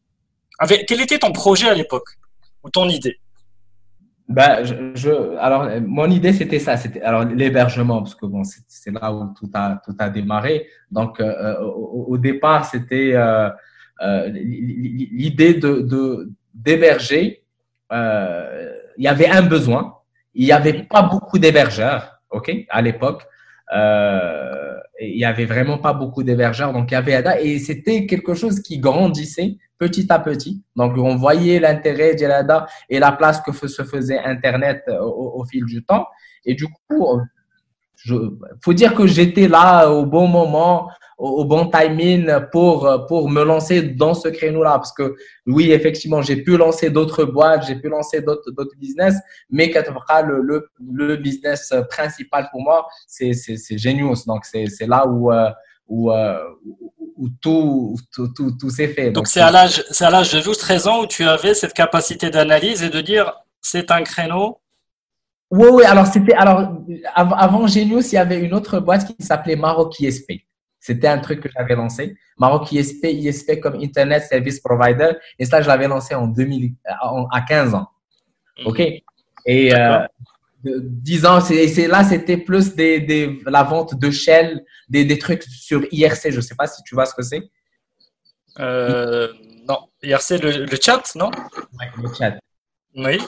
Avec, 0.59 0.85
Quel 0.87 1.01
était 1.01 1.19
ton 1.19 1.31
projet 1.31 1.69
à 1.69 1.73
l'époque? 1.73 2.09
Ou 2.63 2.69
ton 2.69 2.89
idée? 2.89 3.19
Ben, 4.29 4.63
je, 4.95 5.37
alors, 5.37 5.67
mon 5.81 6.09
idée, 6.09 6.33
c'était 6.33 6.59
ça. 6.59 6.77
C'était 6.77 7.01
alors 7.01 7.25
l'hébergement, 7.25 7.97
parce 8.03 8.15
que 8.15 8.25
bon, 8.25 8.43
c'est 8.43 8.91
là 8.91 9.11
où 9.11 9.33
tout 9.37 9.49
a, 9.53 9.81
tout 9.83 9.95
a 9.99 10.09
démarré. 10.09 10.67
Donc, 10.91 11.19
euh, 11.19 11.59
au, 11.61 12.05
au, 12.09 12.17
départ, 12.17 12.65
c'était 12.65 13.15
l'idée 14.31 15.55
de 15.55 16.29
d'héberger. 16.53 17.43
il 17.91 19.03
y 19.03 19.07
avait 19.07 19.27
un 19.27 19.41
besoin 19.41 19.99
il 20.39 20.45
n'y 20.45 20.51
avait 20.51 20.83
pas 20.83 21.01
beaucoup 21.01 21.39
d'hébergeurs, 21.39 22.21
ok, 22.29 22.51
à 22.69 22.81
l'époque. 22.81 23.23
Euh, 23.75 24.77
il 25.01 25.17
y 25.17 25.25
avait 25.25 25.45
vraiment 25.45 25.77
pas 25.77 25.93
beaucoup 25.93 26.23
d'hébergeurs, 26.23 26.73
donc 26.73 26.91
il 26.91 26.93
y 26.93 26.97
avait 26.97 27.23
et 27.43 27.59
c'était 27.59 28.05
quelque 28.05 28.33
chose 28.33 28.61
qui 28.61 28.79
grandissait 28.79 29.57
petit 29.79 30.07
à 30.11 30.19
petit. 30.19 30.61
Donc 30.75 30.95
on 30.97 31.15
voyait 31.15 31.59
l'intérêt 31.59 32.13
d'Ada 32.15 32.67
et 32.89 32.99
la 32.99 33.11
place 33.11 33.41
que 33.41 33.51
se 33.51 33.83
faisait 33.83 34.19
Internet 34.19 34.83
au, 34.87 35.39
au, 35.39 35.45
fil 35.45 35.65
du 35.65 35.83
temps. 35.83 36.05
Et 36.45 36.53
du 36.53 36.67
coup, 36.67 37.19
il 38.05 38.29
faut 38.63 38.73
dire 38.73 38.93
que 38.93 39.07
j'étais 39.07 39.47
là 39.47 39.89
au 39.89 40.05
bon 40.05 40.27
moment, 40.27 40.89
au, 41.17 41.43
bon 41.43 41.69
timing 41.69 42.31
pour, 42.51 43.05
pour 43.07 43.29
me 43.29 43.43
lancer 43.43 43.81
dans 43.81 44.13
ce 44.13 44.29
créneau-là. 44.29 44.71
Parce 44.71 44.93
que 44.93 45.15
oui, 45.45 45.71
effectivement, 45.71 46.21
j'ai 46.21 46.37
pu 46.37 46.57
lancer 46.57 46.89
d'autres 46.89 47.25
boîtes, 47.25 47.65
j'ai 47.67 47.75
pu 47.75 47.89
lancer 47.89 48.21
d'autres 48.21 48.75
business, 48.77 49.15
mais 49.49 49.67
le, 49.67 50.41
le, 50.41 50.69
le 50.91 51.15
business 51.17 51.73
principal 51.89 52.47
pour 52.51 52.61
moi, 52.61 52.87
c'est 53.07 53.33
Genius. 53.77 54.25
Donc, 54.25 54.45
c'est 54.45 54.87
là 54.87 55.05
où, 55.07 55.31
euh, 55.31 55.49
où, 55.87 56.11
euh, 56.11 56.39
où 57.19 57.27
tout, 57.41 57.95
tout, 58.13 58.29
tout, 58.29 58.51
tout 58.59 58.69
s'est 58.69 58.87
fait. 58.87 59.11
Donc, 59.11 59.27
c'est 59.27 59.41
à 59.41 59.51
l'âge 59.51 59.77
de 59.77 60.39
12-13 60.39 60.87
ans 60.87 61.01
où 61.03 61.05
tu 61.05 61.23
avais 61.23 61.53
cette 61.53 61.73
capacité 61.73 62.29
d'analyse 62.29 62.81
et 62.81 62.89
de 62.89 63.01
dire 63.01 63.33
c'est 63.61 63.91
un 63.91 64.01
créneau 64.03 64.59
oui, 65.51 65.67
oui. 65.71 65.83
Alors, 65.83 66.05
c'était, 66.05 66.33
alors, 66.33 66.77
avant 67.15 67.65
Genius, 67.65 68.11
il 68.11 68.15
y 68.15 68.17
avait 68.19 68.39
une 68.39 68.53
autre 68.53 68.79
boîte 68.79 69.07
qui 69.07 69.25
s'appelait 69.25 69.55
Maroc 69.55 69.99
ISP. 69.99 70.33
C'était 70.79 71.07
un 71.07 71.17
truc 71.17 71.41
que 71.41 71.49
j'avais 71.51 71.75
lancé. 71.75 72.15
Maroc 72.37 72.71
ISP, 72.71 73.05
ISP 73.05 73.59
comme 73.59 73.75
Internet 73.81 74.23
Service 74.23 74.59
Provider. 74.59 75.13
Et 75.39 75.45
ça, 75.45 75.61
je 75.61 75.67
l'avais 75.67 75.87
lancé 75.87 76.13
en 76.13 76.27
2000, 76.27 76.73
à 77.31 77.41
15 77.41 77.73
ans. 77.73 77.87
Mhm. 78.59 78.67
OK? 78.67 78.79
Et 79.45 79.73
euh, 79.73 80.05
10 80.63 81.25
ans, 81.25 81.41
c'est 81.41 81.87
là, 81.87 82.03
c'était 82.03 82.37
plus 82.37 82.75
des, 82.75 82.99
des, 82.99 83.39
la 83.45 83.63
vente 83.63 83.97
de 83.97 84.11
shell, 84.11 84.63
des, 84.89 85.05
des 85.05 85.17
trucs 85.17 85.43
sur 85.43 85.85
IRC. 85.91 86.31
Je 86.31 86.37
ne 86.37 86.41
sais 86.41 86.55
pas 86.55 86.67
si 86.67 86.81
tu 86.83 86.95
vois 86.95 87.05
ce 87.05 87.13
que 87.13 87.21
c'est. 87.21 87.41
Euh, 88.59 89.31
non, 89.67 89.79
IRC, 90.03 90.41
le, 90.41 90.65
le, 90.65 90.77
chat, 90.81 91.01
non? 91.15 91.31
Oui, 91.79 91.85
le 92.03 92.13
chat. 92.13 92.39
Oui. 92.95 93.19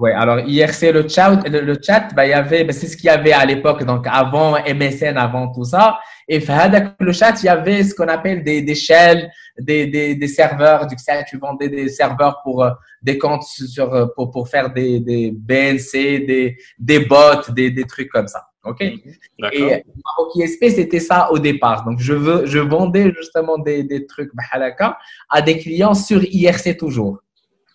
Ouais, 0.00 0.12
alors 0.12 0.40
IRC, 0.40 0.92
le 0.94 1.06
chat, 1.06 1.46
le, 1.46 1.60
le 1.60 1.76
chat, 1.80 2.08
bah, 2.14 2.24
il 2.24 2.30
y 2.30 2.32
avait, 2.32 2.64
bah, 2.64 2.72
c'est 2.72 2.86
ce 2.86 2.96
qu'il 2.96 3.04
y 3.04 3.10
avait 3.10 3.34
à 3.34 3.44
l'époque, 3.44 3.84
donc 3.84 4.06
avant 4.10 4.52
MSN, 4.52 5.18
avant 5.18 5.52
tout 5.52 5.64
ça. 5.64 5.98
Et 6.26 6.42
avec 6.48 6.92
le 7.00 7.12
chat, 7.12 7.34
il 7.42 7.46
y 7.46 7.48
avait 7.50 7.84
ce 7.84 7.94
qu'on 7.94 8.08
appelle 8.08 8.42
des, 8.42 8.62
des 8.62 8.74
shells, 8.74 9.28
des, 9.58 9.88
des, 9.88 10.14
des 10.14 10.28
serveurs. 10.28 10.86
Du 10.86 10.96
tu 11.28 11.36
vendais 11.36 11.68
des 11.68 11.90
serveurs 11.90 12.40
pour 12.42 12.64
euh, 12.64 12.70
des 13.02 13.18
comptes 13.18 13.42
sur, 13.42 13.92
euh, 13.92 14.06
pour, 14.16 14.30
pour 14.30 14.48
faire 14.48 14.72
des, 14.72 15.00
des 15.00 15.32
BNC, 15.32 15.92
des, 16.26 16.56
des 16.78 17.00
bots, 17.00 17.50
des, 17.50 17.70
des 17.70 17.84
trucs 17.84 18.08
comme 18.08 18.26
ça. 18.28 18.46
OK? 18.64 18.80
Mhm. 18.80 19.50
Et 19.52 19.84
Maroc 20.06 20.34
ISP, 20.34 20.64
c'était 20.70 21.00
ça 21.00 21.30
au 21.30 21.38
départ. 21.38 21.84
Donc, 21.84 21.98
je, 21.98 22.14
veux, 22.14 22.46
je 22.46 22.58
vendais 22.58 23.12
justement 23.14 23.58
des, 23.58 23.82
des 23.82 24.06
trucs 24.06 24.30
bahalaka 24.34 24.96
à 25.28 25.42
des 25.42 25.58
clients 25.58 25.92
sur 25.94 26.22
IRC 26.24 26.78
toujours. 26.78 27.18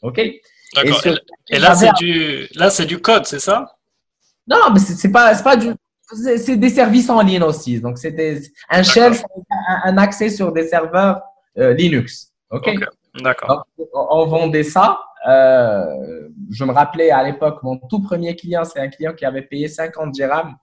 OK? 0.02 0.20
D'accord. 0.74 1.00
sur- 1.02 1.20
Et, 1.50 1.60
là, 1.60 1.76
c'est 1.76 1.92
du, 1.94 2.48
là, 2.56 2.70
c'est 2.70 2.86
du 2.86 3.00
code, 3.00 3.26
c'est 3.26 3.40
ça? 3.40 3.76
Non, 4.48 4.58
mais 4.74 4.80
c'est 4.80 5.12
pas, 5.12 5.34
c'est 5.36 5.44
pas 5.44 5.56
du. 5.58 5.70
C'est 6.38 6.56
des 6.58 6.70
services 6.70 7.10
en 7.10 7.22
ligne 7.22 7.42
aussi. 7.44 7.80
Donc, 7.82 7.98
c'est 7.98 8.12
des- 8.12 8.42
un 8.70 8.84
shell, 8.84 9.16
c'est 9.16 9.24
un, 9.24 9.82
un 9.92 9.98
accès 9.98 10.30
sur 10.30 10.52
des 10.52 10.68
serveurs 10.68 11.22
euh, 11.58 11.74
Linux. 11.74 12.32
OK? 12.52 12.70
D'accord. 13.22 13.66
On 13.94 14.26
vendait 14.28 14.64
ça. 14.64 15.00
Euh, 15.28 16.30
je 16.52 16.64
me 16.64 16.72
rappelais 16.72 17.10
à 17.10 17.24
l'époque, 17.24 17.64
mon 17.64 17.78
tout 17.78 18.02
premier 18.04 18.36
client, 18.36 18.64
c'est 18.66 18.80
un 18.80 18.90
client 18.90 19.14
qui 19.14 19.26
avait 19.26 19.42
payé 19.42 19.68
50 19.68 20.12
dirhams 20.12 20.56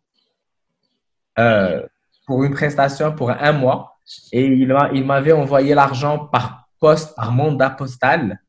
euh, 1.38 1.82
pour 2.26 2.44
une 2.44 2.52
prestation 2.54 3.12
pour 3.12 3.30
un 3.30 3.52
mois. 3.52 3.98
Et 4.32 4.44
il 4.44 4.68
m'a- 4.68 4.90
il 4.92 5.04
m'avait 5.04 5.32
envoyé 5.32 5.74
l'argent 5.74 6.18
par 6.26 6.68
poste, 6.78 7.16
par 7.16 7.32
mandat 7.32 7.70
postal. 7.70 8.40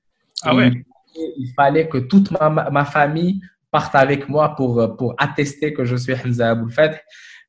Ah 0.43 0.53
ouais. 0.55 0.71
Il, 1.15 1.53
fallait 1.55 1.87
que 1.87 1.97
toute 1.97 2.31
ma, 2.31 2.49
ma 2.49 2.85
famille 2.85 3.41
parte 3.71 3.95
avec 3.95 4.29
moi 4.29 4.55
pour, 4.55 4.95
pour 4.97 5.15
attester 5.17 5.73
que 5.73 5.83
je 5.85 5.95
suis 5.95 6.13
Hamza 6.13 6.51
Aboul 6.51 6.71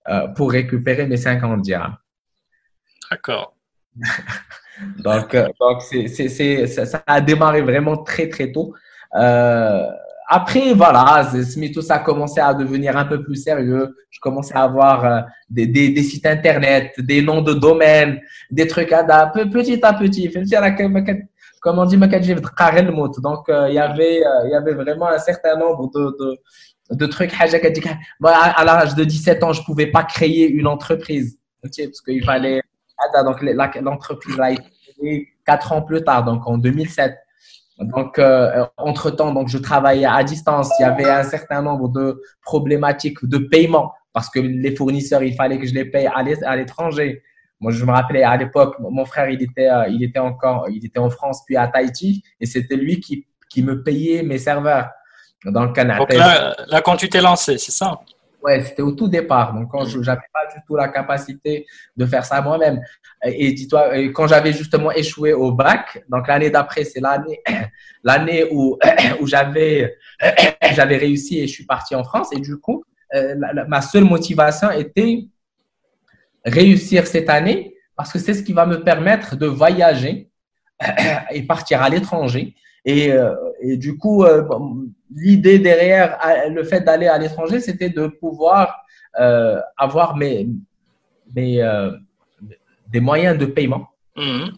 euh, 0.09 0.29
pour 0.29 0.51
récupérer 0.51 1.07
mes 1.07 1.17
50 1.17 1.63
dirhams. 1.63 1.97
D'accord. 3.11 3.55
Donc, 4.99 5.35
euh, 5.35 5.47
donc 5.61 5.83
c'est, 5.83 6.09
c'est, 6.09 6.29
c'est, 6.29 6.67
ça, 6.67 6.85
ça 6.85 7.03
a 7.07 7.21
démarré 7.21 7.63
vraiment 7.63 7.97
très, 7.99 8.29
très 8.29 8.51
tôt. 8.51 8.75
Euh, 9.15 9.87
après, 10.27 10.73
voilà, 10.75 11.31
tout 11.73 11.83
ça 11.83 11.97
a 11.97 11.99
commencé 12.01 12.41
à 12.41 12.53
devenir 12.55 12.97
un 12.97 13.05
peu 13.05 13.23
plus 13.23 13.37
sérieux. 13.37 13.95
Je 14.11 14.19
commençais 14.21 14.55
à 14.55 14.63
avoir 14.63 15.05
euh, 15.05 15.21
des, 15.49 15.67
des, 15.67 15.91
des 15.91 16.03
sites 16.03 16.27
internet, 16.27 16.93
des 16.99 17.23
noms 17.23 17.43
de 17.43 17.53
domaines, 17.53 18.21
des 18.51 18.67
trucs 18.67 18.91
à 18.93 19.03
da- 19.03 19.27
pe- 19.27 19.49
petit 19.49 19.85
à 19.85 19.93
petit. 19.93 20.29
Comme 21.65 21.79
on 21.79 21.87
dit, 21.87 21.97
donc 21.97 23.49
euh, 23.49 23.69
il 23.71 23.75
y 23.75 23.79
avait, 23.79 24.23
euh, 24.23 24.49
y 24.51 24.55
avait 24.55 24.75
vraiment 24.75 25.09
un 25.09 25.19
certain 25.19 25.57
nombre 25.57 25.91
de, 25.95 26.39
de, 26.91 27.07
trucs. 27.07 27.33
À 27.41 28.65
l'âge 28.65 28.95
de 28.95 29.03
17 29.03 29.43
ans, 29.43 29.55
je 29.55 29.63
pouvais 29.63 29.87
pas 29.87 30.05
créer 30.05 30.47
une 30.47 30.67
entreprise, 30.67 31.39
parce 31.63 32.03
qu'il 32.03 32.23
fallait. 32.23 32.61
Donc 33.25 33.41
l'entreprise 33.81 34.39
a 34.39 34.51
été 34.53 34.63
créée 34.99 35.29
quatre 35.47 35.73
ans 35.73 35.81
plus 35.81 36.05
tard, 36.05 36.27
donc 36.27 36.47
en 36.47 36.59
2007. 36.59 37.17
Donc, 37.79 38.19
euh, 38.19 38.67
entre-temps, 38.77 39.47
je 39.47 39.57
travaillais 39.57 40.05
à 40.05 40.23
distance. 40.23 40.71
Il 40.79 40.83
y 40.83 40.85
avait 40.85 41.09
un 41.09 41.25
certain 41.25 41.63
nombre 41.63 41.89
de 41.89 42.21
problématiques 42.43 43.25
de 43.25 43.39
paiement 43.39 43.95
parce 44.13 44.29
que 44.29 44.39
les 44.39 44.77
fournisseurs, 44.77 45.23
il 45.23 45.35
fallait 45.35 45.59
que 45.59 45.67
je 45.67 45.73
les 45.73 45.87
paye 45.87 46.11
à 46.15 46.57
l'étranger. 46.57 47.23
Moi, 47.65 47.73
je 47.73 47.83
me 47.83 47.93
rappelais 47.93 48.23
à 48.23 48.37
l'époque, 48.37 48.77
mon 48.79 49.07
frère, 49.07 49.31
il 49.31 49.43
était, 49.43 49.71
euh, 49.71 49.89
il 49.89 50.05
était 50.05 50.19
encore, 50.19 50.69
il 50.69 50.85
était 50.85 50.99
en 50.99 51.09
France 51.09 51.41
puis 51.47 51.57
à 51.57 51.67
Tahiti 51.67 52.23
et 52.39 52.45
c'était 52.45 52.77
lui 52.77 53.01
qui, 53.01 53.27
qui 53.49 53.63
me 53.63 53.83
payait 53.83 54.23
mes 54.23 54.37
serveurs 54.37 54.91
dans 55.47 55.65
le 55.65 55.73
Canada. 55.73 56.01
Donc 56.01 56.13
là, 56.13 56.55
là, 56.69 56.83
quand 56.83 56.97
tu 56.97 57.09
t'es 57.09 57.23
lancé, 57.23 57.57
c'est 57.57 57.73
ça? 57.73 57.99
Ouais, 58.43 58.63
c'était 58.63 58.83
au 58.83 58.93
tout 58.93 59.09
départ. 59.09 59.55
Donc, 59.55 59.71
quand 59.71 59.87
je 59.87 59.99
n'avais 59.99 60.29
pas 60.31 60.55
du 60.55 60.61
tout 60.67 60.77
la 60.77 60.89
capacité 60.89 61.65
de 61.97 62.05
faire 62.05 62.27
ça 62.27 62.43
moi-même. 62.43 62.83
Et, 63.25 63.55
dis-toi, 63.55 63.97
quand 64.09 64.27
j'avais 64.27 64.53
justement 64.53 64.93
échoué 64.93 65.33
au 65.33 65.51
bac, 65.51 66.05
donc 66.11 66.29
l'année 66.29 66.51
d'après, 66.51 66.85
c'est 66.85 67.01
l'année, 67.01 67.41
l'année 68.05 68.45
où, 68.53 68.79
où 69.23 69.27
j'avais, 69.27 69.97
j'avais 70.75 70.99
réussi 70.99 71.41
et 71.41 71.47
je 71.47 71.53
suis 71.55 71.65
parti 71.65 71.95
en 71.95 72.05
France. 72.05 72.29
Et 72.35 72.41
du 72.41 72.59
coup, 72.59 72.85
euh, 73.15 73.35
ma 73.67 73.81
seule 73.81 74.05
motivation 74.05 74.71
était 74.71 75.29
réussir 76.45 77.07
cette 77.07 77.31
année 77.31 77.75
parce 77.97 78.13
que 78.13 78.19
c'est 78.19 78.35
ce 78.35 78.43
qui 78.43 78.53
va 78.53 78.67
me 78.67 78.83
permettre 78.83 79.37
de 79.37 79.47
voyager 79.47 80.29
et 81.31 81.43
partir 81.43 81.83
à 81.83 81.89
l'étranger. 81.89 82.55
Et, 82.85 83.13
euh, 83.13 83.35
et 83.63 83.77
du 83.77 83.97
coup, 83.97 84.25
euh, 84.25 84.43
l'idée 85.15 85.59
derrière 85.59 86.19
le 86.51 86.65
fait 86.65 86.81
d'aller 86.81 87.07
à 87.07 87.17
l'étranger, 87.19 87.61
c'était 87.61 87.89
de 87.89 88.09
pouvoir 88.09 88.85
euh, 89.19 89.61
avoir 89.77 90.17
mes, 90.17 90.49
mes, 91.35 91.63
euh, 91.63 91.93
des 92.89 93.01
moyens 93.01 93.39
de 93.39 93.47
paiement 93.47 93.89
Mhm. 94.17 94.51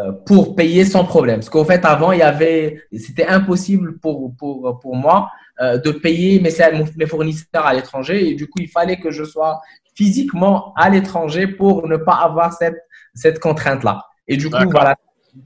euh, 0.00 0.12
pour 0.26 0.54
payer 0.54 0.84
sans 0.84 1.04
problème. 1.04 1.36
Parce 1.36 1.48
qu'au 1.48 1.64
fait, 1.64 1.84
avant, 1.84 2.12
il 2.12 2.18
y 2.18 2.22
avait, 2.22 2.82
c'était 2.96 3.26
impossible 3.26 3.98
pour, 3.98 4.34
pour, 4.36 4.78
pour 4.80 4.96
moi 4.96 5.30
de 5.60 5.92
payer 5.92 6.40
mes, 6.40 6.50
mes 6.96 7.06
fournisseurs 7.06 7.64
à 7.66 7.72
l'étranger. 7.72 8.30
Et 8.30 8.34
du 8.34 8.48
coup, 8.48 8.58
il 8.60 8.68
fallait 8.68 8.98
que 8.98 9.12
je 9.12 9.22
sois 9.22 9.60
physiquement 9.94 10.72
à 10.74 10.88
l'étranger 10.90 11.46
pour 11.46 11.86
ne 11.86 11.96
pas 11.96 12.14
avoir 12.14 12.52
cette, 12.52 12.80
cette 13.14 13.38
contrainte-là. 13.40 14.04
Et 14.28 14.36
du 14.36 14.48
coup, 14.48 14.56
voilà, 14.70 14.96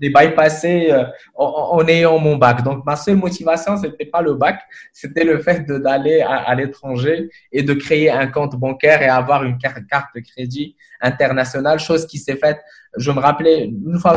j'ai 0.01 0.09
bypassé 0.11 0.89
euh, 0.91 1.05
en, 1.37 1.45
en 1.79 1.87
ayant 1.89 2.19
mon 2.19 2.37
bac. 2.37 2.63
Donc, 2.63 2.85
ma 2.85 2.97
seule 2.97 3.17
motivation, 3.17 3.77
c'était 3.77 4.07
pas 4.07 4.21
le 4.21 4.35
bac, 4.35 4.61
c'était 4.93 5.25
le 5.25 5.39
fait 5.39 5.61
de- 5.67 5.79
d'aller 5.79 6.21
à, 6.21 6.37
à 6.39 6.55
l'étranger 6.55 7.31
et 7.53 7.63
de 7.63 7.73
créer 7.75 8.11
un 8.11 8.27
compte 8.27 8.57
bancaire 8.57 9.01
et 9.03 9.09
avoir 9.09 9.45
une 9.45 9.59
carte, 9.59 9.79
carte 9.89 10.09
de 10.15 10.21
crédit 10.21 10.77
internationale, 11.01 11.79
chose 11.79 12.07
qui 12.07 12.19
s'est 12.19 12.37
faite. 12.37 12.61
Je 12.97 13.11
me 13.11 13.21
rappelais, 13.21 13.65
une 13.65 13.99
fois 13.99 14.17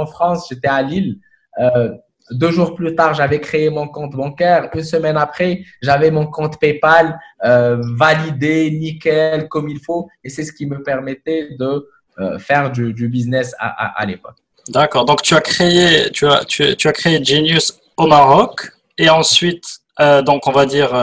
en 0.00 0.06
France, 0.06 0.46
j'étais 0.50 0.68
à 0.68 0.82
Lille. 0.82 1.18
Euh, 1.60 1.90
deux 2.30 2.50
jours 2.50 2.74
plus 2.74 2.94
tard, 2.94 3.14
j'avais 3.14 3.40
créé 3.40 3.70
mon 3.70 3.86
compte 3.88 4.12
bancaire. 4.12 4.70
Une 4.74 4.84
semaine 4.84 5.16
après, 5.16 5.64
j'avais 5.82 6.10
mon 6.10 6.26
compte 6.26 6.58
PayPal 6.58 7.18
euh, 7.44 7.82
validé, 7.96 8.70
nickel, 8.70 9.48
comme 9.48 9.68
il 9.68 9.78
faut. 9.78 10.08
Et 10.22 10.30
c'est 10.30 10.44
ce 10.44 10.52
qui 10.52 10.66
me 10.66 10.82
permettait 10.82 11.50
de 11.58 11.88
euh, 12.18 12.38
faire 12.38 12.70
du, 12.70 13.08
business 13.08 13.54
à, 13.58 14.04
l'époque. 14.06 14.36
D'accord. 14.68 15.04
Donc 15.04 15.22
tu 15.22 15.34
as 15.34 15.40
créé, 15.40 16.10
tu 16.10 16.26
as, 16.26 16.44
tu, 16.44 16.62
as 16.62 16.92
créé 16.92 17.22
Genius 17.22 17.78
au 17.96 18.06
Maroc 18.06 18.70
et 18.96 19.10
ensuite, 19.10 19.64
euh, 20.00 20.22
donc 20.22 20.46
on 20.46 20.52
va 20.52 20.64
dire 20.64 20.94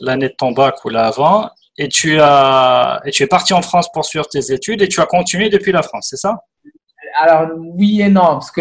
l'année 0.00 0.28
de 0.28 0.34
ton 0.36 0.52
bac 0.52 0.84
ou 0.84 0.88
l'avant, 0.88 1.50
et 1.78 1.88
tu 1.88 2.18
as, 2.20 3.00
et 3.04 3.10
tu 3.10 3.22
es 3.22 3.26
parti 3.26 3.52
en 3.54 3.62
France 3.62 3.88
pour 3.92 4.04
suivre 4.04 4.26
tes 4.26 4.52
études 4.52 4.82
et 4.82 4.88
tu 4.88 5.00
as 5.00 5.06
continué 5.06 5.48
depuis 5.48 5.72
la 5.72 5.82
France, 5.82 6.08
c'est 6.10 6.16
ça? 6.16 6.36
Alors, 7.22 7.50
oui 7.56 8.00
et 8.00 8.08
non, 8.08 8.22
parce 8.38 8.50
que 8.50 8.60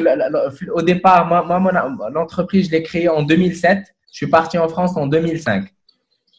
au 0.71 0.81
départ, 0.81 1.25
moi, 1.27 1.43
moi, 1.43 1.59
mon- 1.59 2.09
l'entreprise, 2.09 2.67
je 2.67 2.71
l'ai 2.71 2.83
créée 2.83 3.07
en 3.09 3.21
2007. 3.23 3.79
Je 4.11 4.17
suis 4.17 4.27
parti 4.27 4.57
en 4.57 4.67
France 4.67 4.97
en 4.97 5.07
2005. 5.07 5.65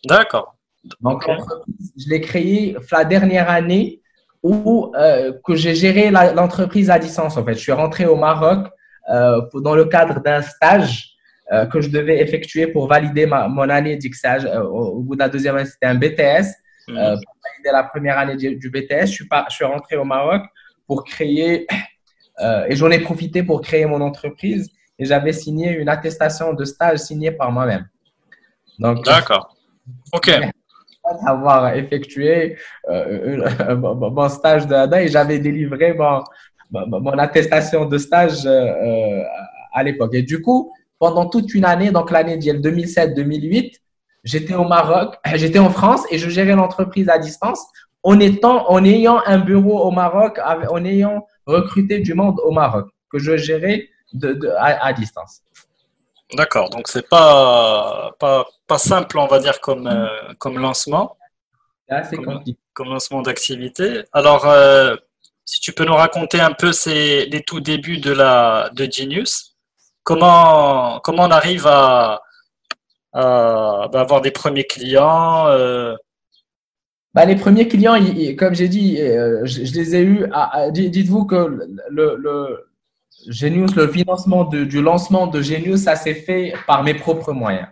D'accord. 0.06 0.54
Donc, 1.00 1.22
Ok. 1.22 1.28
l'entreprise, 1.28 1.92
je 1.96 2.09
l'ai 2.11 2.20
créée 2.20 2.76
la 2.92 3.04
dernière 3.04 3.48
année 3.50 4.00
où 4.42 4.92
euh, 4.96 5.33
que 5.44 5.54
j'ai 5.54 5.74
géré 5.74 6.11
l'entreprise 6.11 6.90
à 6.90 6.98
distance. 6.98 7.37
En 7.37 7.44
fait, 7.44 7.54
je 7.54 7.61
suis 7.61 7.72
rentré 7.72 8.06
au 8.06 8.16
Maroc 8.16 8.68
euh, 9.11 9.42
pour- 9.50 9.61
dans 9.62 9.74
le 9.74 9.85
cadre 9.87 10.20
d'un 10.20 10.42
stage 10.42 11.14
euh, 11.52 11.66
que 11.66 11.80
je 11.80 11.90
devais 11.90 12.20
effectuer 12.20 12.66
pour 12.68 12.87
valider 12.87 13.26
ma, 13.26 13.48
mon 13.48 13.68
année. 13.68 13.98
Euh, 14.24 14.62
au, 14.62 15.00
bout 15.00 15.14
de 15.14 15.20
la 15.20 15.28
deuxième 15.28 15.56
année, 15.56 15.66
c'était 15.66 15.87
un 15.87 15.94
BTS. 15.96 16.46
Mhm. 16.88 16.94
Pour 16.96 17.37
valider 17.44 17.70
la 17.72 17.85
première 17.85 18.18
année 18.18 18.37
du, 18.37 18.56
du 18.56 18.70
BTS, 18.70 19.06
je 19.06 19.12
suis, 19.18 19.28
pas, 19.28 19.46
je 19.50 19.54
suis 19.56 19.64
rentré 19.64 19.96
au 19.96 20.04
Maroc 20.04 20.42
pour 20.87 21.04
créer, 21.04 21.66
euh, 22.42 22.66
et 22.68 22.76
j'en 22.76 22.90
ai 22.90 23.00
profité 23.00 23.42
pour 23.42 23.61
créer 23.61 23.87
mon 23.87 24.00
entreprise, 24.00 24.70
et 24.98 25.05
j'avais 25.05 25.33
signé 25.33 25.70
une 25.72 25.88
attestation 25.88 26.53
de 26.53 26.64
stage 26.64 26.98
signée 26.98 27.31
par 27.31 27.50
moi-même. 27.53 27.88
Donc, 28.79 29.05
D'accord. 29.05 29.57
Ok. 30.12 30.31
avoir 31.26 31.74
effectué 31.74 32.57
euh, 32.88 33.74
mon 33.76 34.29
stage 34.29 34.66
d'ADA 34.66 35.03
et 35.03 35.09
j'avais 35.09 35.38
délivré 35.38 35.94
mon, 35.94 36.22
mon, 36.70 37.18
attestation 37.18 37.85
de 37.85 37.98
stage 37.98 38.46
euh, 38.46 39.22
à 39.72 39.83
l'époque. 39.83 40.14
Et 40.14 40.22
du 40.22 40.40
coup, 40.40 40.72
pendant 40.98 41.26
toute 41.26 41.55
une 41.55 41.64
année, 41.64 41.90
donc 41.90 42.11
l'année 42.11 42.37
2007-2008, 42.37 43.72
j'étais 44.24 44.55
au 44.55 44.64
Maroc, 44.64 45.16
j'étais 45.35 45.59
en 45.59 45.70
France 45.70 46.05
et 46.11 46.18
je 46.18 46.29
gérais 46.29 46.55
l'entreprise 46.55 47.09
à 47.09 47.18
distance 47.18 47.64
en 48.03 48.18
étant, 48.20 48.70
en 48.70 48.85
ayant 48.85 49.20
un 49.26 49.38
bureau 49.38 49.81
au 49.83 49.90
Maroc, 49.90 50.38
en 50.38 50.85
ayant 50.85 51.26
recruté 51.46 51.98
du 52.00 52.14
monde 52.14 52.38
au 52.44 52.50
Maroc 52.53 52.88
que 53.11 53.18
je 53.18 53.37
gérais 53.37 53.88
de, 54.12 54.33
de- 54.35 54.48
à, 54.48 54.85
à 54.87 54.92
distance. 54.92 55.40
D'accord. 56.35 56.70
Donc 56.70 56.87
c'est 56.88 57.09
pas, 57.09 58.12
pas, 58.20 58.46
pas 58.66 58.79
simple, 58.79 59.18
on 59.18 59.26
va 59.26 59.38
dire, 59.40 59.61
comme, 59.61 59.87
euh, 59.87 60.07
comme 60.38 60.59
lancement. 60.59 61.16
C'est 62.09 62.16
Comment 62.16 62.35
compliqué. 62.38 62.59
commencement 62.72 63.20
d'activité. 63.20 64.05
Alors, 64.12 64.46
euh, 64.46 64.94
si 65.44 65.61
tu 65.61 65.72
peux 65.72 65.85
nous 65.85 65.96
raconter 65.96 66.40
un 66.40 66.53
peu 66.53 66.72
ces, 66.72 67.26
les 67.26 67.42
tout 67.42 67.59
débuts 67.61 67.98
de, 67.98 68.12
la, 68.12 68.70
de 68.72 68.85
Genius, 68.88 69.57
comment, 70.05 71.00
comment 71.00 71.24
on 71.24 71.31
arrive 71.33 71.66
à, 71.66 72.20
à 73.12 73.88
bah, 73.92 74.00
avoir 74.03 74.20
des 74.20 74.31
premiers 74.31 74.62
clients 74.68 75.48
bah, 77.14 77.24
les 77.24 77.36
premiers 77.36 77.68
clients, 77.68 77.96
comme 78.38 78.54
j'ai 78.54 78.68
dit, 78.68 78.96
je, 78.96 79.74
les 79.74 79.96
ai 79.96 80.02
eus. 80.02 80.26
Dites-vous 80.72 81.24
que 81.24 81.68
le, 81.90 82.66
Genius, 83.28 83.74
le 83.74 83.88
financement 83.88 84.44
du 84.44 84.80
lancement 84.80 85.26
de 85.26 85.42
Genius, 85.42 85.82
ça 85.82 85.96
s'est 85.96 86.14
fait 86.14 86.54
par 86.66 86.82
mes 86.82 86.94
propres 86.94 87.32
moyens. 87.32 87.68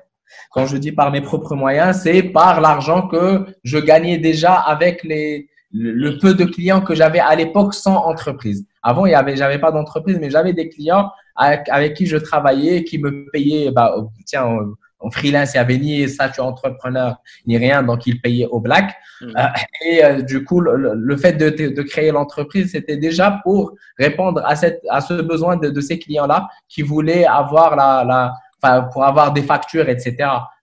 Quand 0.51 0.67
je 0.67 0.77
dis 0.77 0.93
par 0.93 1.11
mes 1.11 1.21
propres 1.21 1.55
moyens, 1.55 2.01
c'est 2.03 2.23
par 2.23 2.61
l'argent 2.61 3.07
que 3.07 3.47
je 3.65 3.79
gagnais 3.79 4.19
déjà 4.19 4.55
avec 4.55 5.05
les, 5.05 5.49
le, 5.73 6.19
peu 6.19 6.35
de 6.35 6.45
clients 6.45 6.81
que 6.81 6.95
j'avais 6.95 7.21
à 7.21 7.35
l'époque 7.35 7.75
sans 7.75 7.97
entreprise. 7.97 8.67
Avant, 8.83 9.07
il 9.07 9.13
y 9.13 9.15
avait, 9.15 9.37
j'avais 9.37 9.59
pas 9.59 9.73
d'entreprise, 9.73 10.19
mais 10.21 10.31
j'avais 10.31 10.53
des 10.53 10.69
clients 10.69 11.11
avec, 11.37 11.95
qui 11.95 12.07
je 12.07 12.17
travaillais, 12.17 12.85
qui 12.85 12.99
me 12.99 13.31
payaient, 13.31 13.71
bah, 13.71 13.95
tiens, 14.27 14.59
en 15.01 15.11
freelance, 15.11 15.55
il 15.55 15.57
n'y 15.57 15.61
avait 15.61 15.79
ni 15.79 16.09
statut 16.09 16.41
entrepreneur, 16.41 17.17
ni 17.47 17.57
rien, 17.57 17.83
donc 17.83 18.07
ils 18.07 18.21
payaient 18.21 18.47
au 18.47 18.61
black. 18.61 18.97
Mmh. 19.21 19.27
Euh, 19.37 19.47
et 19.87 20.05
euh, 20.05 20.23
du 20.23 20.45
coup, 20.45 20.61
le, 20.61 21.17
fait 21.17 21.35
de, 21.35 21.51
de 21.51 21.83
créer 21.83 22.11
l'entreprise, 22.11 22.73
c'était 22.73 22.97
déjà 22.97 23.41
pour 23.43 23.75
répondre 23.99 24.43
à, 24.45 24.57
cette, 24.57 24.83
à 24.91 25.01
ce 25.01 25.15
besoin 25.15 25.57
de, 25.57 25.71
de 25.71 25.81
ces 25.81 25.99
clients-là 25.99 26.49
qui 26.69 26.83
voulaient 26.83 27.27
avoir 27.27 27.77
la, 27.77 28.05
la, 28.05 28.33
enfin, 28.61 28.89
pour 28.93 29.05
avoir 29.05 29.33
des 29.33 29.43
factures, 29.43 29.89
etc. 29.89 30.17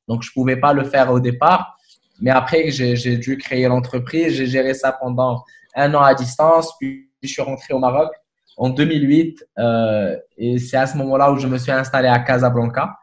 Donc, 0.07 0.23
je 0.23 0.31
pouvais 0.31 0.57
pas 0.57 0.73
le 0.73 0.83
faire 0.83 1.11
au 1.11 1.19
départ. 1.19 1.77
Mais 2.21 2.31
après, 2.31 2.71
j'ai 2.71 3.17
dû 3.17 3.37
créer 3.37 3.67
l'entreprise. 3.67 4.33
J'ai 4.35 4.47
géré 4.47 4.73
ça 4.73 4.91
pendant 4.91 5.43
un 5.75 5.93
an 5.93 6.01
à 6.01 6.13
distance. 6.13 6.73
Puis, 6.79 7.09
je 7.21 7.27
suis 7.27 7.41
rentré 7.41 7.73
au 7.73 7.79
Maroc 7.79 8.09
en 8.57 8.69
2008. 8.69 9.45
Euh, 9.57 10.15
et 10.37 10.57
c'est 10.57 10.77
à 10.77 10.87
ce 10.87 10.97
moment-là 10.97 11.31
où 11.31 11.37
je 11.37 11.47
me 11.47 11.57
suis 11.57 11.71
installé 11.71 12.07
à 12.07 12.19
Casablanca. 12.19 12.95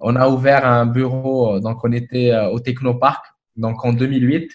On 0.00 0.14
a 0.16 0.28
ouvert 0.28 0.66
un 0.66 0.86
bureau, 0.86 1.54
euh, 1.54 1.60
donc 1.60 1.78
on 1.82 1.92
était 1.92 2.30
euh, 2.30 2.50
au 2.50 2.60
Technopark, 2.60 3.24
donc 3.56 3.84
en 3.84 3.92
2008. 3.92 4.50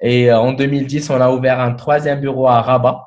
Et 0.00 0.30
euh, 0.30 0.38
en 0.38 0.52
2010, 0.52 1.10
on 1.10 1.20
a 1.20 1.30
ouvert 1.30 1.60
un 1.60 1.74
troisième 1.74 2.20
bureau 2.20 2.48
à 2.48 2.60
Rabat. 2.60 3.02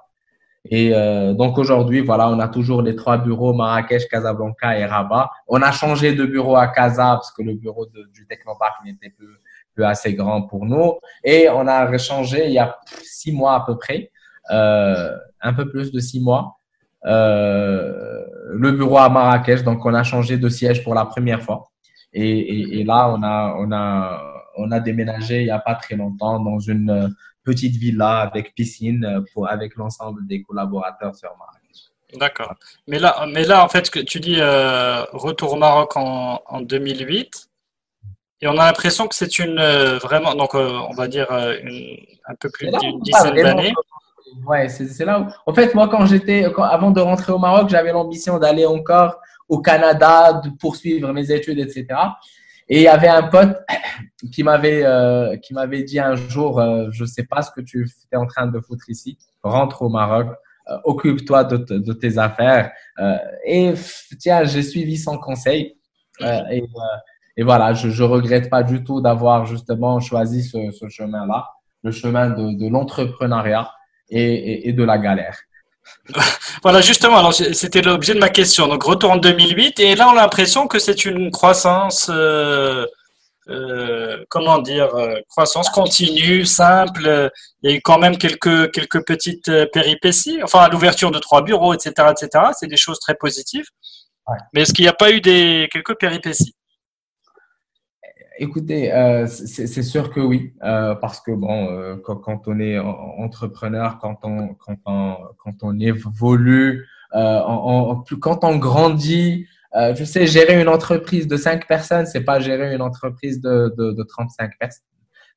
Et 0.71 0.91
donc 1.35 1.57
aujourd'hui, 1.57 2.01
voilà, 2.01 2.29
on 2.29 2.37
a 2.37 2.49
toujours 2.49 2.81
les 2.81 2.93
trois 2.95 3.17
bureaux 3.17 3.53
Marrakech, 3.53 4.07
Casablanca 4.09 4.77
et 4.77 4.85
Rabat. 4.85 5.31
On 5.47 5.61
a 5.61 5.71
changé 5.71 6.13
de 6.13 6.25
bureau 6.25 6.57
à 6.57 6.67
Casa 6.67 7.13
parce 7.13 7.31
que 7.31 7.41
le 7.41 7.53
bureau 7.53 7.87
du 7.87 8.27
Technopark 8.27 8.83
n'était 8.83 9.09
plus, 9.09 9.83
assez 9.83 10.13
grand 10.13 10.41
pour 10.43 10.65
nous. 10.65 10.99
Et 11.23 11.47
on 11.49 11.65
a 11.65 11.97
changé 11.97 12.47
il 12.47 12.53
y 12.53 12.59
a 12.59 12.77
six 13.01 13.31
mois 13.31 13.55
à 13.55 13.65
peu 13.65 13.77
près, 13.77 14.11
un 14.49 15.53
peu 15.55 15.69
plus 15.69 15.93
de 15.93 15.99
six 16.01 16.19
mois. 16.19 16.58
Euh, 17.05 18.25
le 18.51 18.71
bureau 18.71 18.97
à 18.97 19.09
Marrakech. 19.09 19.63
Donc, 19.63 19.85
on 19.85 19.93
a 19.93 20.03
changé 20.03 20.37
de 20.37 20.49
siège 20.49 20.83
pour 20.83 20.95
la 20.95 21.05
première 21.05 21.41
fois. 21.41 21.69
Et, 22.11 22.83
là, 22.83 23.09
on 23.09 23.21
a, 23.21 23.55
on, 23.59 23.71
a, 23.71 24.43
on 24.57 24.71
a 24.71 24.79
déménagé 24.79 25.41
il 25.41 25.45
n'y 25.45 25.51
a 25.51 25.59
pas 25.59 25.75
très 25.75 25.95
longtemps 25.95 26.39
dans 26.39 26.59
une 26.59 27.15
petite 27.43 27.75
villa 27.75 28.19
avec 28.19 28.55
piscine 28.55 29.23
pour, 29.31 29.47
avec 29.47 29.75
l'ensemble 29.75 30.25
des 30.25 30.41
collaborateurs 30.41 31.15
sur 31.15 31.29
Marrakech. 31.37 31.89
D'accord. 32.15 32.55
Mais 32.87 32.97
là, 32.97 33.27
mais 33.27 33.43
là, 33.43 33.63
en 33.63 33.69
fait, 33.69 33.91
que 33.91 33.99
tu 33.99 34.19
dis 34.19 34.37
euh, 34.39 35.03
retour 35.13 35.53
au 35.53 35.57
Maroc 35.57 35.95
en, 35.95 36.41
en 36.47 36.61
2008. 36.61 37.49
Et 38.41 38.47
on 38.47 38.57
a 38.57 38.65
l'impression 38.65 39.07
que 39.07 39.15
c'est 39.15 39.37
une 39.37 39.59
euh, 39.59 39.97
vraiment, 39.97 40.33
donc 40.33 40.55
on 40.55 40.93
va 40.93 41.07
dire 41.09 41.29
une, 41.61 41.97
un 42.25 42.35
peu 42.35 42.49
plus 42.49 42.71
d'une 42.71 42.99
dizaine 43.01 43.35
d'années. 43.35 43.73
Ouais, 44.45 44.69
c'est 44.69 45.05
là 45.05 45.21
où. 45.21 45.25
En 45.45 45.53
fait, 45.53 45.73
moi, 45.75 45.87
quand 45.87 46.05
j'étais, 46.05 46.45
avant 46.57 46.91
de 46.91 47.01
rentrer 47.01 47.31
au 47.31 47.37
Maroc, 47.37 47.69
j'avais 47.69 47.91
l'ambition 47.91 48.39
d'aller 48.39 48.65
encore 48.65 49.19
au 49.47 49.61
Canada, 49.61 50.41
de 50.43 50.49
poursuivre 50.49 51.11
mes 51.11 51.31
études, 51.31 51.59
etc. 51.59 51.87
Et 52.67 52.77
il 52.77 52.83
y 52.83 52.87
avait 52.87 53.07
un 53.07 53.23
pote 53.23 53.57
qui 54.31 54.43
m'avait 54.43 54.85
euh, 54.85 55.35
qui 55.37 55.53
m'avait 55.53 55.83
dit 55.83 55.99
un 55.99 56.15
jour, 56.15 56.59
euh, 56.59 56.87
je 56.91 57.03
sais 57.03 57.23
pas 57.23 57.41
ce 57.41 57.51
que 57.51 57.61
tu 57.61 57.87
es 58.11 58.15
en 58.15 58.27
train 58.27 58.47
de 58.47 58.59
foutre 58.59 58.89
ici, 58.89 59.17
rentre 59.41 59.81
au 59.81 59.89
Maroc, 59.89 60.27
euh, 60.69 60.77
occupe-toi 60.83 61.45
de, 61.45 61.57
de, 61.57 61.93
tes 61.93 62.19
affaires. 62.19 62.71
Euh, 62.99 63.17
et 63.45 63.73
tiens, 64.19 64.43
j'ai 64.43 64.61
suivi 64.61 64.97
son 64.97 65.17
conseil. 65.17 65.77
Et, 66.51 66.63
et, 67.37 67.43
voilà, 67.43 67.73
je, 67.73 67.89
je 67.89 68.03
regrette 68.03 68.49
pas 68.49 68.61
du 68.61 68.83
tout 68.83 68.99
d'avoir 69.01 69.45
justement 69.45 69.99
choisi 70.01 70.43
ce, 70.43 70.69
ce 70.71 70.89
chemin-là, 70.89 71.47
le 71.81 71.91
chemin 71.91 72.29
de, 72.29 72.51
de 72.51 72.67
l'entrepreneuriat 72.69 73.71
et, 74.09 74.73
de 74.73 74.83
la 74.83 74.97
galère. 74.97 75.37
Voilà, 76.63 76.81
justement, 76.81 77.17
alors 77.17 77.33
c'était 77.33 77.81
l'objet 77.81 78.13
de 78.13 78.19
ma 78.19 78.29
question. 78.29 78.67
Donc, 78.67 78.83
retour 78.83 79.11
en 79.11 79.17
2008, 79.17 79.79
et 79.79 79.95
là, 79.95 80.09
on 80.09 80.11
a 80.11 80.21
l'impression 80.21 80.67
que 80.67 80.77
c'est 80.77 81.05
une 81.05 81.31
croissance, 81.31 82.09
euh, 82.13 82.85
euh, 83.47 84.17
comment 84.27 84.59
dire, 84.59 84.93
euh, 84.95 85.15
croissance 85.29 85.69
continue, 85.69 86.45
simple. 86.45 87.31
Il 87.61 87.69
y 87.69 87.73
a 87.73 87.77
eu 87.77 87.81
quand 87.81 87.97
même 87.97 88.17
quelques, 88.17 88.71
quelques 88.71 89.05
petites 89.05 89.51
péripéties. 89.71 90.41
Enfin, 90.43 90.67
l'ouverture 90.69 91.11
de 91.11 91.19
trois 91.19 91.43
bureaux, 91.43 91.73
etc., 91.73 91.93
etc. 92.11 92.45
C'est 92.59 92.67
des 92.67 92.77
choses 92.77 92.99
très 92.99 93.15
positives. 93.15 93.65
Mais 94.53 94.61
est-ce 94.61 94.73
qu'il 94.73 94.83
n'y 94.83 94.89
a 94.89 94.93
pas 94.93 95.11
eu 95.11 95.21
des 95.21 95.67
quelques 95.71 95.97
péripéties? 95.97 96.53
Écoutez, 98.41 98.93
euh, 98.93 99.27
c'est 99.27 99.83
sûr 99.83 100.11
que 100.11 100.21
oui, 100.21 100.53
euh, 100.63 100.95
parce 100.95 101.19
que 101.19 101.31
bon, 101.31 101.67
euh, 101.73 101.97
quand, 101.97 102.47
on 102.47 102.59
est 102.61 102.79
entrepreneur, 102.79 103.99
quand 103.99 104.19
on 104.23 104.53
quand 104.53 104.77
on 104.85 105.17
quand 105.37 105.55
on 105.61 105.77
évolue, 105.77 106.87
quand 107.11 108.43
on 108.45 108.55
grandit, 108.55 109.45
je 109.75 110.03
sais 110.05 110.25
gérer 110.25 110.61
une 110.61 110.69
entreprise 110.69 111.27
de 111.27 111.35
5 111.35 111.67
personnes, 111.67 112.05
c'est 112.05 112.23
pas 112.23 112.39
gérer 112.39 112.73
une 112.73 112.81
entreprise 112.81 113.41
de 113.41 113.73
de, 113.77 113.91
de 113.91 114.03
35 114.03 114.51
personnes. 114.57 114.85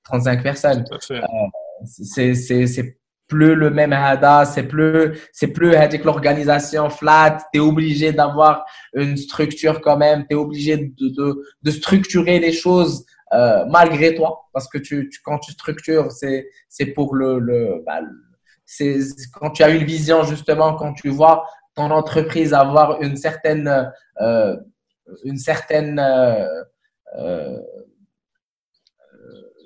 35 0.04 0.42
personnes. 0.44 0.84
c'est 1.84 2.36
c'est 2.36 2.98
plus 3.32 3.54
le 3.54 3.70
même 3.70 3.94
hada, 3.94 4.44
c'est 4.44 4.64
plus, 4.64 5.18
c'est 5.32 5.52
plus 5.58 5.74
avec 5.74 6.04
l'organisation 6.04 6.90
flat, 6.90 7.38
tu 7.50 7.58
es 7.58 7.62
obligé 7.62 8.12
d'avoir 8.12 8.66
une 8.92 9.16
structure 9.16 9.80
quand 9.80 9.96
même, 9.96 10.26
tu 10.28 10.34
es 10.34 10.38
obligé 10.38 10.76
de, 10.76 11.42
de, 11.62 11.70
structurer 11.70 12.38
les 12.40 12.52
choses 12.52 13.06
euh, 13.32 13.64
malgré 13.70 14.14
toi, 14.14 14.30
parce 14.52 14.68
que 14.68 14.76
tu, 14.76 15.10
quand 15.24 15.38
tu 15.38 15.52
structures, 15.52 16.12
c'est, 16.12 16.46
c'est 16.68 16.86
pour 16.96 17.14
le, 17.14 17.38
le, 17.38 17.82
bah, 17.86 18.00
c'est 18.66 18.98
quand 19.32 19.50
tu 19.50 19.62
as 19.62 19.70
une 19.70 19.84
vision 19.84 20.24
justement, 20.24 20.74
quand 20.74 20.92
tu 20.92 21.08
vois 21.08 21.46
ton 21.74 21.90
entreprise 21.90 22.52
avoir 22.52 23.00
une 23.00 23.16
certaine, 23.16 23.90
euh, 24.20 24.56
une 25.24 25.38
certaine, 25.38 25.98
euh 27.18 27.58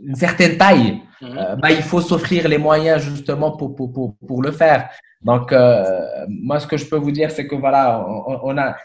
une 0.00 0.14
certaine 0.14 0.56
taille, 0.56 1.02
euh, 1.22 1.56
bah, 1.56 1.70
il 1.70 1.82
faut 1.82 2.00
s'offrir 2.00 2.48
les 2.48 2.58
moyens 2.58 3.02
justement 3.02 3.56
pour, 3.56 3.74
pour, 3.74 3.92
pour, 3.92 4.16
pour 4.26 4.42
le 4.42 4.52
faire. 4.52 4.90
Donc, 5.22 5.52
euh, 5.52 6.26
moi, 6.28 6.60
ce 6.60 6.66
que 6.66 6.76
je 6.76 6.84
peux 6.84 6.96
vous 6.96 7.10
dire, 7.10 7.30
c'est 7.30 7.46
que 7.46 7.54
voilà, 7.54 8.04
on, 8.06 8.40
on 8.42 8.58
a, 8.58 8.76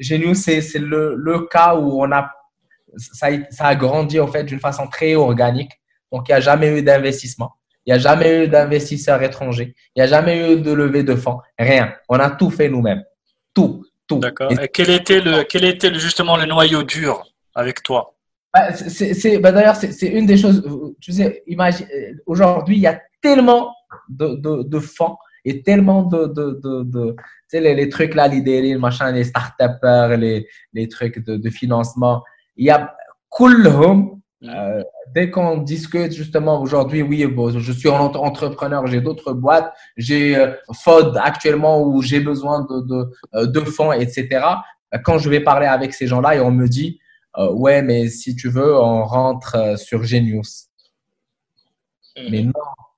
chez 0.00 0.18
nous, 0.18 0.34
c'est 0.34 0.60
le, 0.78 1.14
le 1.16 1.46
cas 1.46 1.74
où 1.74 2.02
on 2.02 2.12
a, 2.12 2.30
ça, 2.96 3.28
ça 3.50 3.66
a 3.66 3.74
grandi 3.74 4.20
en 4.20 4.26
fait 4.26 4.44
d'une 4.44 4.60
façon 4.60 4.86
très 4.86 5.14
organique. 5.14 5.72
Donc, 6.10 6.28
il 6.28 6.32
n'y 6.32 6.36
a 6.36 6.40
jamais 6.40 6.78
eu 6.78 6.82
d'investissement. 6.82 7.52
Il 7.84 7.92
n'y 7.92 7.98
a 7.98 7.98
jamais 7.98 8.44
eu 8.44 8.48
d'investisseurs 8.48 9.22
étrangers. 9.22 9.74
Il 9.96 10.00
n'y 10.00 10.02
a 10.02 10.06
jamais 10.06 10.52
eu 10.52 10.60
de 10.60 10.72
levée 10.72 11.02
de 11.02 11.16
fonds. 11.16 11.40
Rien. 11.58 11.94
On 12.08 12.16
a 12.16 12.30
tout 12.30 12.50
fait 12.50 12.68
nous-mêmes. 12.68 13.02
Tout. 13.54 13.84
Tout. 14.06 14.18
D'accord. 14.18 14.52
Et 14.52 14.68
quel 14.68 14.90
était, 14.90 15.20
le, 15.20 15.42
quel 15.44 15.64
était 15.64 15.92
justement 15.94 16.36
le 16.36 16.44
noyau 16.44 16.82
dur 16.82 17.24
avec 17.54 17.82
toi? 17.82 18.11
Bah, 18.52 18.72
c'est, 18.74 19.38
bah, 19.38 19.52
D'ailleurs, 19.52 19.76
c'est 19.76 20.06
une 20.08 20.26
des 20.26 20.36
choses, 20.36 20.62
tu 21.00 21.12
sais, 21.12 21.42
imagine, 21.46 21.86
aujourd'hui, 22.26 22.76
il 22.76 22.82
y 22.82 22.86
a 22.86 23.00
tellement 23.20 23.74
de, 24.08 24.34
de, 24.34 24.62
de 24.62 24.78
fonds 24.78 25.16
et 25.44 25.62
tellement 25.62 26.02
de, 26.02 26.26
de, 26.26 26.60
de, 26.62 26.82
de 26.84 27.16
tu 27.16 27.24
sais, 27.48 27.60
les, 27.60 27.74
les, 27.74 27.88
trucs 27.88 28.14
là, 28.14 28.28
l'idée, 28.28 28.62
les 28.62 28.76
machins, 28.76 29.10
les 29.12 29.24
start-upers, 29.24 30.16
les, 30.16 30.46
les 30.72 30.88
trucs 30.88 31.24
de, 31.24 31.36
de 31.36 31.50
financement. 31.50 32.22
Il 32.56 32.66
y 32.66 32.70
a 32.70 32.94
home 33.38 34.20
mm. 34.40 34.48
euh, 34.48 34.82
dès 35.14 35.30
qu'on 35.30 35.58
discute 35.58 36.12
justement 36.12 36.60
aujourd'hui, 36.60 37.02
oui, 37.02 37.26
bon, 37.26 37.58
je 37.58 37.72
suis 37.72 37.88
entrepreneur, 37.88 38.86
j'ai 38.86 39.00
d'autres 39.00 39.32
boîtes, 39.32 39.72
j'ai 39.96 40.36
euh, 40.36 40.52
FOD 40.72 41.16
actuellement 41.16 41.82
où 41.82 42.02
j'ai 42.02 42.20
besoin 42.20 42.66
de, 42.68 42.80
de, 42.86 43.10
euh, 43.34 43.46
de 43.46 43.60
fonds, 43.60 43.92
etc. 43.92 44.44
Quand 45.04 45.18
je 45.18 45.28
vais 45.30 45.40
parler 45.40 45.66
avec 45.66 45.94
ces 45.94 46.06
gens-là 46.06 46.36
et 46.36 46.40
on 46.40 46.50
me 46.50 46.68
dit, 46.68 47.00
euh, 47.38 47.52
ouais, 47.52 47.82
mais 47.82 48.08
si 48.08 48.36
tu 48.36 48.48
veux, 48.48 48.76
on 48.76 49.04
rentre 49.04 49.56
euh, 49.56 49.76
sur 49.76 50.02
Genius. 50.04 50.68
Mm. 52.16 52.30
Mais 52.30 52.42
non, 52.42 52.52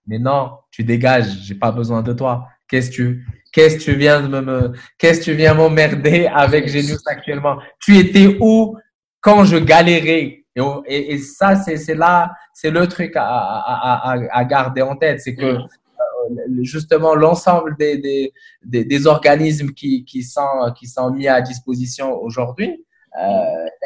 mais 0.07 0.19
non, 0.19 0.51
tu 0.71 0.85
dégages, 0.85 1.31
j'ai 1.43 1.55
pas 1.55 1.71
besoin 1.71 2.03
de 2.03 2.13
toi. 2.13 2.49
Qu'est-ce 2.69 2.91
que 2.91 2.95
tu, 2.95 3.27
qu'est-ce 3.53 3.79
tu 3.79 3.95
viens 3.95 4.23
de 4.23 4.41
me, 4.41 4.73
qu'est-ce 4.99 5.23
tu 5.23 5.35
viens 5.35 5.55
m'emmerder 5.55 6.27
avec 6.27 6.69
Genius 6.69 7.07
actuellement? 7.07 7.59
Tu 7.79 7.97
étais 7.99 8.37
où 8.41 8.77
quand 9.21 9.45
je 9.45 9.57
galérais? 9.57 10.45
Et, 10.87 11.13
et, 11.15 11.19
ça, 11.19 11.57
c'est, 11.57 11.95
là, 11.95 12.33
c'est 12.53 12.71
le 12.71 12.87
truc 12.87 13.17
à, 13.17 13.25
à, 13.25 14.13
à, 14.13 14.19
à 14.31 14.45
garder 14.45 14.83
en 14.83 14.97
tête. 14.97 15.21
C'est 15.21 15.35
que, 15.35 15.55
mm. 15.55 15.59
euh, 15.59 16.63
justement 16.63 17.15
l'ensemble 17.15 17.77
des, 17.77 17.99
des, 17.99 18.33
des, 18.65 18.85
des, 18.85 19.07
organismes 19.07 19.71
qui, 19.71 20.05
qui, 20.05 20.23
sont, 20.23 20.73
qui 20.77 20.87
sont 20.87 21.11
mis 21.11 21.29
à 21.29 21.41
disposition 21.41 22.15
aujourd'hui, 22.21 22.84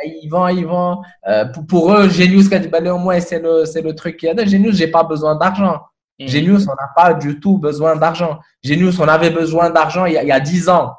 ils 0.04 0.28
vont, 0.30 0.48
ils 0.48 0.66
vont. 0.66 1.02
pour, 1.54 1.66
pour, 1.66 1.92
eux, 1.92 2.08
Genius, 2.08 2.48
au 2.50 2.98
moins, 2.98 3.20
c'est 3.20 3.40
le, 3.40 3.64
c'est 3.64 3.82
le 3.82 3.94
truc 3.94 4.16
qu'il 4.16 4.28
y 4.28 4.40
a. 4.40 4.46
Genius, 4.46 4.76
j'ai 4.76 4.88
pas 4.88 5.04
besoin 5.04 5.36
d'argent. 5.36 5.80
Mm. 6.18 6.26
Genius, 6.26 6.66
on 6.66 6.74
n'a 6.74 6.90
pas 6.94 7.14
du 7.14 7.38
tout 7.38 7.58
besoin 7.58 7.96
d'argent. 7.96 8.38
Genius, 8.62 8.98
on 8.98 9.08
avait 9.08 9.30
besoin 9.30 9.70
d'argent 9.70 10.04
il, 10.06 10.14
y 10.14 10.32
a 10.32 10.40
10 10.40 10.68
ans. 10.68 10.92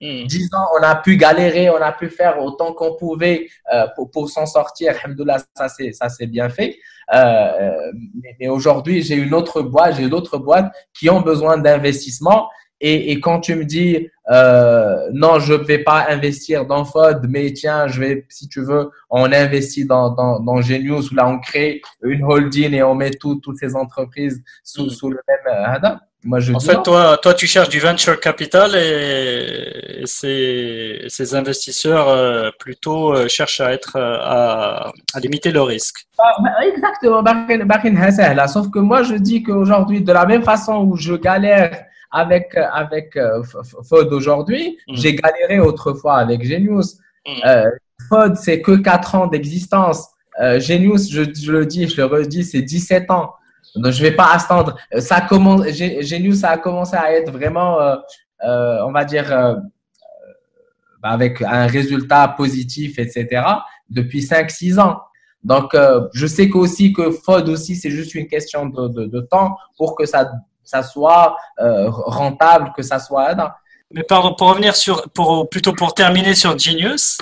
Mm. 0.00 0.26
Dix 0.26 0.48
ans, 0.54 0.66
on 0.80 0.82
a 0.82 0.96
pu 0.96 1.16
galérer, 1.16 1.70
on 1.70 1.80
a 1.80 1.92
pu 1.92 2.08
faire 2.08 2.42
autant 2.42 2.72
qu'on 2.72 2.96
pouvait 2.96 3.48
euh, 3.72 3.86
pour, 3.94 4.10
pour 4.10 4.28
s'en 4.28 4.46
sortir. 4.46 4.94
Alhamdoulilah, 5.04 5.38
ça 5.56 5.68
c'est 5.68 5.92
ça 5.92 6.08
c'est 6.08 6.26
bien 6.26 6.48
fait. 6.48 6.76
Euh, 7.14 7.18
euh, 7.18 7.92
mais, 8.14 8.34
mais 8.40 8.48
aujourd'hui, 8.48 9.02
j'ai 9.02 9.16
une 9.16 9.34
autre 9.34 9.62
boîte, 9.62 9.96
j'ai 9.96 10.08
d'autres 10.08 10.38
boîtes 10.38 10.72
qui 10.98 11.08
ont 11.10 11.20
besoin 11.20 11.58
d'investissement. 11.58 12.48
Et, 12.84 13.12
et, 13.12 13.20
quand 13.20 13.40
tu 13.40 13.54
me 13.54 13.64
dis 13.64 14.10
euh, 14.30 15.08
non, 15.12 15.38
je 15.40 15.54
ne 15.54 15.58
vais 15.58 15.78
pas 15.78 16.06
investir 16.08 16.66
dans 16.66 16.84
FOD, 16.84 17.26
mais 17.28 17.52
tiens, 17.52 17.86
je 17.86 18.00
vais, 18.00 18.26
si 18.28 18.48
tu 18.48 18.60
veux, 18.60 18.90
on 19.10 19.32
investit 19.32 19.84
dans, 19.84 20.10
dans, 20.10 20.40
dans 20.40 20.60
Genius, 20.60 21.10
où 21.10 21.14
là 21.14 21.28
on 21.28 21.38
crée 21.38 21.80
une 22.02 22.24
holding 22.24 22.72
et 22.74 22.82
on 22.82 22.94
met 22.94 23.10
tout, 23.10 23.40
toutes 23.42 23.58
ces 23.58 23.74
entreprises 23.74 24.42
sous, 24.62 24.86
mm. 24.86 24.90
sous 24.90 25.10
le 25.10 25.20
même. 25.28 25.54
Euh, 25.54 26.54
en 26.54 26.60
fait, 26.60 26.80
toi, 26.84 27.18
toi, 27.20 27.34
tu 27.34 27.48
cherches 27.48 27.68
du 27.68 27.80
venture 27.80 28.20
capital 28.20 28.76
et, 28.76 30.02
ces, 30.04 31.04
ces, 31.08 31.34
investisseurs 31.34 32.08
euh, 32.08 32.50
plutôt 32.60 33.12
euh, 33.12 33.26
cherchent 33.26 33.60
à 33.60 33.72
être 33.72 33.96
à, 33.98 34.92
à 35.14 35.20
limiter 35.20 35.50
le 35.50 35.62
risque. 35.62 36.06
Ah, 36.18 36.32
bah, 36.40 36.50
exactement, 36.64 37.24
sauf 38.46 38.70
que 38.70 38.78
moi 38.78 39.02
je 39.02 39.14
dis 39.14 39.42
qu'aujourd'hui, 39.42 40.00
de 40.00 40.12
la 40.12 40.24
même 40.24 40.44
façon 40.44 40.84
où 40.84 40.96
je 40.96 41.14
galère 41.14 41.86
avec 42.12 42.54
avec 42.54 43.18
Fod 43.84 44.12
aujourd'hui, 44.12 44.78
mm. 44.88 44.94
j'ai 44.96 45.14
galéré 45.14 45.58
autrefois 45.60 46.16
avec 46.16 46.44
Genius. 46.44 46.98
Mm. 47.26 47.70
Fod, 48.08 48.36
c'est 48.36 48.60
que 48.60 48.76
4 48.76 49.14
ans 49.14 49.26
d'existence. 49.26 50.08
Genius, 50.58 51.10
je, 51.10 51.22
je, 51.34 51.52
le 51.52 51.66
dis, 51.66 51.88
je 51.88 51.96
le 51.96 52.06
redis, 52.06 52.44
c'est 52.44 52.62
17 52.62 53.10
ans. 53.10 53.34
Donc, 53.76 53.92
je 53.92 54.02
vais 54.02 54.12
pas 54.12 54.32
attendre. 54.34 54.76
Ça 54.98 55.20
commence, 55.22 55.66
Genius, 55.68 56.40
ça 56.40 56.50
a 56.50 56.58
commencé 56.58 56.96
à 56.96 57.12
être 57.12 57.32
vraiment, 57.32 57.80
euh, 57.80 57.96
euh, 58.44 58.84
on 58.86 58.92
va 58.92 59.04
dire, 59.04 59.32
euh, 59.32 59.54
bah, 61.00 61.10
avec 61.10 61.40
un 61.42 61.66
résultat 61.66 62.28
positif, 62.28 62.98
etc., 62.98 63.42
depuis 63.88 64.20
5-6 64.20 64.78
ans. 64.78 65.00
Donc, 65.42 65.76
je 66.12 66.26
sais 66.28 66.48
qu'aussi 66.48 66.92
que 66.92 67.10
FOD 67.10 67.48
aussi, 67.48 67.74
c'est 67.74 67.90
juste 67.90 68.14
une 68.14 68.28
question 68.28 68.66
de, 68.66 68.86
de, 68.88 69.06
de, 69.06 69.20
temps 69.22 69.56
pour 69.76 69.96
que 69.96 70.06
ça, 70.06 70.30
ça 70.72 70.82
soit 70.82 71.36
rentable, 71.58 72.72
que 72.76 72.82
ça 72.82 72.98
soit. 72.98 73.34
Mais 73.94 74.02
pardon, 74.02 74.34
pour 74.34 74.48
revenir 74.48 74.74
sur, 74.74 75.10
pour, 75.10 75.48
plutôt 75.48 75.72
pour 75.72 75.94
terminer 75.94 76.34
sur 76.34 76.58
Genius, 76.58 77.18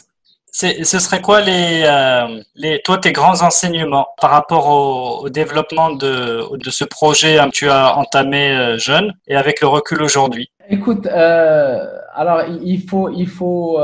ce 0.53 0.99
serait 0.99 1.21
quoi 1.21 1.41
les, 1.41 1.83
euh, 1.85 2.43
les, 2.55 2.81
toi, 2.83 2.99
tes 2.99 3.13
grands 3.13 3.43
enseignements 3.43 4.09
par 4.21 4.31
rapport 4.31 4.69
au, 4.69 5.29
développement 5.29 5.91
de, 5.91 6.57
de, 6.57 6.71
ce 6.71 6.85
projet 6.85 7.37
que 7.37 7.51
tu 7.51 7.69
as 7.69 7.97
entamé 7.97 8.51
euh, 8.51 8.79
jeune 8.79 9.15
et 9.27 9.37
avec 9.37 9.61
le 9.61 9.69
recul 9.69 10.03
aujourd'hui? 10.03 10.51
Écoute, 10.69 11.07
euh, 11.07 11.87
alors 12.15 12.43
il 12.63 12.83
faut, 12.83 13.11
il, 13.11 13.29
faut, 13.29 13.81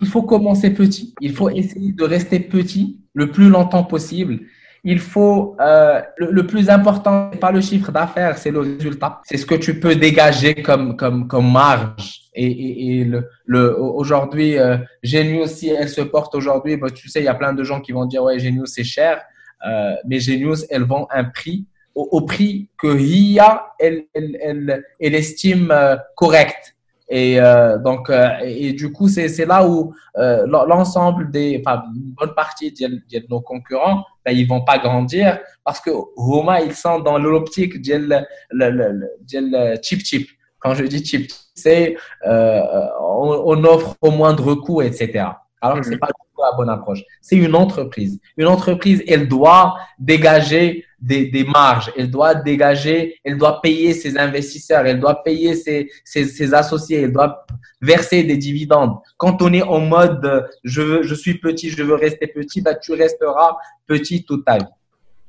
il 0.00 0.08
faut 0.08 0.22
commencer 0.22 0.70
petit. 0.70 1.14
Il 1.20 1.34
faut 1.34 1.50
essayer 1.50 1.92
de 1.92 2.04
rester 2.04 2.40
petit 2.40 2.98
le 3.12 3.30
plus 3.30 3.48
longtemps 3.48 3.84
possible 3.84 4.40
il 4.84 5.00
faut 5.00 5.56
euh, 5.60 6.02
le, 6.18 6.46
plus 6.46 6.68
important 6.68 7.30
pas 7.40 7.50
le 7.50 7.62
chiffre 7.62 7.90
d'affaires 7.90 8.36
c'est 8.36 8.50
le 8.50 8.60
résultat. 8.60 9.20
C'est 9.24 9.38
ce 9.38 9.46
que 9.46 9.54
tu 9.54 9.80
peux 9.80 9.96
dégager 9.96 10.54
comme 10.54 10.96
comme 10.96 11.26
comme 11.26 11.50
marge. 11.50 12.20
Et, 12.34 12.46
et, 12.46 13.00
et 13.00 13.04
le, 13.04 13.28
le 13.46 13.80
aujourd'hui 13.80 14.58
euh, 14.58 14.76
Genius 15.02 15.52
si 15.52 15.70
elle 15.70 15.88
se 15.88 16.02
porte 16.02 16.34
aujourd'hui 16.34 16.76
bah, 16.76 16.90
tu 16.90 17.08
sais 17.08 17.20
il 17.20 17.24
y 17.24 17.28
a 17.28 17.34
plein 17.34 17.54
de 17.54 17.64
gens 17.64 17.80
qui 17.80 17.92
vont 17.92 18.04
dire 18.04 18.22
ouais 18.22 18.38
Genius 18.38 18.72
c'est 18.74 18.84
cher. 18.84 19.22
Euh, 19.66 19.94
mais 20.06 20.20
Genius 20.20 20.66
elles 20.68 20.84
vend 20.84 21.08
un 21.10 21.24
prix 21.24 21.66
au, 21.94 22.20
prix 22.22 22.68
que 22.76 22.98
HIA 22.98 23.66
elle, 23.78 24.04
elle, 24.12 24.36
elle, 24.42 24.84
elle 25.00 25.14
estime 25.14 25.70
euh, 25.70 25.96
correct 26.16 26.73
et 27.16 27.38
euh, 27.38 27.78
donc, 27.78 28.10
euh, 28.10 28.28
et, 28.42 28.72
du 28.72 28.90
coup, 28.90 29.06
c'est 29.06 29.46
là 29.46 29.64
où 29.64 29.94
euh, 30.16 30.46
l'ensemble 30.48 31.30
des, 31.30 31.62
enfin, 31.64 31.84
une 31.94 32.10
bonne 32.10 32.34
partie 32.34 32.72
de, 32.72 32.88
de 32.88 33.24
nos 33.30 33.40
concurrents, 33.40 34.04
ben, 34.26 34.36
ils 34.36 34.48
vont 34.48 34.62
pas 34.64 34.78
grandir 34.78 35.38
parce 35.62 35.78
que 35.78 35.90
Roma, 36.16 36.60
ils 36.62 36.74
sont 36.74 36.98
dans 36.98 37.16
l'optique 37.16 37.80
de 37.80 38.24
le, 38.50 39.78
chip 39.80 40.00
chip. 40.00 40.28
Quand 40.58 40.74
je 40.74 40.82
dis 40.86 41.04
chip, 41.04 41.30
c'est 41.54 41.96
euh, 42.26 42.60
on, 43.00 43.44
on, 43.46 43.64
offre 43.64 43.94
au 44.00 44.10
moindre 44.10 44.56
coût, 44.56 44.82
etc. 44.82 45.26
Alors 45.60 45.78
que 45.78 45.86
c'est 45.86 45.98
pas 45.98 46.08
la 46.36 46.56
bonne 46.56 46.68
approche. 46.68 47.04
C'est 47.20 47.36
une 47.36 47.54
entreprise. 47.54 48.18
Une 48.36 48.48
entreprise, 48.48 49.04
elle 49.06 49.28
doit 49.28 49.76
dégager 50.00 50.84
des, 51.04 51.26
des, 51.26 51.44
marges, 51.44 51.92
elle 51.96 52.10
doit 52.10 52.34
dégager, 52.34 53.16
elle 53.24 53.36
doit 53.36 53.60
payer 53.60 53.92
ses 53.92 54.16
investisseurs, 54.18 54.86
elle 54.86 55.00
doit 55.00 55.22
payer 55.22 55.54
ses, 55.54 55.90
ses, 56.04 56.24
ses, 56.24 56.54
associés, 56.54 57.02
elle 57.02 57.12
doit 57.12 57.46
verser 57.82 58.22
des 58.24 58.38
dividendes. 58.38 58.96
Quand 59.18 59.42
on 59.42 59.52
est 59.52 59.62
en 59.62 59.80
mode 59.80 60.48
je, 60.64 60.80
veux, 60.80 61.02
je 61.02 61.14
suis 61.14 61.38
petit, 61.38 61.70
je 61.70 61.82
veux 61.82 61.94
rester 61.94 62.26
petit, 62.26 62.62
bah, 62.62 62.74
tu 62.74 62.92
resteras 62.92 63.56
petit 63.86 64.24
toute 64.24 64.44
ta 64.44 64.58
vie. 64.58 64.64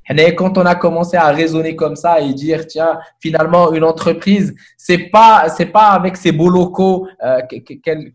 Et 0.10 0.36
quand 0.36 0.58
on 0.58 0.66
a 0.66 0.76
commencé 0.76 1.18
à 1.18 1.32
raisonner 1.32 1.76
comme 1.76 1.96
ça 1.96 2.20
et 2.20 2.34
dire 2.34 2.68
tiens 2.68 3.00
finalement 3.20 3.74
une 3.74 3.84
entreprise 3.84 4.56
c'est 4.78 5.10
pas 5.10 5.48
pas 5.74 5.88
avec 5.90 6.16
ses 6.18 6.32
beaux 6.32 6.50
locaux 6.50 7.08
euh, 7.24 7.42
qu'elle 7.48 8.12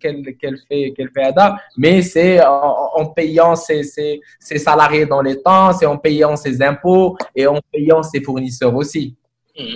fait 0.68 0.92
qu'elle 0.92 1.10
fait 1.14 1.24
Ada 1.24 1.56
mais 1.76 2.02
c'est 2.02 2.40
en, 2.44 3.06
payant 3.06 3.56
ses, 3.56 3.82
ses, 3.82 4.20
ses 4.38 4.58
salariés 4.58 5.06
dans 5.06 5.20
les 5.20 5.42
temps 5.42 5.72
c'est 5.72 5.86
en 5.86 5.96
payant 5.96 6.36
ses 6.36 6.62
impôts 6.62 7.16
et 7.34 7.46
en 7.46 7.58
payant 7.72 8.02
ses 8.02 8.22
fournisseurs 8.22 8.74
aussi. 8.74 9.16
Hmm. 9.58 9.74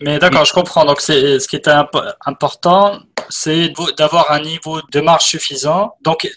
Mais 0.00 0.18
d'accord, 0.18 0.44
je 0.44 0.52
comprends. 0.52 0.84
Donc, 0.84 1.00
ce 1.00 1.46
qui 1.48 1.56
est 1.56 1.68
important, 2.26 2.98
c'est 3.30 3.72
d'avoir 3.96 4.30
un 4.30 4.40
niveau 4.40 4.80
de 4.92 5.00
marge 5.00 5.24
suffisant. 5.24 5.94
Donc, 6.02 6.28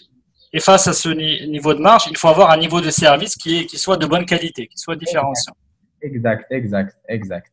et 0.52 0.60
face 0.60 0.88
à 0.88 0.92
ce 0.92 1.08
niveau 1.08 1.74
de 1.74 1.80
marge, 1.80 2.04
il 2.10 2.16
faut 2.16 2.28
avoir 2.28 2.50
un 2.50 2.56
niveau 2.56 2.80
de 2.80 2.90
service 2.90 3.36
qui, 3.36 3.60
est, 3.60 3.66
qui 3.66 3.78
soit 3.78 3.96
de 3.96 4.06
bonne 4.06 4.24
qualité, 4.24 4.66
qui 4.66 4.78
soit 4.78 4.96
différenciant. 4.96 5.54
Exact, 6.02 6.46
exact, 6.50 6.96
exact. 7.08 7.52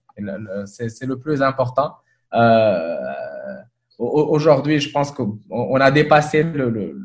C'est 0.65 1.05
le 1.05 1.19
plus 1.19 1.41
important. 1.41 1.95
Euh, 2.33 2.97
Aujourd'hui, 3.99 4.79
je 4.79 4.91
pense 4.91 5.11
qu'on 5.11 5.79
a 5.79 5.89
dépassé 5.89 6.43
le, 6.43 6.69
le, 6.69 6.95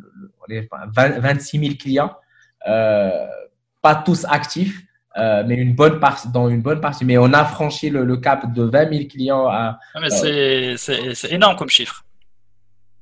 les 0.47 0.69
26 0.95 1.59
000 1.59 1.75
clients, 1.81 2.15
euh, 2.69 3.11
pas 3.81 3.95
tous 3.95 4.27
actifs, 4.29 4.83
euh, 5.17 5.43
mais 5.47 5.55
une 5.55 5.75
bonne 5.75 6.01
partie, 6.01 6.29
dans 6.31 6.51
une 6.51 6.61
bonne 6.61 6.83
partie. 6.83 7.07
Mais 7.07 7.17
on 7.17 7.33
a 7.33 7.47
franchi 7.47 7.89
le, 7.89 8.05
le 8.05 8.19
cap 8.19 8.53
de 8.53 8.63
20 8.65 8.93
000 8.93 9.05
clients. 9.09 9.47
À, 9.47 9.79
ah, 9.95 10.01
mais 10.01 10.11
c'est 10.77 11.33
énorme 11.33 11.57
comme 11.57 11.71
chiffre. 11.71 12.05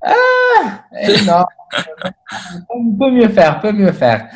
Ah, 0.02 0.84
énorme. 1.02 1.44
on 2.70 2.92
peut 2.96 3.10
mieux 3.10 3.28
faire, 3.28 3.60
peut 3.60 3.72
mieux 3.72 3.92
faire. 3.92 4.28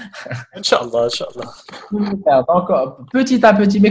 Inch'Allah, 0.55 1.07
Inch'Allah. 1.07 2.43
Donc, 2.49 2.71
euh, 2.71 2.87
petit 3.13 3.45
à 3.45 3.55
petit, 3.55 3.81
mais 3.81 3.91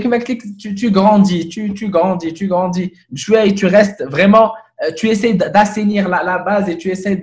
tu, 0.57 0.75
tu 0.75 0.91
grandis, 0.91 1.49
tu, 1.49 1.73
tu 1.73 1.89
grandis, 1.89 2.33
tu 2.33 2.47
grandis. 2.47 2.93
Tu, 3.15 3.55
tu 3.55 3.65
restes 3.65 4.03
vraiment, 4.03 4.53
euh, 4.83 4.91
tu 4.95 5.09
essaies 5.09 5.33
d'assainir 5.33 6.07
la, 6.09 6.23
la, 6.23 6.39
base 6.39 6.69
et 6.69 6.77
tu 6.77 6.89
essaies 6.89 7.15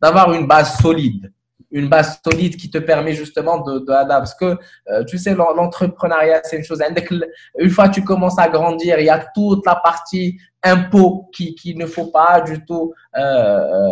d'avoir 0.00 0.30
de, 0.30 0.36
une 0.36 0.46
base 0.46 0.78
solide 0.78 1.30
une 1.74 1.88
base 1.88 2.20
solide 2.24 2.56
qui 2.56 2.70
te 2.70 2.78
permet 2.78 3.14
justement 3.14 3.58
de, 3.58 3.80
de 3.80 4.08
Parce 4.08 4.34
que, 4.34 4.56
euh, 4.90 5.04
tu 5.04 5.18
sais, 5.18 5.34
l'entrepreneuriat, 5.34 6.40
c'est 6.44 6.56
une 6.56 6.64
chose. 6.64 6.80
Une 7.58 7.70
fois 7.70 7.88
que 7.88 7.94
tu 7.94 8.04
commences 8.04 8.38
à 8.38 8.48
grandir, 8.48 9.00
il 9.00 9.06
y 9.06 9.10
a 9.10 9.26
toute 9.34 9.66
la 9.66 9.74
partie 9.74 10.38
impôt 10.62 11.28
qui, 11.34 11.54
qui 11.56 11.74
ne 11.74 11.84
faut 11.84 12.06
pas 12.06 12.40
du 12.40 12.64
tout 12.64 12.94
euh, 13.16 13.20
euh 13.20 13.90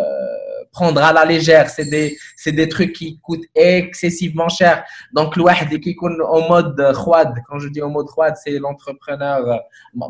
prendre 0.71 1.03
à 1.03 1.13
la 1.13 1.23
légère. 1.23 1.69
C'est 1.69 1.85
des, 1.85 2.17
c'est 2.35 2.51
des 2.51 2.67
trucs 2.67 2.93
qui 2.93 3.19
coûtent 3.19 3.45
excessivement 3.53 4.49
cher. 4.49 4.83
Donc, 5.13 5.35
le 5.35 5.43
qui 5.77 5.95
en 6.01 6.47
mode 6.49 6.81
khouad, 6.95 7.35
quand 7.47 7.59
je 7.59 7.67
dis 7.67 7.81
en 7.83 7.89
mode 7.89 8.07
khouad, 8.07 8.33
c'est 8.43 8.57
l'entrepreneur 8.57 9.47
euh, 9.47 9.57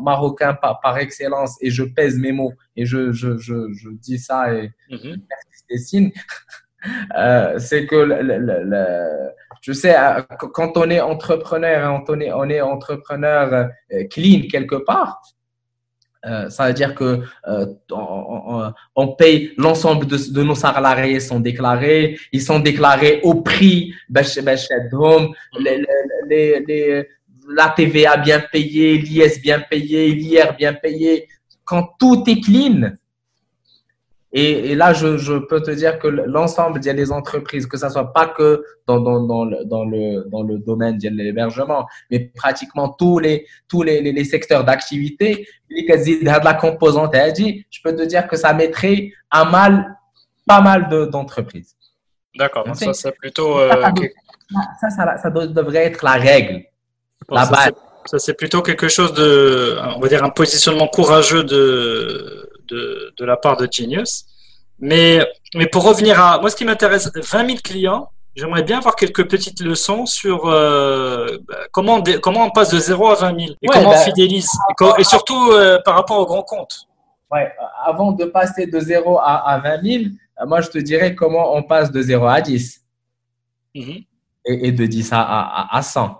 marocain 0.00 0.54
par, 0.54 0.80
par, 0.80 0.96
excellence 0.96 1.58
et 1.60 1.70
je 1.70 1.84
pèse 1.84 2.16
mes 2.18 2.32
mots 2.32 2.54
et 2.76 2.86
je, 2.86 3.12
je, 3.12 3.36
je, 3.36 3.72
je 3.74 3.90
dis 3.90 4.18
ça 4.18 4.54
et 4.54 4.70
mm 4.90 4.96
-hmm. 4.96 5.20
des 5.68 5.78
signes. 5.78 6.12
Euh, 7.16 7.58
c'est 7.58 7.86
que 7.86 7.96
le, 7.96 8.22
le, 8.22 8.38
le, 8.38 8.86
je 9.60 9.72
sais, 9.72 9.96
quand 10.52 10.76
on 10.76 10.90
est 10.90 11.00
entrepreneur, 11.00 11.88
hein, 11.88 12.04
on 12.08 12.20
est, 12.20 12.32
on 12.32 12.48
est 12.48 12.60
entrepreneur 12.60 13.70
euh, 13.92 14.04
clean 14.10 14.42
quelque 14.50 14.76
part, 14.76 15.22
euh, 16.26 16.48
ça 16.48 16.68
veut 16.68 16.72
dire 16.72 16.94
que 16.94 17.20
euh, 17.48 17.66
on, 17.90 18.72
on, 18.96 19.08
paye 19.08 19.52
l'ensemble 19.58 20.06
de, 20.06 20.16
de, 20.32 20.42
nos 20.42 20.54
salariés 20.54 21.20
sont 21.20 21.40
déclarés, 21.40 22.18
ils 22.32 22.40
sont 22.40 22.60
déclarés 22.60 23.20
au 23.22 23.42
prix, 23.42 23.92
home, 24.92 25.34
les, 25.58 25.84
les, 26.28 26.60
les, 26.60 27.08
la 27.54 27.68
TVA 27.76 28.16
bien 28.16 28.40
payée, 28.40 28.96
l'IS 28.98 29.40
bien 29.42 29.60
payé, 29.60 30.14
l'IR 30.14 30.54
bien 30.56 30.72
payé. 30.72 31.28
Quand 31.64 31.90
tout 31.98 32.24
est 32.26 32.40
clean, 32.40 32.92
Et, 34.36 34.74
là, 34.74 34.92
je, 34.92 35.38
peux 35.38 35.62
te 35.62 35.70
dire 35.70 36.00
que 36.00 36.08
l'ensemble 36.08 36.80
des 36.80 37.12
entreprises, 37.12 37.66
que 37.66 37.78
ce 37.78 37.88
soit 37.88 38.12
pas 38.12 38.26
que 38.26 38.64
dans, 38.84 38.98
dans, 38.98 39.20
dans, 39.20 39.44
le, 39.44 39.64
dans, 39.64 39.84
le, 39.84 40.24
dans 40.28 40.42
le 40.42 40.58
domaine 40.58 40.98
de 40.98 41.08
l'hébergement, 41.08 41.86
mais 42.10 42.32
pratiquement 42.34 42.88
tous 42.88 43.20
les, 43.20 43.46
tous 43.68 43.84
les, 43.84 44.00
les, 44.00 44.24
secteurs 44.24 44.64
d'activité, 44.64 45.46
de 45.70 46.24
la 46.44 46.54
composante 46.54 47.14
je 47.14 47.80
peux 47.84 47.94
te 47.94 48.02
dire 48.02 48.26
que 48.26 48.36
ça 48.36 48.52
mettrait 48.52 49.12
à 49.30 49.44
mal 49.44 49.96
pas 50.46 50.60
mal 50.60 50.88
d'entreprises. 51.10 51.76
D'accord, 52.36 52.66
ça 52.74 52.92
c'est 52.92 53.12
plutôt... 53.12 53.60
Euh, 53.60 53.70
ça, 54.80 54.90
ça, 54.90 55.16
ça, 55.16 55.30
devrait 55.30 55.84
être 55.84 56.04
la 56.04 56.14
règle, 56.14 56.64
la 57.30 57.46
base. 57.46 57.72
Ça 58.06 58.18
c'est 58.18 58.34
plutôt 58.34 58.62
quelque 58.62 58.88
chose 58.88 59.14
de, 59.14 59.78
on 59.96 60.00
va 60.00 60.08
dire 60.08 60.24
un 60.24 60.30
positionnement 60.30 60.88
courageux 60.88 61.44
de 61.44 62.43
de, 62.68 63.24
la 63.24 63.36
part 63.36 63.56
de 63.56 63.68
Genius. 63.70 64.24
Mais, 64.78 65.26
mais 65.54 65.66
pour 65.66 65.84
revenir 65.84 66.20
à 66.20 66.40
moi, 66.40 66.50
ce 66.50 66.56
qui 66.56 66.64
m'intéresse, 66.64 67.10
20 67.14 67.46
000 67.46 67.58
clients, 67.62 68.10
j'aimerais 68.34 68.62
bien 68.62 68.78
avoir 68.78 68.96
quelques 68.96 69.28
petites 69.28 69.60
leçons 69.60 70.06
sur 70.06 70.46
euh, 70.46 71.38
bah, 71.48 71.56
comment, 71.72 71.96
on, 71.96 72.02
comment 72.20 72.46
on 72.46 72.50
passe 72.50 72.70
de 72.70 72.78
0 72.78 73.08
à 73.08 73.14
20 73.14 73.40
000 73.40 73.52
et 73.62 73.66
comment 73.68 73.88
on 73.88 73.92
bah, 73.92 73.98
fidélise. 73.98 74.50
Et, 74.98 75.04
surtout 75.04 75.50
euh, 75.52 75.78
par 75.84 75.94
rapport 75.94 76.18
aux 76.18 76.26
grands 76.26 76.42
comptes. 76.42 76.86
Ouais, 77.30 77.52
avant 77.84 78.12
de 78.12 78.24
passer 78.26 78.66
de 78.66 78.78
0 78.78 79.18
à, 79.20 79.60
20 79.62 79.82
000, 79.82 80.04
moi 80.46 80.60
je 80.60 80.68
te 80.68 80.78
dirais 80.78 81.14
comment 81.14 81.54
on 81.56 81.62
passe 81.62 81.90
de 81.90 82.02
0 82.02 82.26
à 82.26 82.40
10. 82.40 82.80
Mhm. 83.76 84.04
et, 84.44 84.70
de 84.70 84.86
10 84.86 85.12
à, 85.12 85.20
à, 85.20 85.76
à 85.76 85.82
100. 85.82 86.16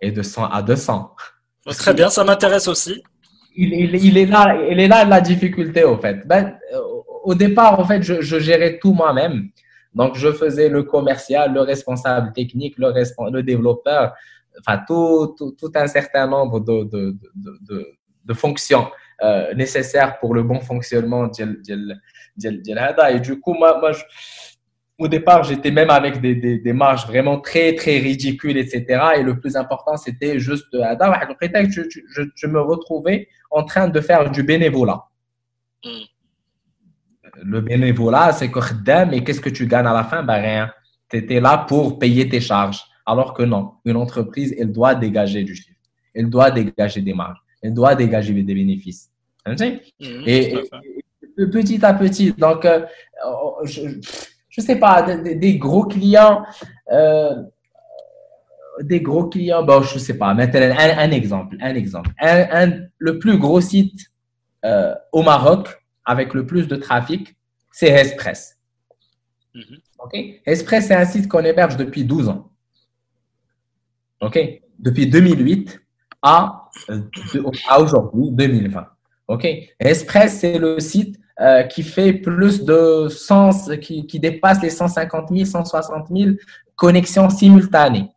Et 0.00 0.10
de 0.10 0.22
100 0.22 0.46
à 0.46 0.62
200. 0.62 1.14
Très 1.78 1.94
bien, 1.94 2.08
ça 2.08 2.24
m'intéresse 2.24 2.68
aussi 2.68 3.02
il, 3.56 4.18
est 4.18 4.26
là, 4.26 4.56
il 4.68 4.80
est 4.80 4.88
là 4.88 5.04
la 5.04 5.20
difficulté, 5.20 5.84
au 5.84 5.96
fait. 5.96 6.26
Ben, 6.26 6.56
euh, 6.72 6.78
au 7.24 7.34
départ, 7.34 7.78
en 7.78 7.84
fait, 7.84 8.02
je, 8.02 8.38
gérais 8.38 8.78
tout 8.78 8.92
moi-même. 8.92 9.48
Donc, 9.94 10.16
je 10.16 10.32
faisais 10.32 10.68
le 10.68 10.82
commercial, 10.82 11.52
le 11.52 11.60
responsable 11.60 12.32
technique, 12.32 12.74
le, 12.78 13.42
développeur, 13.42 14.14
enfin, 14.60 14.80
tout, 14.86 15.34
tout, 15.38 15.72
un 15.74 15.86
certain 15.86 16.26
nombre 16.26 16.60
de, 16.60 16.84
de, 16.84 17.16
de, 18.24 18.34
fonctions 18.34 18.88
euh, 19.22 19.54
nécessaires 19.54 20.18
pour 20.18 20.34
le 20.34 20.42
bon 20.42 20.60
fonctionnement 20.60 21.28
de, 21.28 21.94
Et 23.14 23.20
du 23.20 23.40
coup, 23.40 23.54
moi 23.54 23.92
je, 23.92 24.02
au 24.98 25.08
départ, 25.08 25.42
j'étais 25.42 25.70
même 25.70 25.90
avec 25.90 26.20
des, 26.20 26.34
des, 26.34 26.58
des, 26.58 26.72
marges 26.72 27.06
vraiment 27.06 27.40
très, 27.40 27.74
très 27.74 27.98
ridicules, 27.98 28.56
etc. 28.56 28.84
Et 29.18 29.22
le 29.22 29.38
plus 29.40 29.56
important, 29.56 29.96
c'était 29.96 30.38
juste, 30.38 30.72
euh, 30.74 30.94
je, 31.68 31.82
je, 32.08 32.22
je, 32.34 32.46
me 32.46 32.60
retrouvais 32.60 33.28
en 33.50 33.64
train 33.64 33.88
de 33.88 34.00
faire 34.00 34.30
du 34.30 34.44
bénévolat. 34.44 35.04
Hmm. 35.84 36.04
Le 37.42 37.60
bénévolat, 37.60 38.32
c'est 38.32 38.50
que 38.50 39.12
et 39.12 39.24
qu'est-ce 39.24 39.40
que 39.40 39.50
tu 39.50 39.66
gagnes 39.66 39.86
à 39.86 39.92
la 39.92 40.04
fin 40.04 40.22
Ben 40.22 40.40
rien. 40.40 40.70
Tu 41.10 41.16
étais 41.16 41.40
là 41.40 41.58
pour 41.68 41.98
payer 41.98 42.28
tes 42.28 42.40
charges. 42.40 42.80
Alors 43.04 43.34
que 43.34 43.42
non, 43.42 43.72
une 43.84 43.96
entreprise, 43.96 44.54
elle 44.56 44.70
doit 44.70 44.94
dégager 44.94 45.42
du 45.42 45.56
chiffre. 45.56 45.80
Elle 46.14 46.30
doit 46.30 46.52
dégager 46.52 47.00
des 47.00 47.12
marges. 47.12 47.38
Elle 47.60 47.74
doit 47.74 47.96
dégager 47.96 48.32
des 48.32 48.54
bénéfices. 48.54 49.10
Hmm, 49.44 49.54
et, 50.26 50.54
petit 51.36 51.84
à 51.84 51.92
petit, 51.92 52.32
donc, 52.32 52.64
euh, 52.64 52.86
je, 53.64 53.98
je 54.56 54.60
sais 54.60 54.76
pas, 54.76 55.02
des, 55.02 55.58
gros 55.58 55.84
clients, 55.84 56.46
euh, 56.92 57.42
des 58.82 59.00
gros 59.00 59.24
clients, 59.24 59.64
bon, 59.64 59.82
je 59.82 59.98
sais 59.98 60.16
pas, 60.16 60.32
maintenant, 60.32 60.76
un, 60.78 61.10
exemple, 61.10 61.56
un 61.60 61.74
exemple. 61.74 62.10
Un, 62.20 62.86
le 62.98 63.18
plus 63.18 63.36
gros 63.36 63.60
site 63.60 64.12
euh, 64.64 64.94
au 65.10 65.22
Maroc 65.22 65.84
avec 66.04 66.34
le 66.34 66.46
plus 66.46 66.68
de 66.68 66.76
trafic, 66.76 67.36
c'est 67.72 67.88
Express. 67.88 68.56
OK? 69.98 70.16
Express, 70.46 70.86
c'est 70.86 70.94
un 70.94 71.04
site 71.04 71.26
qu'on 71.28 71.44
héberge 71.44 71.76
depuis 71.76 72.04
12 72.04 72.28
ans. 72.28 72.52
OK? 74.20 74.38
Depuis 74.78 75.08
2008 75.08 75.80
à, 76.22 76.70
euh, 76.90 77.00
à 77.68 77.80
aujourd'hui, 77.80 78.30
2020. 78.30 78.86
OK? 79.26 79.48
Express, 79.80 80.38
c'est 80.38 80.58
le 80.58 80.78
site 80.78 81.18
euh, 81.40 81.64
qui 81.64 81.82
fait 81.82 82.12
plus 82.12 82.64
de 82.64 83.08
100, 83.08 83.78
qui, 83.80 84.20
dépasse 84.20 84.62
les 84.62 84.70
150 84.70 85.30
000, 85.30 85.44
160 85.44 86.06
000 86.16 86.30
connexions 86.76 87.28
simultanées. 87.28 88.08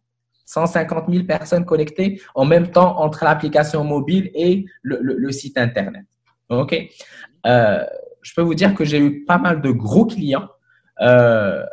150 0.45 1.05
000 1.09 1.25
personnes 1.25 1.65
connectées 1.65 2.21
en 2.35 2.45
même 2.45 2.69
temps 2.69 2.99
entre 2.99 3.23
l'application 3.25 3.83
mobile 3.83 4.29
et 4.35 4.65
le, 4.83 5.31
site 5.31 5.57
Internet. 5.57 6.03
OK 6.49 6.75
euh, 7.47 7.83
Je 8.21 8.33
peux 8.35 8.43
vous 8.43 8.53
dire 8.53 8.75
que 8.75 8.85
j'ai 8.85 8.99
eu 8.99 9.25
pas 9.25 9.39
mal 9.39 9.61
de 9.61 9.71
gros 9.71 10.05
clients 10.05 10.47
euh, 11.01 11.65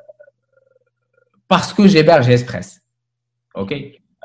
parce 1.47 1.75
que 1.75 1.87
j'héberge 1.87 2.27
Express. 2.31 2.81
OK 3.55 3.75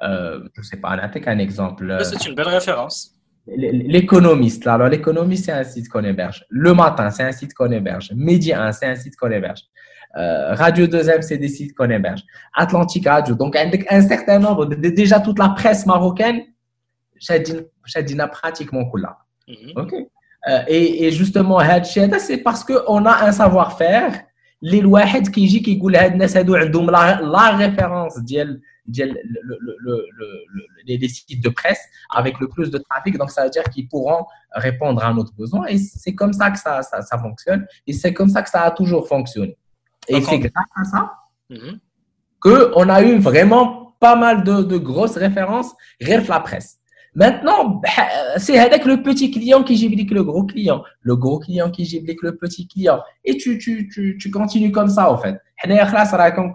Je 0.02 0.62
sais 0.62 0.78
pas, 0.78 0.96
on 0.96 1.00
a 1.00 1.34
exemple. 1.38 1.98
C'est 2.04 2.26
une 2.26 2.36
belle 2.36 2.48
référence. 2.48 3.19
L'économiste, 3.56 4.68
alors 4.68 4.90
l'économiste, 4.90 5.46
c'est 5.46 5.52
un 5.52 5.64
site 5.64 5.90
qu'on 5.90 6.04
héberge. 6.04 6.46
Le 6.50 6.74
matin, 6.74 7.10
c'est 7.10 7.24
un 7.24 7.32
site 7.32 7.54
qu'on 7.54 7.72
héberge. 7.72 8.12
Midi 8.16 8.54
1, 8.54 8.72
c'est 8.72 8.86
un 8.86 8.96
site 8.96 9.16
qu'on 9.16 9.32
héberge. 9.32 9.62
Euh, 10.18 10.54
Radio 10.56 10.88
2M, 10.88 11.22
c'est 11.22 11.38
des 11.38 11.48
sites 11.48 11.76
qu'on 11.76 11.90
héberge. 11.90 12.24
Atlantique 12.56 13.08
Radio. 13.08 13.36
Donc, 13.36 13.56
un, 13.56 14.02
certain 14.02 14.40
nombre, 14.40 14.66
de, 14.66 14.90
déjà 14.90 15.20
toute 15.20 15.40
la 15.40 15.50
presse 15.50 15.86
marocaine, 15.86 16.42
Shadina 17.86 18.28
pratiquement 18.28 18.90
là. 18.96 19.18
Mhm. 19.48 19.72
OK. 19.76 19.94
Euh, 20.48 20.60
et, 20.68 21.06
et, 21.06 21.12
justement, 21.12 21.60
c'est 21.84 22.38
parce 22.38 22.64
qu'on 22.64 23.06
a 23.06 23.26
un 23.26 23.32
savoir-faire. 23.32 24.22
Les 24.62 24.82
lois 24.82 25.06
qui 25.06 25.48
qu'ils 25.62 25.82
ont 25.82 25.88
la 26.88 27.56
référence 27.56 28.22
les 30.86 31.08
sites 31.08 31.44
de 31.44 31.50
presse 31.50 31.82
avec 32.14 32.40
le 32.40 32.48
plus 32.48 32.70
de 32.72 32.78
trafic. 32.78 33.18
Donc, 33.18 33.32
ça 33.32 33.44
veut 33.44 33.50
dire 33.50 33.64
qu'ils 33.64 33.88
pourront 33.88 34.26
répondre 34.52 35.04
à 35.04 35.14
notre 35.14 35.34
besoin. 35.34 35.66
Et 35.68 35.78
c'est 35.78 36.16
comme 36.16 36.34
ça 36.34 36.52
que 36.52 36.60
ça, 36.60 36.82
ça, 36.82 37.18
fonctionne. 37.18 37.66
Et 37.88 37.94
c'est 37.94 38.14
comme 38.14 38.30
ça 38.30 38.42
que 38.42 38.50
ça 38.50 38.64
a 38.64 38.72
toujours 38.72 39.08
fonctionné. 39.08 39.58
Et 40.08 40.22
c'est 40.22 40.40
grâce 40.40 40.72
à 40.76 40.84
ça 40.84 41.14
mhm. 41.50 41.80
qu'on 42.40 42.90
a 42.90 43.02
eu 43.04 43.20
vraiment 43.20 43.96
pas 44.00 44.16
mal 44.16 44.44
de, 44.44 44.64
de 44.64 44.78
grosses 44.78 45.18
références, 45.18 45.74
rien 46.00 46.22
la 46.22 46.40
presse. 46.40 46.79
Maintenant, 47.16 47.82
c'est 48.38 48.60
avec 48.60 48.86
le 48.86 49.02
petit 49.02 49.32
client 49.32 49.64
qui 49.64 49.76
giblique 49.76 50.12
le 50.12 50.24
gros 50.24 50.44
client, 50.44 50.84
le 51.02 51.16
gros 51.16 51.40
client 51.40 51.72
qui 51.72 51.86
giblique 51.86 52.22
le 52.22 52.36
petit 52.38 52.68
client. 52.68 53.00
Et 53.26 53.38
tu, 53.38 53.58
tu, 53.58 53.90
tu, 53.90 54.18
tu 54.20 54.32
continues 54.32 54.72
comme 54.72 54.90
ça, 54.90 55.12
en 55.12 55.18
fait. 55.18 55.36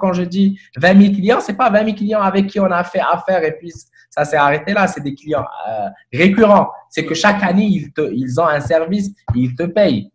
Quand 0.00 0.12
je 0.12 0.22
dis 0.22 0.58
20 0.76 1.02
000 1.02 1.14
clients, 1.14 1.40
c'est 1.40 1.56
pas 1.56 1.70
20 1.70 1.84
000 1.84 1.96
clients 1.96 2.22
avec 2.22 2.46
qui 2.46 2.60
on 2.60 2.70
a 2.70 2.84
fait 2.84 3.00
affaire 3.00 3.44
et 3.44 3.52
puis 3.52 3.72
ça 4.08 4.24
s'est 4.24 4.36
arrêté 4.36 4.72
là. 4.72 4.86
C'est 4.86 5.02
des 5.02 5.14
clients 5.14 5.44
euh, 5.68 5.88
récurrents. 6.12 6.68
C'est 6.88 7.04
que 7.04 7.14
chaque 7.14 7.42
année, 7.42 7.66
ils, 7.66 7.92
te, 7.92 8.12
ils 8.12 8.40
ont 8.40 8.46
un 8.46 8.60
service, 8.60 9.10
ils 9.34 9.54
te 9.54 9.64
payent. 9.64 10.10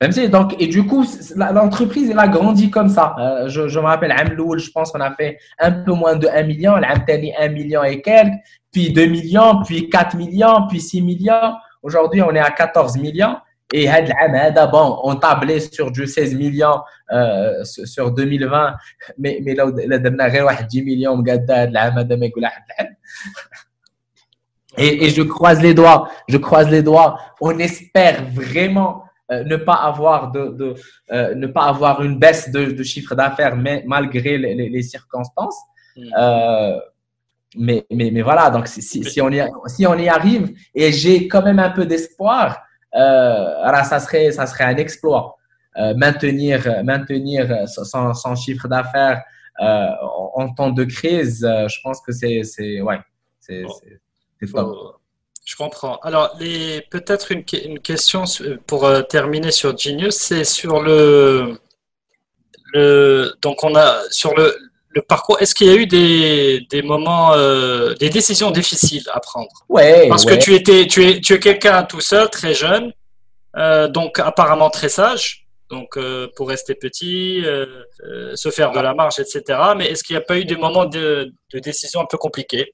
Donc, 0.00 0.56
et 0.58 0.66
du 0.66 0.86
coup, 0.86 1.04
l'entreprise, 1.36 2.08
elle 2.08 2.18
a 2.18 2.26
grandi 2.26 2.70
comme 2.70 2.88
ça. 2.88 3.14
Euh, 3.18 3.48
je, 3.50 3.78
me 3.78 3.84
rappelle, 3.84 4.12
Amloul, 4.12 4.58
je 4.58 4.70
pense 4.70 4.90
qu'on 4.90 5.00
a 5.00 5.14
fait 5.14 5.38
un 5.58 5.72
peu 5.72 5.92
moins 5.92 6.16
de 6.16 6.26
1 6.26 6.42
million, 6.44 6.76
l'Amtali 6.76 7.34
1 7.38 7.48
million 7.48 7.84
et 7.84 8.00
quelques, 8.00 8.32
puis 8.72 8.94
2 8.94 9.04
millions, 9.06 9.62
puis 9.62 9.90
4 9.90 10.16
millions, 10.16 10.66
puis 10.70 10.80
6 10.80 11.02
millions. 11.02 11.52
Aujourd'hui, 11.82 12.22
on 12.22 12.34
est 12.34 12.40
à 12.40 12.50
14 12.50 12.96
millions. 12.96 13.36
Et 13.74 13.86
bon, 14.72 14.98
on 15.04 15.16
tablait 15.16 15.60
sur 15.60 15.90
du 15.90 16.06
16 16.06 16.34
millions 16.34 16.80
euh, 17.12 17.62
sur 17.64 18.10
2020, 18.10 18.74
mais, 19.18 19.38
mais 19.44 19.54
là, 19.54 19.66
là, 19.86 19.98
10 19.98 20.82
millions, 20.82 21.22
et, 24.78 25.04
et 25.04 25.10
je 25.10 25.22
croise 25.22 25.60
les 25.60 25.74
doigts, 25.74 26.10
je 26.26 26.38
croise 26.38 26.68
les 26.68 26.82
doigts. 26.82 27.18
On 27.40 27.58
espère 27.58 28.24
vraiment 28.32 29.04
euh, 29.30 29.44
ne 29.44 29.56
pas 29.56 29.74
avoir 29.74 30.32
de, 30.32 30.48
de 30.48 30.74
euh, 31.12 31.34
ne 31.36 31.46
pas 31.46 31.66
avoir 31.66 32.02
une 32.02 32.18
baisse 32.18 32.50
de, 32.50 32.72
de 32.72 32.82
chiffre 32.82 33.14
d'affaires, 33.14 33.56
mais 33.56 33.84
malgré 33.86 34.36
les, 34.38 34.68
les, 34.68 34.82
circonstances. 34.82 35.56
Mm. 35.96 36.02
Euh, 36.18 36.80
mais, 37.56 37.86
mais, 37.90 38.10
mais 38.10 38.22
voilà, 38.22 38.50
donc 38.50 38.66
si, 38.66 38.82
si, 38.82 39.20
on 39.20 39.30
y, 39.30 39.40
si 39.66 39.86
on 39.86 39.94
y 39.94 40.08
arrive, 40.08 40.52
et 40.74 40.90
j'ai 40.90 41.28
quand 41.28 41.42
même 41.42 41.60
un 41.60 41.70
peu 41.70 41.86
d'espoir, 41.86 42.60
euh, 42.94 43.82
ça 43.84 44.00
serait, 44.00 44.32
ça 44.32 44.46
serait 44.46 44.64
un 44.64 44.76
exploit. 44.76 45.36
Maintenir, 45.96 46.82
maintenir 46.84 47.68
son, 47.68 48.12
son 48.12 48.34
chiffre 48.34 48.66
d'affaires 48.66 49.22
en, 49.60 50.52
temps 50.52 50.70
de 50.70 50.84
crise, 50.84 51.40
je 51.42 51.80
pense 51.82 52.00
que 52.00 52.12
c'est, 52.12 52.42
c'est, 52.42 52.80
ouais, 52.82 52.98
c'est, 53.38 53.62
c'est 54.40 54.52
top. 54.52 54.99
Je 55.50 55.56
comprends. 55.56 55.96
Alors, 56.04 56.38
peut-être 56.90 57.32
une, 57.32 57.42
une, 57.64 57.80
question 57.80 58.22
pour 58.68 58.86
euh, 58.86 59.02
terminer 59.02 59.50
sur 59.50 59.76
Genius, 59.76 60.14
c'est 60.14 60.44
sur 60.44 60.80
le, 60.80 61.58
le, 62.72 63.34
donc 63.42 63.64
on 63.64 63.74
a 63.74 64.00
sur 64.12 64.32
le, 64.36 64.56
le 64.90 65.02
parcours. 65.02 65.42
Est-ce 65.42 65.56
qu'il 65.56 65.66
y 65.66 65.70
a 65.70 65.74
eu 65.74 65.88
des, 65.88 66.68
des 66.70 66.82
moments, 66.82 67.32
euh, 67.32 67.94
des 67.94 68.10
décisions 68.10 68.52
difficiles 68.52 69.02
à 69.12 69.18
prendre? 69.18 69.50
Ouais. 69.68 70.06
Parce 70.08 70.24
que 70.24 70.34
tu 70.34 70.54
étais, 70.54 70.86
tu 70.86 71.04
es, 71.04 71.20
tu 71.20 71.32
es 71.32 71.40
quelqu'un 71.40 71.82
tout 71.82 72.00
seul, 72.00 72.30
très 72.30 72.54
jeune, 72.54 72.92
donc 73.88 74.20
apparemment 74.20 74.70
très 74.70 74.88
sage, 74.88 75.48
donc 75.68 75.98
pour 76.36 76.48
rester 76.48 76.76
petit, 76.76 77.44
se 78.36 78.50
faire 78.50 78.70
de 78.70 78.78
la 78.78 78.94
marge, 78.94 79.18
etc. 79.18 79.58
Mais 79.76 79.86
est-ce 79.88 80.04
qu'il 80.04 80.14
n'y 80.14 80.22
a 80.22 80.24
pas 80.24 80.38
eu 80.38 80.44
des 80.44 80.54
moments 80.54 80.86
de, 80.86 81.32
de 81.52 81.58
décision 81.58 82.02
un 82.02 82.06
peu 82.08 82.18
compliqués? 82.18 82.72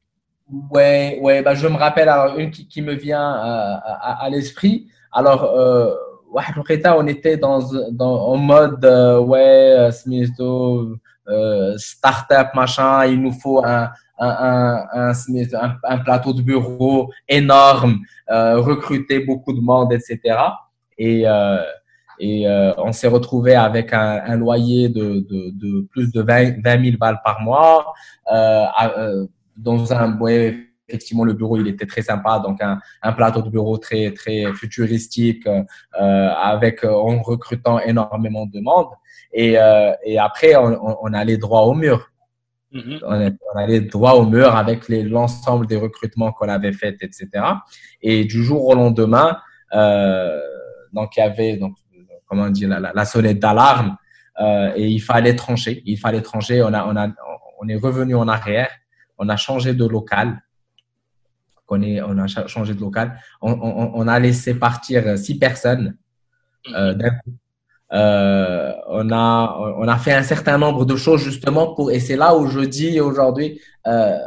Ouais, 0.70 1.18
ouais, 1.22 1.42
bah 1.42 1.54
je 1.54 1.66
me 1.66 1.76
rappelle 1.76 2.08
alors, 2.08 2.38
une 2.38 2.50
qui, 2.50 2.68
qui 2.68 2.80
me 2.80 2.94
vient 2.94 3.32
à, 3.32 4.24
à, 4.24 4.30
l'esprit. 4.30 4.86
Alors, 5.12 5.44
euh, 5.44 5.92
on 6.32 7.06
était 7.06 7.36
dans, 7.36 7.60
dans 7.90 8.28
en 8.28 8.36
mode 8.36 8.84
euh, 8.84 9.18
ouais, 9.20 9.90
euh, 9.90 10.94
euh, 11.28 11.74
startup 11.78 12.54
machin. 12.54 13.06
Il 13.06 13.22
nous 13.22 13.32
faut 13.32 13.64
un 13.64 13.90
un, 14.18 14.86
un, 14.92 15.12
un, 15.12 15.76
un 15.84 15.98
plateau 15.98 16.32
de 16.32 16.42
bureau 16.42 17.12
énorme, 17.28 17.98
euh, 18.30 18.58
recruter 18.60 19.20
beaucoup 19.20 19.52
de 19.52 19.60
monde, 19.60 19.92
etc. 19.92 20.38
Et 20.98 21.26
euh, 21.26 21.58
et 22.18 22.48
euh, 22.48 22.72
on 22.78 22.92
s'est 22.92 23.08
retrouvé 23.08 23.54
avec 23.54 23.92
un, 23.92 24.22
un 24.24 24.36
loyer 24.36 24.88
de, 24.88 25.20
de, 25.28 25.50
de, 25.50 25.86
plus 25.90 26.10
de 26.12 26.22
20, 26.22 26.62
20 26.64 26.84
000 26.84 26.96
balles 26.98 27.20
par 27.22 27.42
mois. 27.42 27.92
Euh, 28.32 29.26
dans 29.56 29.92
un 29.92 30.18
ouais, 30.18 30.56
effectivement 30.88 31.24
le 31.24 31.32
bureau 31.32 31.56
il 31.58 31.68
était 31.68 31.86
très 31.86 32.02
sympa. 32.02 32.38
Donc 32.38 32.62
un, 32.62 32.78
un 33.02 33.12
plateau 33.12 33.42
de 33.42 33.50
bureau 33.50 33.78
très 33.78 34.12
très 34.12 34.52
futuristique 34.52 35.46
euh, 35.46 36.28
avec 36.52 36.84
en 36.84 37.22
recrutant 37.22 37.80
énormément 37.80 38.46
de 38.46 38.60
monde. 38.60 38.88
Et, 39.32 39.58
euh, 39.58 39.92
et 40.04 40.18
après 40.18 40.56
on, 40.56 40.98
on, 41.02 41.12
allait 41.12 41.36
droit 41.36 41.62
au 41.62 41.74
mur. 41.74 42.10
Mm-hmm. 42.72 43.36
on, 43.54 43.58
allait 43.58 43.80
droit 43.80 44.14
au 44.14 44.26
mur 44.26 44.54
avec 44.56 44.88
l'ensemble 44.88 45.66
des 45.66 45.76
recrutements 45.76 46.32
qu'on 46.32 46.48
avait 46.48 46.72
fait 46.72 46.96
etc 47.00 47.28
et 48.02 48.24
du 48.24 48.42
jour 48.42 48.66
au 48.66 48.74
lendemain 48.74 49.38
euh, 49.72 50.40
donc 50.92 51.16
il 51.16 51.20
y 51.20 51.22
avait 51.22 51.56
donc 51.58 51.76
comment 52.26 52.50
dire 52.50 52.68
la, 52.68 52.92
la, 52.92 53.04
sonnette 53.04 53.38
d'alarme 53.38 53.96
euh, 54.40 54.72
et 54.76 54.88
il 54.88 55.00
fallait 55.00 55.34
trancher. 55.34 55.82
Il 55.86 55.98
fallait 55.98 56.22
trancher. 56.22 56.62
On 56.62 56.72
a 56.72 56.86
on 56.86 56.96
a 56.96 57.08
on 57.60 57.68
est 57.68 57.76
revenu 57.76 58.14
en 58.14 58.28
arrière 58.28 58.70
on 59.18 59.28
a 59.28 59.36
changé 59.36 59.74
de 59.74 59.86
local. 59.86 60.42
On, 61.68 61.82
est, 61.82 62.00
on 62.00 62.16
a 62.18 62.26
changé 62.26 62.74
de 62.74 62.80
local. 62.80 63.18
On, 63.40 63.52
on, 63.52 63.90
on 63.94 64.08
a 64.08 64.18
laissé 64.18 64.54
partir 64.54 65.18
six 65.18 65.38
personnes 65.38 65.96
euh, 66.74 66.94
d'un 66.94 67.10
coup. 67.10 67.32
Euh, 67.92 68.72
on, 68.88 69.10
a, 69.12 69.74
on 69.78 69.86
a 69.86 69.96
fait 69.96 70.12
un 70.12 70.22
certain 70.24 70.58
nombre 70.58 70.84
de 70.84 70.96
choses 70.96 71.22
justement 71.22 71.74
pour, 71.74 71.92
et 71.92 72.00
c'est 72.00 72.16
là 72.16 72.36
où 72.36 72.48
je 72.48 72.60
dis 72.60 73.00
aujourd'hui, 73.00 73.60
euh, 73.86 74.18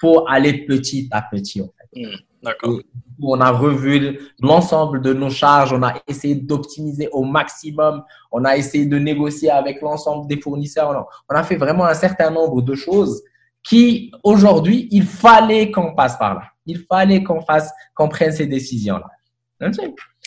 faut 0.00 0.26
aller 0.28 0.64
petit 0.66 1.08
à 1.12 1.22
petit. 1.22 1.60
En 1.60 1.66
fait. 1.66 2.00
Mmh, 2.00 2.16
d'accord. 2.42 2.80
On 3.22 3.40
a 3.40 3.50
revu 3.50 4.18
l'ensemble 4.40 5.00
de 5.00 5.12
nos 5.12 5.30
charges, 5.30 5.72
on 5.72 5.82
a 5.82 5.94
essayé 6.06 6.36
d'optimiser 6.36 7.08
au 7.12 7.24
maximum, 7.24 8.02
on 8.30 8.44
a 8.44 8.56
essayé 8.56 8.86
de 8.86 8.98
négocier 8.98 9.50
avec 9.50 9.80
l'ensemble 9.80 10.28
des 10.28 10.40
fournisseurs, 10.40 11.06
on 11.28 11.34
a 11.34 11.42
fait 11.42 11.56
vraiment 11.56 11.84
un 11.84 11.94
certain 11.94 12.30
nombre 12.30 12.62
de 12.62 12.74
choses 12.74 13.22
qui 13.62 14.10
aujourd'hui, 14.22 14.88
il 14.90 15.04
fallait 15.04 15.70
qu'on 15.70 15.94
passe 15.94 16.16
par 16.16 16.34
là. 16.34 16.42
Il 16.66 16.78
fallait 16.78 17.22
qu'on 17.22 17.40
fasse, 17.40 17.70
qu'on 17.94 18.08
prenne 18.08 18.32
ces 18.32 18.46
décisions-là. 18.46 19.06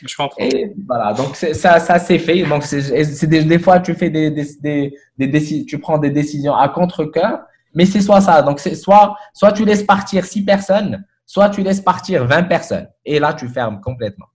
Je 0.03 0.15
comprends. 0.15 0.43
Et 0.43 0.73
voilà, 0.87 1.13
donc 1.13 1.35
ça, 1.35 1.79
ça 1.79 1.99
s'est 1.99 2.19
fait. 2.19 2.43
Donc 2.43 2.63
c'est 2.63 3.27
des, 3.27 3.43
des, 3.43 3.59
fois 3.59 3.79
tu 3.79 3.93
fais 3.93 4.09
des, 4.09 4.31
des, 4.31 4.93
des, 5.17 5.65
tu 5.65 5.79
prends 5.79 5.97
des 5.97 6.09
décisions 6.09 6.55
à 6.55 6.69
contre-cœur, 6.69 7.41
mais 7.73 7.85
c'est 7.85 8.01
soit 8.01 8.21
ça. 8.21 8.41
Donc 8.41 8.59
c'est 8.59 8.75
soit, 8.75 9.15
soit 9.33 9.51
tu 9.51 9.63
laisses 9.63 9.83
partir 9.83 10.25
six 10.25 10.43
personnes, 10.43 11.05
soit 11.25 11.49
tu 11.49 11.61
laisses 11.61 11.81
partir 11.81 12.25
20 12.25 12.43
personnes. 12.43 12.89
Et 13.05 13.19
là, 13.19 13.33
tu 13.33 13.47
fermes 13.47 13.79
complètement. 13.79 14.27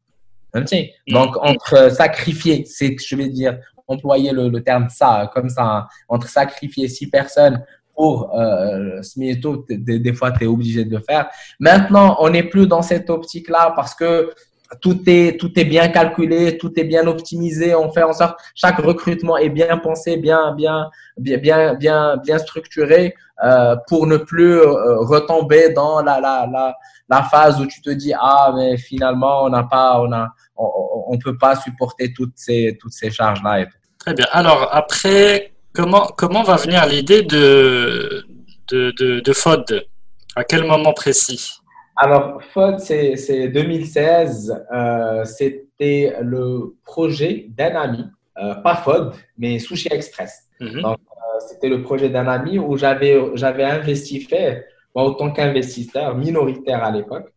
Donc 1.09 1.37
entre 1.43 1.91
sacrifier, 1.93 2.65
c'est 2.65 2.97
je 2.99 3.17
vais 3.17 3.29
dire 3.29 3.59
employer 3.89 4.33
le, 4.33 4.49
le 4.49 4.63
terme 4.63 4.89
ça 4.89 5.31
comme 5.33 5.49
ça, 5.49 5.63
hein. 5.63 5.87
entre 6.09 6.29
sacrifier 6.29 6.89
six 6.89 7.09
personnes 7.09 7.63
pour 7.97 8.39
euh, 8.39 9.03
Smith, 9.03 9.45
des, 9.69 9.99
des 9.99 10.13
fois, 10.13 10.31
tu 10.31 10.45
es 10.45 10.47
obligé 10.47 10.85
de 10.85 10.95
le 10.95 11.03
faire. 11.03 11.29
Maintenant, 11.59 12.17
on 12.21 12.29
n'est 12.29 12.43
plus 12.43 12.67
dans 12.67 12.83
cette 12.83 13.09
optique-là 13.09 13.73
parce 13.75 13.95
que 13.95 14.33
tout 14.81 15.01
est, 15.07 15.39
tout 15.39 15.59
est 15.59 15.65
bien 15.65 15.89
calculé, 15.89 16.59
tout 16.59 16.73
est 16.79 16.85
bien 16.85 17.07
optimisé. 17.07 17.75
On 17.75 17.91
fait 17.91 18.03
en 18.03 18.13
sorte 18.13 18.39
chaque 18.55 18.79
recrutement 18.79 19.37
est 19.39 19.49
bien 19.49 19.79
pensé, 19.79 20.17
bien, 20.17 20.53
bien, 20.55 20.91
bien, 21.17 21.39
bien, 21.39 21.75
bien, 21.75 22.17
bien 22.19 22.39
structuré 22.39 23.15
euh, 23.45 23.77
pour 23.89 24.07
ne 24.07 24.17
plus 24.17 24.59
euh, 24.59 24.99
retomber 24.99 25.71
dans 25.73 26.03
la, 26.03 26.21
la, 26.21 26.49
la, 26.51 26.77
la, 27.09 27.23
phase 27.23 27.61
où 27.61 27.67
tu 27.67 27.81
te 27.83 27.91
dis 27.91 28.13
ah 28.19 28.53
mais 28.57 28.79
finalement 28.79 29.45
on 29.45 29.51
n'a 29.51 29.63
pas, 29.63 30.01
on 30.01 30.11
a, 30.11 30.29
on, 30.57 31.05
on, 31.09 31.19
peut 31.19 31.37
pas 31.37 31.55
supporter 31.55 32.15
toutes 32.15 32.33
ces, 32.35 32.79
toutes 32.81 32.95
ces 32.95 33.11
charges 33.11 33.43
là. 33.43 33.67
Très 33.99 34.15
bien. 34.15 34.27
Alors 34.33 34.71
après, 34.73 35.53
Comment, 35.77 36.07
comment 36.16 36.43
va 36.43 36.57
venir 36.57 36.87
l'idée 36.87 37.22
de, 37.22 38.24
de, 38.70 39.20
de, 39.20 39.33
FOD 39.35 39.87
À 40.35 40.43
quel 40.43 40.64
moment 40.64 40.95
précis? 40.95 41.59
Alors, 41.97 42.43
FOD, 42.55 42.79
c'est 42.79 43.49
2016. 43.49 44.64
Euh, 44.74 45.24
C'était 45.27 46.16
le 46.22 46.74
projet 46.83 47.49
d'un 47.51 47.77
ami, 47.77 48.07
euh, 48.39 48.55
pas 48.55 48.77
FOD, 48.77 49.12
mais 49.37 49.59
Sushi 49.59 49.89
Express. 49.91 50.45
Mhm. 50.61 50.81
Donc, 50.81 50.97
euh, 50.97 51.41
c'était 51.47 51.68
le 51.68 51.83
projet 51.83 52.09
d'un 52.09 52.27
ami 52.27 52.59
où 52.59 52.79
j'avais 52.79 53.64
investi, 53.64 54.22
fait, 54.22 54.66
moi, 54.95 55.05
autant 55.05 55.31
qu'investisseur 55.31 56.16
minoritaire 56.16 56.83
à 56.83 56.91
l'époque. 56.91 57.31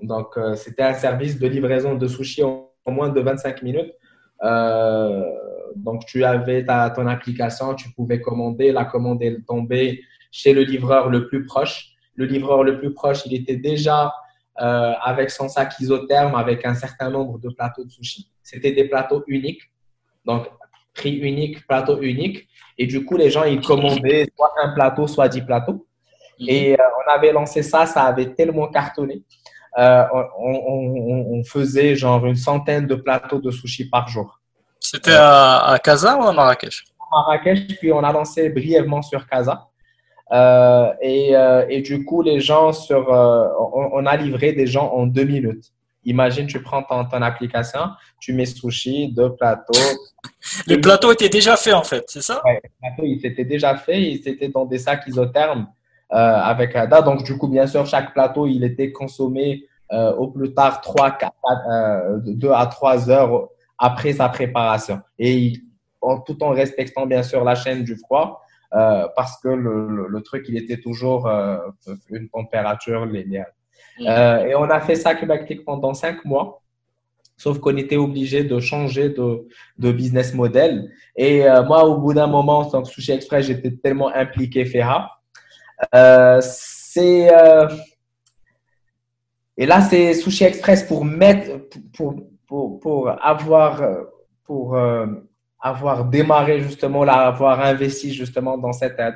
Donc, 0.00 0.38
c'était 0.54 0.84
un 0.84 0.94
service 0.94 1.40
de 1.40 1.48
livraison 1.48 1.96
de 1.96 2.06
sushi 2.06 2.44
en, 2.44 2.70
en 2.84 2.92
moins 2.92 3.08
de 3.08 3.20
25 3.20 3.62
minutes. 3.62 3.92
Euh, 4.44 5.24
donc, 5.76 6.04
tu 6.06 6.24
avais 6.24 6.64
ta, 6.64 6.90
ton 6.90 7.06
application, 7.06 7.74
tu 7.74 7.90
pouvais 7.90 8.20
commander. 8.20 8.72
La 8.72 8.84
commande 8.84 9.22
est 9.22 9.44
tombée 9.46 10.02
chez 10.30 10.52
le 10.52 10.62
livreur 10.62 11.08
le 11.08 11.26
plus 11.26 11.44
proche. 11.44 11.90
Le 12.14 12.26
livreur 12.26 12.62
le 12.62 12.78
plus 12.78 12.92
proche, 12.92 13.26
il 13.26 13.34
était 13.34 13.56
déjà 13.56 14.12
euh, 14.60 14.92
avec 15.02 15.30
son 15.30 15.48
sac 15.48 15.74
isotherme, 15.80 16.34
avec 16.36 16.64
un 16.64 16.74
certain 16.74 17.10
nombre 17.10 17.38
de 17.38 17.48
plateaux 17.48 17.84
de 17.84 17.90
sushi. 17.90 18.30
C'était 18.42 18.72
des 18.72 18.84
plateaux 18.84 19.24
uniques. 19.26 19.62
Donc, 20.24 20.46
prix 20.94 21.16
unique, 21.16 21.66
plateau 21.66 22.00
unique. 22.00 22.46
Et 22.78 22.86
du 22.86 23.04
coup, 23.04 23.16
les 23.16 23.30
gens, 23.30 23.44
ils 23.44 23.60
commandaient 23.60 24.28
soit 24.36 24.52
un 24.62 24.72
plateau, 24.74 25.06
soit 25.06 25.28
dix 25.28 25.42
plateaux. 25.42 25.86
Mhm. 26.38 26.48
Et 26.48 26.72
euh, 26.74 26.84
on 27.04 27.10
avait 27.10 27.32
lancé 27.32 27.62
ça, 27.62 27.86
ça 27.86 28.04
avait 28.04 28.34
tellement 28.34 28.68
cartonné. 28.68 29.22
Euh, 29.76 30.04
on, 30.38 30.54
on, 30.66 31.38
on, 31.38 31.44
faisait 31.44 31.96
genre 31.96 32.24
une 32.26 32.36
centaine 32.36 32.86
de 32.86 32.94
plateaux 32.94 33.40
de 33.40 33.50
sushi 33.50 33.88
par 33.88 34.08
jour. 34.08 34.40
C'était 34.78 35.14
à, 35.14 35.64
à 35.64 35.78
Casa 35.78 36.16
ou 36.16 36.22
à 36.22 36.32
Marrakech? 36.32 36.84
À 37.00 37.04
Marrakech, 37.10 37.78
puis 37.80 37.92
on 37.92 38.04
a 38.04 38.12
lancé 38.12 38.50
brièvement 38.50 39.02
sur 39.02 39.26
Casa. 39.26 39.66
Euh, 40.32 40.92
et, 41.02 41.36
euh, 41.36 41.66
et, 41.68 41.80
du 41.80 42.04
coup, 42.04 42.22
les 42.22 42.40
gens 42.40 42.72
sur, 42.72 43.08
on, 43.08 44.06
a 44.06 44.16
livré 44.16 44.52
des 44.52 44.66
gens 44.66 44.92
en 44.92 45.06
deux 45.06 45.24
minutes. 45.24 45.72
Imagine, 46.04 46.46
tu 46.46 46.62
prends 46.62 46.82
ton, 46.82 47.04
ton 47.06 47.22
application, 47.22 47.80
tu 48.20 48.32
mets 48.32 48.46
sushi, 48.46 49.12
deux 49.12 49.34
plateaux. 49.34 49.72
les 50.66 50.78
plateaux 50.78 51.12
étaient 51.12 51.28
déjà 51.28 51.56
faits 51.56 51.74
en 51.74 51.82
fait, 51.82 52.04
c'est 52.08 52.22
ça? 52.22 52.42
Oui, 52.44 52.52
les 52.62 52.70
plateaux 52.80 53.02
ils 53.04 53.26
étaient 53.26 53.44
déjà 53.44 53.76
faits, 53.76 54.00
ils 54.00 54.28
étaient 54.28 54.48
dans 54.48 54.66
des 54.66 54.78
sacs 54.78 55.04
isothermes 55.06 55.66
avec 56.10 56.76
ADA. 56.76 57.02
Donc, 57.02 57.24
du 57.24 57.36
coup, 57.36 57.48
bien 57.48 57.66
sûr, 57.66 57.86
chaque 57.86 58.12
plateau, 58.12 58.46
il 58.46 58.62
était 58.64 58.92
consommé 58.92 59.66
euh, 59.92 60.14
au 60.14 60.28
plus 60.28 60.54
tard 60.54 60.80
3, 60.80 61.10
4, 61.12 61.32
2 62.26 62.50
à 62.50 62.66
3 62.66 63.10
heures 63.10 63.48
après 63.78 64.12
sa 64.12 64.28
préparation. 64.28 65.00
Et 65.18 65.54
en, 66.00 66.20
tout 66.20 66.42
en 66.42 66.50
respectant 66.50 67.06
bien 67.06 67.22
sûr 67.22 67.44
la 67.44 67.54
chaîne 67.54 67.84
du 67.84 67.96
froid, 67.96 68.42
euh, 68.74 69.06
parce 69.14 69.40
que 69.40 69.48
le, 69.48 70.08
le, 70.08 70.22
truc, 70.22 70.46
il 70.48 70.56
était 70.56 70.78
toujours 70.78 71.26
euh, 71.26 71.58
une 72.10 72.28
température 72.28 73.06
linéaire. 73.06 73.46
Euh, 74.00 74.44
et 74.46 74.54
on 74.54 74.64
a 74.64 74.80
fait 74.80 74.96
ça 74.96 75.14
Québec 75.14 75.62
pendant 75.64 75.94
cinq 75.94 76.24
mois, 76.24 76.62
sauf 77.36 77.58
qu'on 77.58 77.76
était 77.76 77.96
obligé 77.96 78.42
de 78.42 78.58
changer 78.58 79.10
de, 79.10 79.46
de 79.78 79.92
business 79.92 80.34
model. 80.34 80.90
Et 81.16 81.46
euh, 81.48 81.62
moi, 81.62 81.84
au 81.84 81.98
bout 81.98 82.14
d'un 82.14 82.26
moment, 82.26 82.60
en 82.60 82.64
tant 82.64 82.82
que 82.82 82.88
Sushi 82.88 83.12
Express, 83.12 83.46
j'étais 83.46 83.70
tellement 83.76 84.12
impliqué 84.14 84.64
FERA. 84.64 85.10
Euh, 85.94 86.40
c'est 86.42 87.30
et 89.56 89.66
là, 89.66 89.80
c'est 89.80 90.14
Sushi 90.14 90.44
Express 90.44 90.82
pour 90.82 91.04
mettre, 91.04 91.68
pour, 91.96 92.16
pour, 92.46 92.80
pour 92.80 93.24
avoir, 93.24 93.82
pour, 94.44 94.76
euh, 94.76 95.06
avoir 95.60 96.04
démarré 96.06 96.60
justement, 96.60 97.04
là, 97.04 97.26
avoir 97.26 97.60
investi 97.60 98.12
justement 98.12 98.58
dans 98.58 98.72
cette 98.72 98.98
aide. 98.98 99.14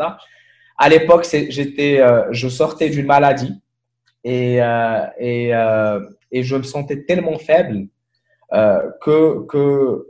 À 0.77 0.89
l'époque, 0.89 1.27
j'étais, 1.49 2.01
euh, 2.01 2.29
je 2.31 2.49
sortais 2.49 2.89
d'une 2.89 3.07
maladie 3.07 3.61
et, 4.23 4.63
euh, 4.63 5.07
et, 5.19 5.51
et 6.31 6.43
je 6.43 6.57
me 6.57 6.63
sentais 6.63 7.03
tellement 7.03 7.39
faible 7.39 7.89
que, 8.53 9.45
que, 9.47 10.07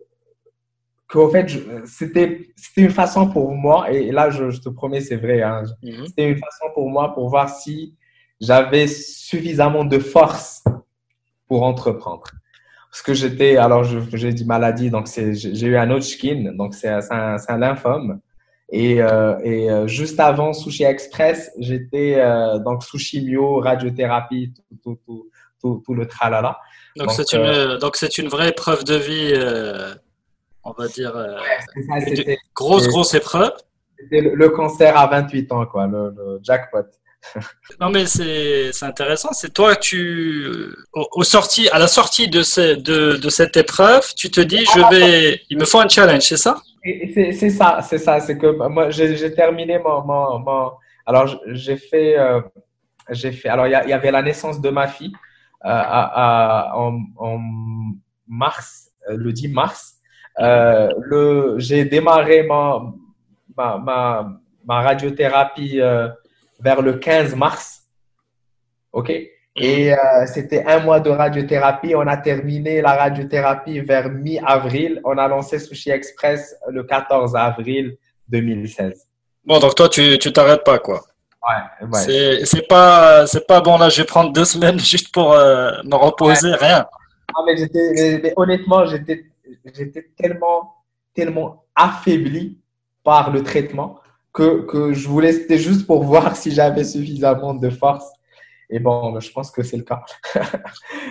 qu'au 1.09 1.29
fait, 1.31 1.47
c'était, 1.87 2.51
c'était 2.55 2.83
une 2.83 2.91
façon 2.91 3.29
pour 3.31 3.53
moi, 3.53 3.91
et 3.91 4.11
là, 4.13 4.31
je, 4.31 4.59
te 4.61 4.69
promets, 4.69 5.01
c'est 5.01 5.17
vrai, 5.17 5.43
hein, 5.43 5.63
mm-hmm. 5.83 6.07
c'était 6.07 6.31
une 6.31 6.39
façon 6.39 6.67
pour 6.75 6.89
moi 6.91 7.15
pour 7.15 7.29
voir 7.29 7.49
si 7.49 7.95
j'avais 8.41 8.87
suffisamment 8.87 9.85
de 9.85 9.99
force 9.99 10.63
pour 11.49 11.63
entreprendre. 11.63 12.25
parce 12.91 13.03
que 13.03 13.15
j'étais, 13.15 13.57
alors 13.57 13.85
j'ai 13.85 14.33
dit 14.33 14.45
maladie, 14.45 14.91
donc 14.91 15.09
j'ai 15.09 15.67
eu 15.67 15.77
un 15.77 15.91
Hodgkin, 15.91 16.53
donc 16.55 16.75
c'est 16.75 16.89
un, 16.89 17.37
un, 17.49 17.59
lymphome. 17.59 18.21
Et, 18.71 19.01
euh, 19.01 19.39
et 19.43 19.71
euh, 19.71 19.87
juste 19.87 20.21
avant 20.21 20.53
Sushi 20.53 20.85
Express, 20.85 21.51
j'étais 21.59 22.17
euh, 22.19 22.59
donc 22.59 22.85
sous 22.85 22.99
chimio, 22.99 23.61
radiothérapie, 23.61 24.53
tout, 24.55 24.77
tout, 24.83 24.99
tout, 25.07 25.31
tout, 25.59 25.83
tout 25.87 25.95
le 25.95 26.07
tralala. 26.07 26.59
Donc 26.97 27.11
c'est 27.13 27.33
une, 27.33 27.79
donc 27.79 27.97
c'est 27.97 28.19
une 28.19 28.29
vraie 28.29 28.51
épreuve 28.51 28.85
de 28.85 28.95
vie, 28.95 29.33
on 30.65 30.73
va 30.73 30.89
dire, 30.89 31.13
grosse 32.55 32.89
grosse 32.89 33.15
épreuve. 33.15 33.53
C'était 33.99 34.21
le, 34.21 34.49
cancer 34.51 34.97
à 34.97 35.07
28 35.09 35.53
ans, 35.53 35.67
quoi, 35.67 35.87
le 35.87 36.39
jackpot. 36.43 36.87
non, 37.81 37.91
mais 37.91 38.07
c'est 38.07 38.71
intéressant. 38.83 39.31
C'est 39.33 39.53
toi, 39.53 39.77
tu, 39.77 40.71
au, 40.93 41.25
sorti, 41.25 41.69
à 41.71 41.79
la 41.79 41.89
sortie 41.89 42.29
de, 42.29 42.41
de, 42.77 43.17
de, 43.17 43.29
cette 43.29 43.57
épreuve, 43.57 44.15
tu 44.15 44.31
te 44.31 44.41
dis, 44.41 44.65
je 44.65 44.91
vais, 44.91 45.41
il 45.51 45.59
me 45.59 45.65
faut 45.65 45.81
un 45.81 45.89
challenge, 45.89 46.23
c'est 46.23 46.37
ça? 46.37 46.57
C'est 46.85 47.51
ça, 47.51 47.81
c'est 47.83 47.99
ça. 47.99 48.21
C'est 48.21 48.39
que 48.39 48.47
moi, 48.69 48.91
j'ai 48.91 49.35
terminé 49.35 49.79
mon, 49.79 50.03
mon, 50.05 50.73
alors 51.07 51.41
j'ai 51.47 51.77
fait, 51.77 52.19
euh, 52.19 52.41
j'ai 53.11 53.33
fait. 53.33 53.49
Alors 53.49 53.67
il 53.67 53.71
y, 53.71 53.93
avait 53.93 54.11
la 54.11 54.23
naissance 54.23 54.61
de 54.61 54.71
ma 54.71 54.89
fille 54.89 55.13
euh, 55.65 55.69
à, 55.69 56.73
en, 56.77 57.01
en, 57.17 57.41
mars, 58.27 58.91
euh, 59.11 59.17
le 59.17 59.33
10 59.33 59.49
mars. 59.49 59.97
Le, 60.39 61.55
j'ai 61.59 61.85
démarré 61.85 62.43
ma, 62.43 62.83
ma, 63.57 63.79
ma, 63.79 64.41
ma 64.65 64.83
radiothérapie 64.83 65.81
vers 66.61 66.83
le 66.83 66.95
15 66.95 67.35
mars. 67.35 67.83
OK? 68.93 69.13
Et 69.61 69.93
euh, 69.93 69.97
c'était 70.27 70.65
un 70.65 70.81
mois 70.81 71.01
de 71.01 71.11
radiothérapie. 71.11 71.95
On 71.95 72.07
a 72.07 72.17
terminé 72.17 72.81
la 72.81 72.95
radiothérapie 72.95 73.81
vers 73.81 74.09
mi-avril. 74.09 75.01
On 75.05 75.19
a 75.19 75.27
lancé 75.27 75.59
Sushi 75.59 75.91
Express 75.91 76.55
le 76.69 76.85
14 76.85 77.35
avril 77.35 77.97
2016. 78.29 79.07
Bon, 79.45 79.59
donc 79.59 79.75
toi, 79.75 79.89
tu 79.89 80.19
tu 80.19 80.33
t'arrêtes 80.33 80.65
pas, 80.65 80.79
quoi. 80.79 81.01
Ouais, 81.43 81.87
ouais. 81.87 82.45
C'est 82.45 82.69
pas, 82.69 83.25
pas 83.47 83.61
bon, 83.61 83.79
là, 83.79 83.89
je 83.89 84.03
vais 84.03 84.07
prendre 84.07 84.33
deux 84.33 84.45
semaines 84.45 84.79
juste 84.95 85.13
pour 85.13 85.33
euh, 85.33 85.73
me 85.85 85.97
reposer, 85.97 86.53
rien. 86.55 86.87
Mais, 87.47 88.21
mais 88.23 88.33
honnêtement, 88.37 88.87
j'étais 88.87 89.25
tellement, 90.17 90.75
tellement 91.15 91.65
affaibli 91.75 92.59
par 93.03 93.31
le 93.31 93.43
traitement 93.43 94.01
que, 94.33 94.63
que 94.67 94.93
je 94.93 95.09
voulais, 95.09 95.33
c'était 95.33 95.59
juste 95.59 95.87
pour 95.87 96.05
voir 96.05 96.37
si 96.37 96.53
j'avais 96.53 96.85
suffisamment 96.85 97.55
de 97.55 97.71
force. 97.71 98.07
Et 98.71 98.79
bon, 98.79 99.19
je 99.19 99.33
pense 99.33 99.51
que 99.51 99.63
c'est 99.63 99.79
le 99.79 99.83
cas. 99.83 100.03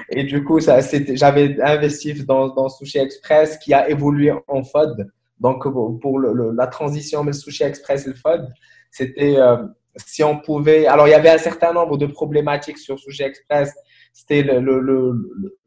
et 0.09 0.23
du 0.23 0.43
coup, 0.43 0.59
j'avais 0.59 1.61
investi 1.61 2.13
dans, 2.23 2.49
dans 2.49 2.69
Sushi 2.69 2.99
Express 2.99 3.57
qui 3.57 3.73
a 3.73 3.89
évolué 3.89 4.31
en 4.47 4.63
FOD. 4.63 5.09
Donc, 5.39 5.63
pour 6.01 6.19
la 6.19 6.67
transition 6.67 7.23
le 7.23 7.33
Sushi 7.33 7.63
Express 7.63 8.05
et 8.05 8.09
le 8.09 8.15
FOD, 8.15 8.47
c'était 8.91 9.37
euh, 9.37 9.57
si 9.95 10.23
on 10.23 10.39
pouvait. 10.39 10.85
Alors, 10.85 11.07
il 11.07 11.11
y 11.11 11.15
avait 11.15 11.29
un 11.29 11.37
certain 11.37 11.73
nombre 11.73 11.97
de 11.97 12.05
problématiques 12.05 12.77
sur 12.77 12.99
Sushi 12.99 13.23
Express. 13.23 13.73
C'était 14.13 14.43
le, 14.43 14.79
le, 14.79 15.59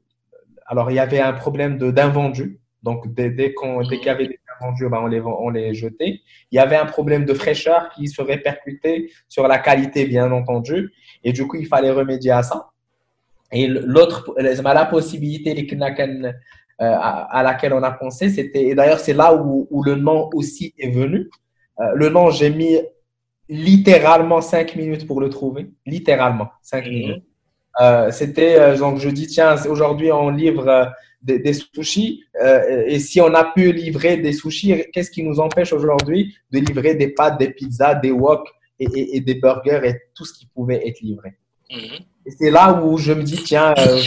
Alors, 0.67 0.91
il 0.91 0.95
y 0.95 1.01
avait 1.01 1.21
un 1.21 1.33
problème 1.33 1.77
d'invendu. 1.77 2.60
Donc, 2.83 3.13
dès, 3.13 3.31
dès 3.31 3.55
qu'il 3.55 4.05
y 4.05 4.09
avait 4.09 4.29
des 4.29 4.41
ben, 4.61 4.99
on, 5.03 5.07
les, 5.07 5.21
on 5.21 5.49
les 5.51 5.75
jetait. 5.75 6.21
Il 6.51 6.57
y 6.57 6.59
avait 6.59 6.77
un 6.77 6.87
problème 6.87 7.25
de 7.25 7.35
fraîcheur 7.35 7.91
qui 7.95 8.09
se 8.09 8.21
répercutait 8.21 9.11
sur 9.29 9.49
la 9.49 9.59
qualité, 9.59 10.07
bien 10.07 10.31
entendu. 10.31 10.93
Et 11.25 11.33
du 11.33 11.47
coup, 11.47 11.57
il 11.57 11.67
fallait 11.67 11.91
remédier 11.91 12.33
à 12.33 12.43
ça. 12.43 12.71
Et 13.53 13.67
l'autre, 13.67 14.35
la 14.39 14.87
possibilité 14.87 15.51
euh, 15.53 16.05
à 16.81 17.43
laquelle 17.43 17.73
on 17.73 17.83
a 17.83 17.91
pensé, 17.91 18.29
c'était, 18.29 18.65
et 18.65 18.75
d'ailleurs, 18.75 19.01
c'est 19.01 19.13
là 19.13 19.35
où, 19.35 19.67
où, 19.71 19.83
le 19.83 19.97
nom 19.97 20.31
aussi 20.35 20.73
est 20.79 20.91
venu. 20.91 21.29
Euh, 21.81 21.93
le 21.95 22.09
nom, 22.09 22.31
j'ai 22.31 22.51
mis 22.51 22.79
littéralement 23.49 24.41
cinq 24.41 24.77
minutes 24.77 25.07
pour 25.07 25.21
le 25.21 25.29
trouver. 25.29 25.71
Littéralement, 25.85 26.49
cinq 26.63 26.85
mhm. 26.85 26.91
minutes. 26.93 27.25
Euh, 27.81 28.11
c'était, 28.11 28.77
donc 28.77 28.99
je 28.99 29.09
dis, 29.09 29.27
tiens, 29.27 29.57
aujourd'hui, 29.67 30.13
on 30.13 30.29
livre 30.31 30.93
des, 31.23 31.53
sushis. 31.53 32.25
Euh, 32.43 32.85
et 32.87 32.99
si 32.99 33.21
on 33.21 33.33
a 33.35 33.45
pu 33.45 33.73
livrer 33.73 34.17
des 34.17 34.33
sushis, 34.33 34.75
qu'est-ce 34.93 35.11
qui 35.11 35.23
nous 35.23 35.41
empêche 35.41 35.73
aujourd'hui 35.73 36.35
de 36.51 36.59
livrer 36.61 36.95
des 36.95 37.09
pâtes, 37.09 37.39
des 37.39 37.51
pizzas, 37.51 37.95
des 37.95 38.11
wok 38.11 38.49
et, 38.79 39.21
des 39.21 39.35
burgers 39.35 39.81
et 39.85 39.95
tout 40.15 40.25
ce 40.25 40.33
qui 40.33 40.47
pouvait 40.47 40.87
être 40.87 41.01
livré? 41.01 41.35
Mhm. 41.71 42.05
Et 42.27 42.31
c'est 42.31 42.51
là 42.51 42.83
où 42.83 42.99
je 42.99 43.13
me 43.13 43.23
dis, 43.23 43.43
tiens, 43.43 43.75
euh, 43.79 44.01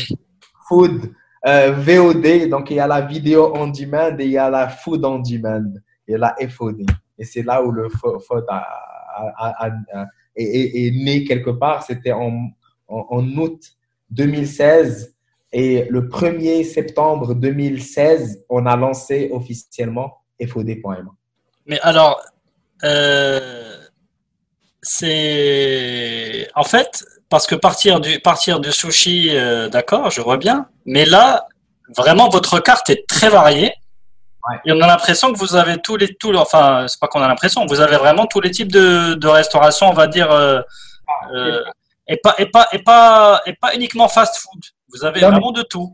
food, 0.68 1.14
euh, 1.46 1.72
VOD, 1.72 2.50
donc 2.50 2.70
il 2.70 2.78
y 2.78 2.80
a 2.80 2.88
la 2.88 3.02
vidéo 3.02 3.52
on 3.56 3.68
demand 3.68 4.18
et 4.20 4.26
il 4.26 4.32
y 4.32 4.38
a 4.38 4.50
la 4.50 4.70
food 4.70 5.04
on 5.06 5.20
demand 5.20 5.74
et 6.08 6.18
la 6.18 6.36
FOD. 6.48 6.86
Et 7.18 7.26
c'est 7.26 7.44
là 7.44 7.64
où 7.64 7.72
le 7.72 7.90
food 7.90 8.46
est, 10.36 10.92
né 10.92 11.24
quelque 11.24 11.52
part. 11.52 11.84
C'était 11.84 12.12
en, 12.12 12.50
en 12.88 13.38
août 13.38 13.62
2016 14.10 15.13
et 15.54 15.86
le 15.90 16.08
1er 16.08 16.64
septembre 16.64 17.36
2016, 17.36 18.46
on 18.50 18.66
a 18.66 18.76
lancé 18.76 19.30
officiellement 19.32 20.24
FOD.M. 20.46 21.10
Mais 21.68 21.80
alors, 21.82 22.22
euh, 22.84 23.78
c'est 24.82 26.48
en 26.56 26.64
fait 26.64 27.06
parce 27.30 27.46
que 27.48 27.56
partir 27.56 28.02
du 28.02 28.20
partir 28.20 28.60
du 28.60 28.72
sushi, 28.72 29.30
euh, 29.32 29.70
d'accord, 29.70 30.10
je 30.10 30.22
vois 30.22 30.38
bien. 30.38 30.68
Mais 30.86 31.06
là, 31.06 31.46
vraiment, 31.96 32.30
votre 32.30 32.60
carte 32.60 32.90
est 32.90 33.08
très 33.08 33.30
variée. 33.30 33.74
Et 34.66 34.74
on 34.74 34.82
a 34.82 34.88
l'impression 34.88 35.32
que 35.32 35.38
vous 35.38 35.56
avez 35.56 35.78
tous 35.78 35.96
les 35.96 36.16
tous, 36.16 36.36
enfin, 36.36 36.86
c'est 36.90 37.00
pas 37.00 37.08
qu'on 37.08 37.22
a 37.22 37.30
l'impression, 37.30 37.66
vous 37.66 37.80
avez 37.80 37.96
vraiment 37.96 38.26
tous 38.26 38.42
les 38.42 38.52
types 38.52 38.74
de, 38.74 39.14
de 39.14 39.28
restauration, 39.28 39.88
on 39.90 39.94
va 39.94 40.08
dire, 40.08 40.30
euh, 40.32 40.60
ah, 41.08 41.30
et 42.10 42.18
pas 42.18 42.36
et 42.38 42.48
pas 42.48 42.68
et 42.74 42.80
pas 42.80 43.42
et 43.46 43.54
pas 43.54 43.74
uniquement 43.74 44.10
fast 44.10 44.36
food. 44.38 44.62
Vous 44.94 45.06
avez 45.06 45.20
vraiment 45.22 45.52
de 45.52 45.64
tout. 45.64 45.94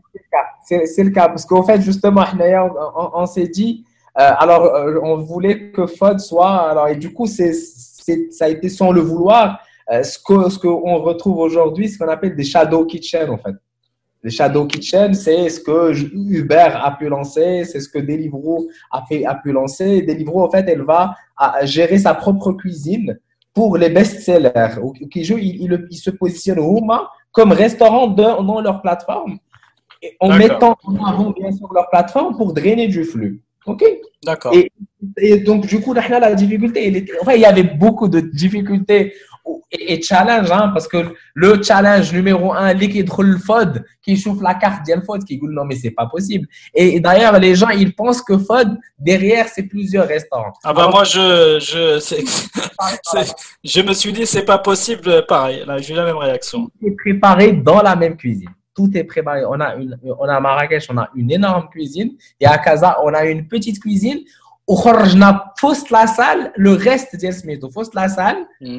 C'est 0.64 1.04
le 1.04 1.10
cas. 1.10 1.28
Parce 1.28 1.44
qu'en 1.44 1.62
fait, 1.62 1.80
justement, 1.80 2.24
on, 2.34 3.10
on, 3.14 3.26
s'est 3.26 3.48
dit, 3.48 3.84
euh, 4.18 4.30
alors, 4.38 4.64
euh, 4.64 5.00
on 5.02 5.16
voulait 5.16 5.70
que 5.70 5.86
FOD 5.86 6.20
soit. 6.20 6.70
Alors, 6.70 6.88
et 6.88 6.96
du 6.96 7.12
coup, 7.12 7.26
c'est 7.26 7.52
ça 7.52 8.46
a 8.46 8.48
été 8.48 8.68
sans 8.68 8.92
le 8.92 9.00
vouloir. 9.00 9.60
Euh, 9.90 10.02
ce 10.02 10.18
qu'on 10.22 10.48
ce 10.50 10.58
qu'on 10.58 10.98
retrouve 10.98 11.38
aujourd'hui, 11.38 11.88
ce 11.88 11.98
qu'on 11.98 12.08
appelle 12.08 12.36
des 12.36 12.44
shadow 12.44 12.84
kitchen, 12.84 13.30
en 13.30 13.38
fait. 13.38 13.54
Les 14.22 14.30
shadow 14.30 14.66
kitchen, 14.66 15.14
c'est 15.14 15.48
ce 15.48 15.60
que 15.60 15.92
Uber 16.14 16.68
a 16.74 16.90
pu 16.92 17.08
lancer, 17.08 17.64
c'est 17.64 17.80
ce 17.80 17.88
que 17.88 17.98
Deliveroo 17.98 18.68
a, 18.90 19.02
fait, 19.06 19.24
a 19.24 19.34
pu 19.34 19.50
lancer. 19.50 20.02
Deliveroo, 20.02 20.44
en 20.44 20.50
fait, 20.50 20.68
elle 20.68 20.82
va 20.82 21.14
gérer 21.62 21.98
sa 21.98 22.14
propre 22.14 22.52
cuisine 22.52 23.18
pour 23.54 23.78
les 23.78 23.88
best-sellers. 23.88 24.76
il, 25.00 25.08
il, 25.16 25.86
il, 25.90 25.96
se 25.96 26.10
positionne 26.10 26.58
au 26.58 26.80
comme 27.32 27.52
restaurant 27.52 28.06
dans 28.08 28.60
leur 28.60 28.82
plateforme, 28.82 29.38
en 30.18 30.36
mettant 30.36 30.76
en 30.84 31.04
avant 31.04 31.30
bien 31.30 31.52
sûr 31.52 31.72
leur 31.72 31.88
plateforme 31.90 32.36
pour 32.36 32.52
drainer 32.52 32.88
du 32.88 33.04
flux. 33.04 33.42
OK? 33.66 33.84
D'accord. 34.24 34.54
Et, 35.16 35.38
donc, 35.38 35.66
du 35.66 35.80
coup, 35.80 35.94
la 35.94 36.34
difficulté, 36.34 37.06
enfin, 37.20 37.34
il 37.34 37.40
y 37.40 37.46
avait 37.46 37.62
beaucoup 37.62 38.08
de 38.08 38.20
difficultés 38.20 39.14
et, 39.72 40.02
challenge, 40.02 40.50
hein, 40.50 40.70
parce 40.74 40.88
que 40.88 41.14
le 41.34 41.62
challenge 41.62 42.12
numéro 42.12 42.52
un, 42.52 42.72
liquide 42.72 43.10
le 43.18 43.38
FOD, 43.38 43.84
qui 44.02 44.16
chauffe 44.16 44.42
la 44.42 44.54
carte 44.54 44.86
le 44.88 45.00
FOD, 45.00 45.24
qui 45.24 45.38
dit 45.38 45.46
non, 45.48 45.64
mais 45.64 45.76
c'est 45.76 45.90
pas 45.92 46.06
possible. 46.06 46.48
Et, 46.74 47.00
d'ailleurs, 47.00 47.38
les 47.38 47.54
gens, 47.54 47.68
ils 47.68 47.94
pensent 47.94 48.22
que 48.22 48.36
FOD, 48.36 48.76
derrière, 48.98 49.48
c'est 49.48 49.64
plusieurs 49.64 50.06
restaurants. 50.06 50.52
Ah 50.64 50.72
bah, 50.72 50.88
moi, 50.90 51.04
je, 51.04 51.58
je, 51.60 52.00
je 53.64 53.80
me 53.82 53.92
suis 53.92 54.12
dit, 54.12 54.26
c'est 54.26 54.44
pas 54.44 54.58
possible, 54.58 55.24
pareil. 55.26 55.62
Là, 55.66 55.78
j'ai 55.78 55.94
la 55.94 56.04
même 56.04 56.16
réaction. 56.16 56.70
Tout 56.80 56.86
est 56.86 56.96
préparé 56.96 57.52
dans 57.52 57.82
la 57.82 57.94
même 57.94 58.16
cuisine. 58.16 58.50
Tout 58.74 58.90
est 58.94 59.04
préparé. 59.04 59.44
On 59.44 59.60
a, 59.60 59.76
une, 59.76 59.98
on 60.18 60.24
a 60.24 60.34
à 60.36 60.40
Marrakech, 60.40 60.86
on 60.90 60.98
a 60.98 61.10
une 61.14 61.30
énorme 61.30 61.68
cuisine. 61.68 62.12
Et 62.40 62.46
à 62.46 62.56
Casa, 62.58 62.98
on 63.02 63.12
a 63.12 63.24
une 63.26 63.46
petite 63.46 63.80
cuisine 63.80 64.20
وخرجنا 64.69 65.53
في 65.57 65.65
وسط 65.65 65.91
لا 65.91 66.05
سال 66.05 66.51
لو 66.57 66.73
ريست 66.73 67.15
ديال 67.15 67.33
سميتو 67.33 67.69
في 67.69 67.79
وسط 67.79 67.95
لا 67.95 68.07
سال 68.07 68.35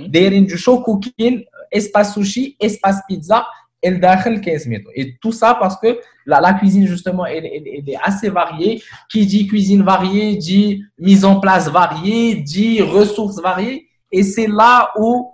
دايرين 0.09 0.47
du 0.47 0.57
show 0.57 0.83
cooking 0.83 1.45
espace 1.73 2.13
sushi 2.15 2.57
espace 2.61 3.01
pizza 3.09 3.47
et 3.83 3.91
le 3.91 3.99
dakhel 3.99 4.41
كاين 4.41 4.59
سميتو 4.59 4.91
et 4.97 5.17
tout 5.23 5.33
ça 5.33 5.55
parce 5.55 5.77
que 5.77 5.99
la, 6.27 6.41
la 6.41 6.55
cuisine 6.55 6.87
justement 6.87 7.27
elle, 7.27 7.47
elle, 7.47 7.69
elle, 7.77 7.89
est 7.89 7.99
assez 8.03 8.29
variée 8.29 8.83
qui 9.11 9.27
dit 9.27 9.47
cuisine 9.47 9.83
variée 9.83 10.37
dit 10.37 10.83
mise 10.99 11.25
en 11.25 11.41
place 11.41 11.69
variée 11.69 12.35
dit 12.37 12.83
ressources 12.83 13.41
variées 13.41 13.87
et 14.11 14.23
c'est 14.23 14.49
là 14.49 14.91
où 14.99 15.31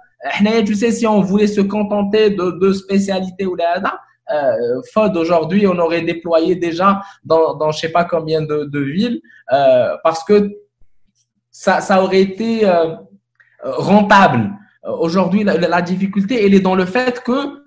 tu 0.67 0.75
sais 0.75 0.93
si 0.93 1.07
on 1.07 1.21
voulait 1.21 1.47
se 1.47 1.61
contenter 1.61 2.31
de, 2.31 2.47
de 2.63 2.73
spécialités 2.73 3.47
ou 3.47 3.55
là 3.55 3.81
euh, 4.34 4.82
FOD 4.94 5.18
aujourd'hui, 5.18 5.68
on 5.68 5.78
aurait 5.78 6.02
déployé 6.02 6.56
déjà 6.56 7.02
dans, 7.24 7.56
dans 7.56 7.72
je 7.72 7.80
sais 7.80 7.90
pas 7.90 8.06
combien 8.06 8.42
de, 8.42 8.66
de 8.66 8.80
villes 8.80 9.22
euh, 9.52 9.96
parce 10.04 10.24
que 10.24 10.52
ça, 11.52 11.82
ça 11.82 12.04
aurait 12.04 12.22
été 12.22 12.68
euh, 12.68 12.96
rentable. 13.64 14.52
Aujourd'hui, 14.84 15.44
la, 15.44 15.58
la, 15.58 15.82
difficulté, 15.82 16.46
elle 16.46 16.54
est 16.54 16.60
dans 16.60 16.76
le 16.76 16.86
fait 16.86 17.22
que 17.22 17.66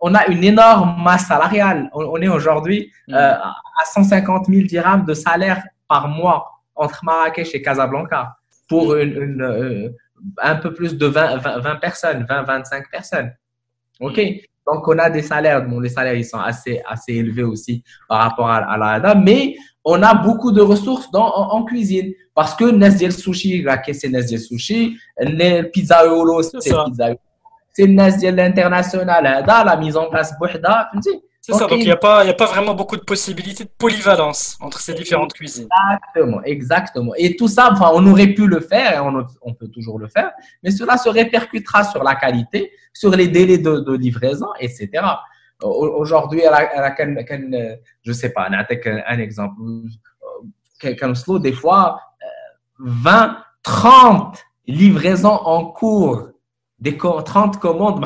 on 0.00 0.14
a 0.14 0.26
une 0.26 0.44
énorme 0.44 1.02
masse 1.02 1.26
salariale. 1.26 1.90
On, 1.92 2.20
est 2.20 2.28
aujourd'hui 2.28 2.90
mm. 3.08 3.14
à 3.14 3.54
150 3.92 4.46
000 4.46 4.66
dirhams 4.66 5.04
de 5.04 5.14
salaire 5.14 5.62
par 5.88 6.08
mois 6.08 6.54
entre 6.74 7.04
Marrakech 7.04 7.54
et 7.54 7.62
Casablanca 7.62 8.36
pour 8.68 8.94
une, 8.96 9.42
euh, 9.42 9.88
un 10.38 10.56
peu 10.56 10.72
plus 10.72 10.96
de 10.96 11.06
20, 11.06 11.36
20, 11.36 11.76
personnes, 11.76 12.26
20, 12.28 12.42
25 12.42 12.90
personnes. 12.90 13.34
OK 14.00 14.20
Donc, 14.66 14.88
on 14.88 14.98
a 14.98 15.10
des 15.10 15.22
salaires. 15.22 15.66
Bon, 15.66 15.80
les 15.80 15.88
salaires, 15.88 16.14
ils 16.14 16.24
sont 16.24 16.38
assez, 16.38 16.80
assez 16.86 17.12
élevés 17.12 17.42
aussi 17.42 17.82
par 18.08 18.22
rapport 18.22 18.48
à, 18.48 18.56
à 18.56 18.98
la 18.98 19.14
mais 19.14 19.56
on 19.84 20.02
a 20.02 20.14
beaucoup 20.14 20.50
de 20.50 20.62
ressources 20.62 21.10
dans, 21.10 21.26
en, 21.26 21.64
cuisine. 21.64 22.12
Parce 22.34 22.54
que 22.54 22.64
Nesdiel 22.64 23.12
Sushi, 23.12 23.62
la 23.62 23.78
caisse 23.78 24.00
c'est 24.00 24.08
Nesdiel 24.08 24.40
Sushi, 24.40 24.96
les 25.20 25.64
pizza 25.64 26.02
c'est 26.60 26.74
pizza 26.84 27.14
c'est 27.72 27.86
Nesdiel 27.86 28.40
international, 28.40 29.44
la 29.46 29.76
mise 29.76 29.96
en 29.96 30.08
place, 30.08 30.32
c'est 31.46 31.52
ça, 31.52 31.66
donc 31.66 31.80
il 31.80 31.84
n'y 31.84 31.90
a, 31.90 31.96
pas, 31.96 32.26
a 32.26 32.32
pas 32.32 32.46
vraiment 32.46 32.72
beaucoup 32.72 32.96
de 32.96 33.02
possibilités 33.02 33.64
de 33.64 33.70
polyvalence 33.76 34.56
entre 34.62 34.80
ces 34.80 34.94
différentes 34.94 35.34
cuisines. 35.34 35.68
Exactement, 35.92 36.42
exactement. 36.42 37.12
Et 37.18 37.36
tout 37.36 37.48
ça, 37.48 37.68
enfin, 37.70 37.90
on 37.92 38.06
aurait 38.06 38.28
pu 38.28 38.46
le 38.46 38.60
faire, 38.60 38.94
et 38.94 38.98
on, 38.98 39.26
on, 39.42 39.52
peut 39.52 39.68
toujours 39.68 39.98
le 39.98 40.08
faire, 40.08 40.32
mais 40.62 40.70
cela 40.70 40.96
se 40.96 41.10
répercutera 41.10 41.84
sur 41.84 42.02
la 42.02 42.14
qualité, 42.14 42.72
sur 42.94 43.10
les 43.10 43.28
délais 43.28 43.58
de, 43.58 43.80
de 43.80 43.92
livraison, 43.92 44.46
etc. 44.58 44.88
Aujourd'hui, 45.60 46.40
je 46.44 48.10
ne 48.10 48.14
sais 48.14 48.30
pas, 48.30 48.48
un, 48.48 48.64
un 49.06 49.18
exemple. 49.18 49.60
Comme 50.98 51.14
slow, 51.14 51.38
des 51.38 51.52
fois, 51.52 52.00
20, 52.78 53.28
euh, 53.28 53.32
30 53.64 54.38
livraisons 54.66 55.28
en 55.28 55.66
cours, 55.66 56.30
des 56.78 56.96
30 56.96 57.58
commandes 57.58 58.02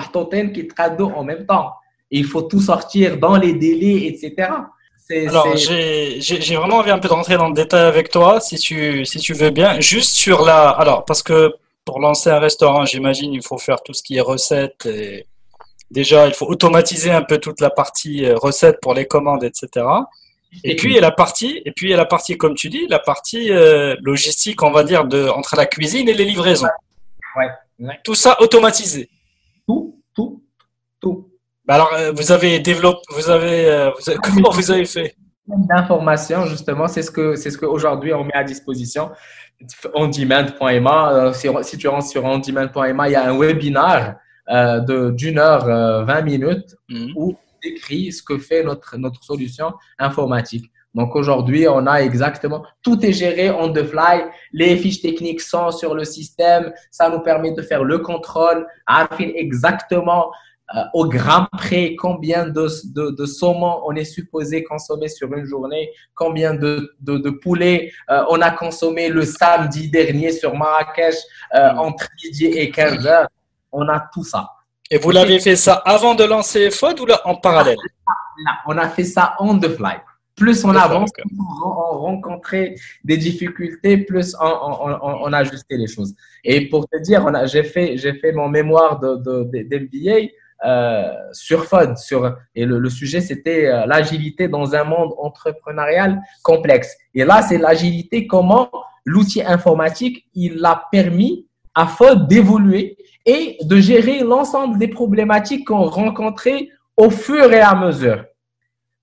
qui 0.52 0.66
traduisent 0.66 1.12
en 1.14 1.22
même 1.22 1.46
temps 1.46 1.72
il 2.10 2.24
faut 2.24 2.42
tout 2.42 2.60
sortir 2.60 3.18
dans 3.18 3.36
les 3.36 3.52
délais, 3.52 4.06
etc. 4.06 4.50
Alors, 5.10 5.56
j'ai 5.56 6.56
vraiment 6.56 6.76
envie 6.76 6.90
un 6.90 6.98
peu 6.98 7.08
de 7.08 7.14
rentrer 7.14 7.36
dans 7.36 7.48
le 7.48 7.54
détail 7.54 7.86
avec 7.86 8.10
toi, 8.10 8.40
si 8.40 8.56
tu, 8.56 9.04
si 9.04 9.18
tu 9.18 9.32
veux 9.32 9.50
bien. 9.50 9.80
Juste 9.80 10.14
sur 10.14 10.44
la. 10.44 10.68
Alors, 10.68 11.04
parce 11.04 11.22
que 11.22 11.52
pour 11.84 12.00
lancer 12.00 12.28
un 12.30 12.38
restaurant, 12.38 12.84
j'imagine, 12.84 13.32
il 13.32 13.42
faut 13.42 13.58
faire 13.58 13.82
tout 13.82 13.94
ce 13.94 14.02
qui 14.02 14.16
est 14.16 14.20
recettes. 14.20 14.84
Et 14.86 15.26
déjà, 15.90 16.26
il 16.26 16.34
faut 16.34 16.46
automatiser 16.46 17.10
un 17.10 17.22
peu 17.22 17.38
toute 17.38 17.60
la 17.60 17.70
partie 17.70 18.26
euh, 18.26 18.36
recettes 18.36 18.78
pour 18.82 18.92
les 18.92 19.06
commandes, 19.06 19.44
etc. 19.44 19.86
Et 20.64 20.76
puis, 20.76 20.90
il 20.90 20.94
y 20.94 20.98
a 20.98 21.02
la 21.02 21.10
partie, 21.10 21.62
et 21.64 21.72
puis 21.72 21.86
il 21.86 21.90
y 21.90 21.94
a 21.94 21.96
la 21.96 22.06
partie, 22.06 22.36
comme 22.36 22.54
tu 22.54 22.68
dis, 22.68 22.86
la 22.88 22.98
partie 22.98 23.50
euh, 23.50 23.96
logistique, 24.02 24.62
on 24.62 24.70
va 24.70 24.82
dire, 24.84 25.06
de, 25.06 25.28
entre 25.28 25.56
la 25.56 25.66
cuisine 25.66 26.08
et 26.08 26.14
les 26.14 26.24
livraisons. 26.24 26.68
ouais. 27.36 28.00
Tout 28.04 28.14
ça 28.14 28.36
automatisé. 28.40 29.08
Tout, 29.66 30.02
tout, 30.14 30.42
tout. 31.00 31.30
Bah 31.68 31.74
alors, 31.74 31.92
euh, 31.92 32.12
vous 32.12 32.32
avez 32.32 32.60
développé, 32.60 33.02
vous 33.10 33.28
avez, 33.28 33.66
euh, 33.66 33.90
comment 34.22 34.48
vous 34.50 34.70
avez 34.70 34.86
fait? 34.86 35.14
D'informations, 35.46 36.46
justement, 36.46 36.88
c'est 36.88 37.02
ce 37.02 37.10
que 37.10 37.36
c'est 37.36 37.50
ce 37.50 37.58
qu'aujourd'hui 37.58 38.14
on 38.14 38.24
met 38.24 38.34
à 38.34 38.42
disposition. 38.42 39.10
ondemand.ma, 39.92 41.12
euh, 41.12 41.32
si, 41.34 41.46
si, 41.62 41.76
tu 41.76 41.88
rentres 41.88 42.06
sur 42.06 42.24
ondemand.ma, 42.24 43.08
il 43.08 43.12
y 43.12 43.16
a 43.16 43.28
un 43.28 43.38
webinaire 43.38 44.16
de 44.50 45.10
d'une 45.10 45.38
heure 45.38 45.66
20 46.06 46.22
minutes 46.22 46.74
mhm. 46.88 47.12
où 47.14 47.32
on 47.32 47.58
décrit 47.62 48.12
ce 48.12 48.22
que 48.22 48.38
fait 48.38 48.62
notre 48.62 48.96
notre 48.96 49.22
solution 49.22 49.74
informatique. 49.98 50.72
Donc 50.94 51.14
aujourd'hui, 51.14 51.68
on 51.68 51.86
a 51.86 51.98
exactement 51.98 52.64
tout 52.82 53.04
est 53.04 53.12
géré 53.12 53.50
on 53.50 53.70
the 53.70 53.84
fly. 53.84 54.24
Les 54.52 54.74
fiches 54.78 55.02
techniques 55.02 55.42
sont 55.42 55.70
sur 55.70 55.94
le 55.94 56.04
système. 56.06 56.72
Ça 56.90 57.10
nous 57.10 57.20
permet 57.20 57.52
de 57.52 57.60
faire 57.60 57.84
le 57.84 57.98
contrôle, 57.98 58.66
affiner 58.86 59.38
exactement 59.38 60.30
au 60.92 61.08
gramme 61.08 61.46
près 61.52 61.96
combien 61.96 62.46
de, 62.46 62.68
de, 62.94 63.10
de, 63.10 63.26
saumon 63.26 63.80
on 63.86 63.94
est 63.94 64.04
supposé 64.04 64.64
consommer 64.64 65.08
sur 65.08 65.32
une 65.32 65.46
journée, 65.46 65.90
combien 66.14 66.54
de, 66.54 66.94
de, 67.00 67.16
de 67.16 67.30
poulet 67.30 67.90
euh, 68.10 68.22
on 68.28 68.40
a 68.40 68.50
consommé 68.50 69.08
le 69.08 69.22
samedi 69.22 69.90
dernier 69.90 70.30
sur 70.30 70.54
Marrakech 70.54 71.14
euh, 71.54 71.72
mm. 71.72 71.78
entre 71.78 72.08
midi 72.22 72.46
et 72.46 72.70
15 72.70 73.06
heures? 73.06 73.28
On 73.72 73.88
a 73.88 74.08
tout 74.12 74.24
ça. 74.24 74.48
Et 74.90 74.98
vous 74.98 75.10
l'avez 75.10 75.38
fait 75.40 75.56
ça 75.56 75.74
avant 75.84 76.14
de 76.14 76.24
lancer 76.24 76.70
FOD 76.70 77.00
ou 77.00 77.06
là, 77.06 77.20
en 77.24 77.34
parallèle? 77.34 77.76
On 78.66 78.76
a 78.78 78.88
fait 78.88 79.04
ça 79.04 79.34
on 79.40 79.58
the 79.58 79.68
fly. 79.68 79.96
Plus 80.36 80.64
on 80.64 80.70
avance, 80.76 81.10
plus 81.10 81.36
on 81.40 81.98
rencontrait 81.98 82.76
des 83.02 83.16
difficultés, 83.16 83.98
plus 83.98 84.36
on, 84.40 84.98
on, 85.24 85.32
ajustait 85.32 85.76
les 85.76 85.88
choses. 85.88 86.14
Et 86.44 86.68
pour 86.68 86.88
te 86.88 86.96
dire, 86.98 87.26
j'ai 87.46 87.64
fait, 87.64 87.96
fait 87.98 88.32
mon 88.32 88.48
mémoire 88.48 89.00
de, 89.00 89.16
de, 89.16 89.62
d'MBA 89.64 90.28
euh, 90.64 91.12
sur 91.32 91.64
FOD. 91.64 91.96
Sur, 91.96 92.36
et 92.54 92.64
le, 92.64 92.88
sujet, 92.90 93.20
c'était 93.20 93.66
euh, 93.66 93.86
l'agilité 93.86 94.48
dans 94.48 94.74
un 94.74 94.84
monde 94.84 95.14
entrepreneurial 95.18 96.20
complexe. 96.42 96.96
Et 97.14 97.24
là, 97.24 97.42
c'est 97.42 97.58
l'agilité, 97.58 98.26
comment 98.26 98.70
l'outil 99.04 99.42
informatique, 99.42 100.26
il 100.34 100.64
a 100.64 100.84
permis 100.90 101.46
à 101.74 101.86
FOD 101.86 102.26
d'évoluer 102.28 102.96
et 103.24 103.58
de 103.62 103.76
gérer 103.76 104.20
l'ensemble 104.20 104.78
des 104.78 104.88
problématiques 104.88 105.66
qu'on 105.66 105.84
rencontrait 105.84 106.68
au 106.96 107.10
fur 107.10 107.52
et 107.52 107.60
à 107.60 107.74
mesure 107.74 108.24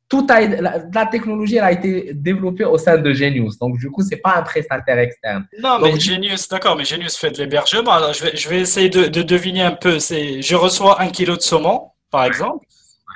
tout 0.07 0.27
a, 0.29 0.39
la, 0.39 1.05
technologie 1.07 1.57
elle 1.57 1.63
a 1.63 1.71
été 1.71 2.13
développée 2.13 2.65
au 2.65 2.77
sein 2.77 2.97
de 2.97 3.11
Genius. 3.11 3.57
Donc, 3.57 3.77
du 3.77 3.89
coup, 3.89 4.03
c'est 4.03 4.17
pas 4.17 4.35
un 4.35 4.43
prestataire 4.43 4.99
externe. 4.99 5.47
Non, 5.59 5.79
mais 5.79 5.99
Genius, 5.99 6.47
d'accord, 6.47 6.75
mais 6.75 6.85
Genius 6.85 7.17
fait 7.17 7.31
de 7.31 7.37
l'hébergement. 7.37 7.91
Alors, 7.91 8.13
je 8.13 8.23
vais, 8.23 8.35
je 8.35 8.47
vais 8.47 8.59
essayer 8.59 8.89
de, 8.89 9.07
de 9.07 9.21
deviner 9.23 9.63
un 9.63 9.71
peu. 9.71 9.99
C'est, 9.99 10.41
je 10.41 10.55
reçois 10.55 11.01
un 11.01 11.09
kilo 11.09 11.35
de 11.35 11.41
saumon, 11.41 11.89
par 12.11 12.25
exemple. 12.25 12.65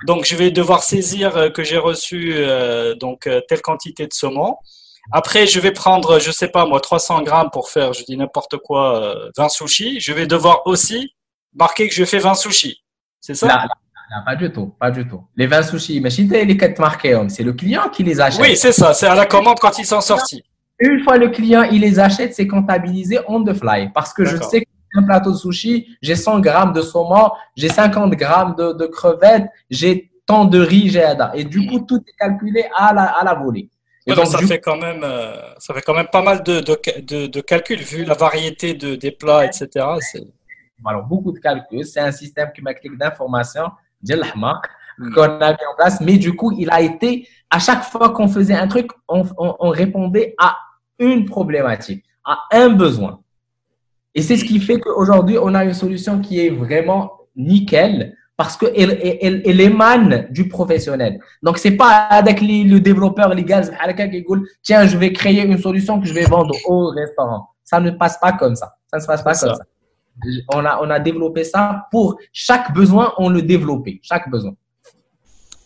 Donc, 0.08 0.26
je 0.26 0.36
vais 0.36 0.50
devoir 0.50 0.82
saisir 0.82 1.36
euh, 1.38 1.50
que 1.50 1.64
j'ai 1.64 1.78
reçu 1.78 2.34
euh, 2.36 2.96
donc 2.96 3.28
euh, 3.28 3.42
telle 3.48 3.62
quantité 3.62 4.08
de 4.08 4.14
saumon. 4.14 4.56
Après, 5.12 5.46
je 5.46 5.60
vais 5.60 5.72
prendre, 5.72 6.20
je 6.20 6.32
sais 6.32 6.48
pas 6.48 6.66
moi, 6.66 6.80
300 6.80 7.24
grammes 7.24 7.50
pour 7.52 7.70
faire, 7.70 7.94
je 7.94 8.04
dis 8.04 8.16
n'importe 8.16 8.58
quoi, 8.58 9.30
20 9.38 9.50
sushis. 9.50 10.00
Je 10.00 10.14
vais 10.14 10.28
devoir 10.28 10.66
aussi 10.68 11.16
marquer 11.54 11.88
que 11.88 11.96
je 11.96 12.06
fais 12.06 12.20
20 12.20 12.36
sushis. 12.36 12.84
C'est 13.20 13.34
ça? 13.34 13.66
Non, 14.12 14.24
pas 14.26 14.36
du 14.36 14.52
tout, 14.52 14.74
pas 14.80 14.90
du 14.90 15.08
tout. 15.08 15.24
Les 15.36 15.46
20 15.46 15.62
sushis, 15.64 15.96
imaginez 15.98 16.44
les 16.44 16.58
4 16.58 16.80
marqués, 16.80 17.20
c'est 17.28 17.44
le 17.44 17.54
client 17.54 17.90
qui 17.90 18.04
les 18.04 18.20
achète. 18.20 18.42
Oui, 18.42 18.58
c'est 18.58 18.72
ça, 18.72 18.94
c'est 18.94 19.06
à 19.06 19.14
la 19.14 19.26
commande 19.26 19.60
quand 19.60 19.78
ils 19.78 19.86
sont 19.86 20.02
sortis. 20.02 20.44
Une 20.80 21.04
fois 21.04 21.18
le 21.18 21.30
client, 21.30 21.64
il 21.64 21.82
les 21.82 22.00
achète, 22.00 22.34
c'est 22.34 22.48
comptabilisé 22.48 23.20
on 23.28 23.44
the 23.44 23.54
fly. 23.54 23.92
Parce 23.94 24.14
que 24.14 24.26
je 24.26 24.38
sais 24.38 24.66
qu'un 24.94 25.04
plateau 25.04 25.32
de 25.32 25.36
sushi, 25.36 25.96
j'ai 26.02 26.16
100 26.16 26.40
grammes 26.40 26.74
de 26.74 26.82
saumon, 26.82 27.32
j'ai 27.56 27.70
50 27.70 28.12
grammes 28.14 28.56
de, 28.56 28.86
crevettes, 28.88 29.48
j'ai 29.70 30.10
tant 30.26 30.46
de 30.46 30.60
riz, 30.60 30.90
j'ai 30.90 31.06
Et 31.36 31.44
du 31.44 31.68
coup, 31.68 31.80
tout 31.82 32.02
est 32.08 32.18
calculé 32.18 32.66
à 32.76 32.94
la, 32.94 33.04
à 33.04 33.24
la 33.24 33.36
volée. 33.36 33.70
donc, 34.08 34.26
ça, 34.26 34.40
fait 34.40 34.60
quand 34.60 34.78
même, 34.78 35.02
euh, 35.04 35.36
ça 35.60 35.74
fait 35.76 35.82
quand 35.82 35.94
même 35.94 36.08
pas 36.12 36.24
mal 36.24 36.42
de, 36.42 36.62
de, 36.62 37.28
de, 37.28 37.42
calculs, 37.42 37.82
vu 37.82 38.06
la 38.06 38.16
variété 38.16 38.74
de, 38.74 38.96
des 38.96 39.12
plats, 39.12 39.46
etc. 39.46 39.86
Alors, 40.86 41.04
beaucoup 41.04 41.32
de 41.32 41.40
calculs. 41.40 41.86
C'est 41.86 42.00
un 42.00 42.12
système 42.12 42.52
qui 42.56 42.62
m'a 42.62 42.74
cliqué 42.74 42.96
d'informations 42.96 43.70
Mm. 43.89 43.89
Qu'on 45.14 45.22
a 45.22 45.52
mis 45.52 45.66
en 45.72 45.76
place. 45.78 46.02
Mais 46.02 46.18
du 46.18 46.36
coup, 46.36 46.52
il 46.58 46.70
a 46.72 46.82
été, 46.82 47.28
à 47.50 47.60
chaque 47.60 47.84
fois 47.84 48.10
qu'on 48.10 48.28
faisait 48.28 48.56
un 48.56 48.68
truc, 48.68 48.90
on, 49.08 49.24
on, 49.38 49.70
répondait 49.70 50.36
à 50.38 50.58
une 51.00 51.26
problématique, 51.26 52.04
à 52.26 52.40
un 52.52 52.70
besoin. 52.70 53.20
Et 54.16 54.22
c'est 54.22 54.38
ce 54.38 54.46
qui 54.46 54.60
fait 54.60 54.80
qu'aujourd'hui, 54.80 55.38
on 55.42 55.54
a 55.56 55.64
une 55.64 55.74
solution 55.74 56.20
qui 56.20 56.46
est 56.46 56.50
vraiment 56.50 57.12
nickel 57.36 58.16
parce 58.36 58.56
qu'elle 58.56 58.98
elle, 59.22 59.42
elle, 59.46 59.62
émane 59.62 60.28
du 60.30 60.48
professionnel. 60.48 61.20
Donc, 61.44 61.58
c'est 61.58 61.76
pas 61.76 62.08
avec 62.10 62.40
le 62.42 62.80
développeur 62.80 63.34
légal 63.34 63.70
qui 63.96 64.10
dit 64.10 64.26
tiens, 64.64 64.86
je 64.86 64.98
vais 64.98 65.12
créer 65.12 65.46
une 65.46 65.58
solution 65.58 66.00
que 66.00 66.08
je 66.08 66.14
vais 66.14 66.26
vendre 66.26 66.56
au 66.66 66.88
restaurant. 66.90 67.50
Ça 67.64 67.80
ne 67.80 67.92
passe 67.92 68.18
pas 68.18 68.32
comme 68.32 68.56
ça. 68.56 68.78
Ça 68.88 68.98
ne 68.98 69.02
se 69.02 69.08
passe 69.08 69.24
pas 69.24 69.36
comme 69.36 69.56
ça 69.56 69.64
on 70.54 70.66
a, 70.66 70.80
on 70.82 70.90
a 70.90 71.00
développé 71.00 71.44
ça 71.44 71.88
pour 71.92 72.18
chaque 72.34 72.74
besoin, 72.74 73.14
on 73.18 73.30
le 73.30 73.42
développait, 73.42 74.00
chaque 74.04 74.30
besoin. 74.30 74.54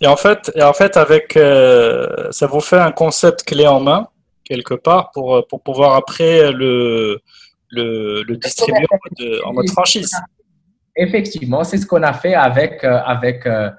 Et 0.01 0.07
en 0.07 0.17
fait, 0.17 0.51
et 0.55 0.63
en 0.63 0.73
fait 0.73 0.97
avec, 0.97 1.37
euh, 1.37 2.27
ça 2.31 2.47
vous 2.47 2.59
fait 2.59 2.79
un 2.79 2.91
concept 2.91 3.43
clé 3.43 3.65
en 3.65 3.79
main, 3.79 4.07
quelque 4.43 4.73
part, 4.73 5.11
pour, 5.11 5.45
pour 5.47 5.61
pouvoir 5.61 5.95
après 5.95 6.51
le, 6.51 7.21
le, 7.69 8.23
le 8.23 8.37
distribuer 8.37 8.85
en 9.45 9.53
mode, 9.53 9.69
franchise. 9.69 10.11
Effectivement, 10.95 11.63
c'est 11.63 11.77
ce 11.77 11.87
qu'on 11.87 12.03
a 12.03 12.13
fait 12.13 12.35
avec, 12.35 12.83
euh, 12.83 12.99
avec 13.05 13.47
euh, 13.47 13.71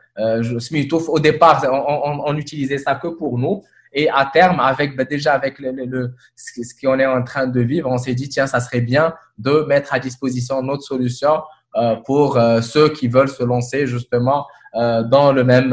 Au 1.09 1.19
départ, 1.21 1.63
on, 1.71 2.23
on, 2.27 2.37
utilisait 2.37 2.79
ça 2.79 2.97
que 2.97 3.09
pour 3.09 3.39
nous. 3.39 3.63
Et 3.95 4.11
à 4.11 4.29
terme, 4.31 4.59
avec 4.61 4.97
ben, 4.97 5.07
déjà 5.09 5.35
avec 5.35 5.59
le, 5.61 6.13
ce, 6.35 6.63
ce 6.63 6.75
qu'on 6.81 6.99
est 6.99 7.07
en 7.07 7.23
train 7.23 7.47
de 7.47 7.61
vivre, 7.61 7.89
on 7.89 7.97
s'est 7.97 8.15
dit, 8.15 8.29
tiens, 8.29 8.49
ça 8.49 8.61
serait 8.61 8.81
bien 8.81 9.15
de 9.39 9.65
mettre 9.69 9.95
à 9.95 10.01
disposition 10.01 10.61
notre 10.63 10.83
solution 10.83 11.41
euh, 11.77 11.97
pour 12.05 12.37
euh, 12.37 12.61
ceux 12.61 12.89
qui 12.89 13.09
veulent 13.09 13.29
se 13.29 13.43
lancer 13.43 13.89
justement 13.89 14.47
euh, 14.77 15.03
dans 15.03 15.33
le 15.33 15.43
même 15.43 15.71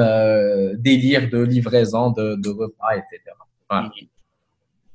délire 0.77 1.29
de 1.29 1.39
livraison 1.39 2.09
de, 2.11 2.49
repas, 2.49 2.95
etc. 2.95 3.19
Mm-hmm. 3.69 4.07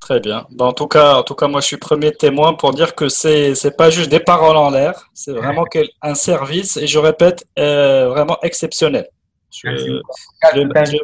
Très 0.01 0.21
bien. 0.21 0.47
Ben, 0.51 0.67
en, 0.67 0.73
tout 0.73 0.87
cas, 0.89 1.15
en 1.15 1.23
tout 1.23 1.35
cas, 1.35 1.49
moi, 1.49 1.61
je 1.61 1.67
suis 1.67 1.77
premier 1.77 2.13
témoin 2.13 2.55
pour 2.55 2.73
dire 2.73 2.95
que 2.95 3.09
c'est 3.09 3.55
n'est 3.65 3.71
pas 3.73 3.91
juste 3.91 4.11
des 4.11 4.21
paroles 4.21 4.57
en 4.57 4.71
l'air, 4.71 5.09
c'est 5.15 5.33
vraiment 5.33 5.65
un 6.03 6.15
service, 6.15 6.77
et 6.77 6.87
je 6.87 6.99
répète, 6.99 7.45
vraiment 7.57 8.39
exceptionnel. 8.43 9.09
Je, 9.51 9.71
je, 9.77 10.01
je, 10.55 10.99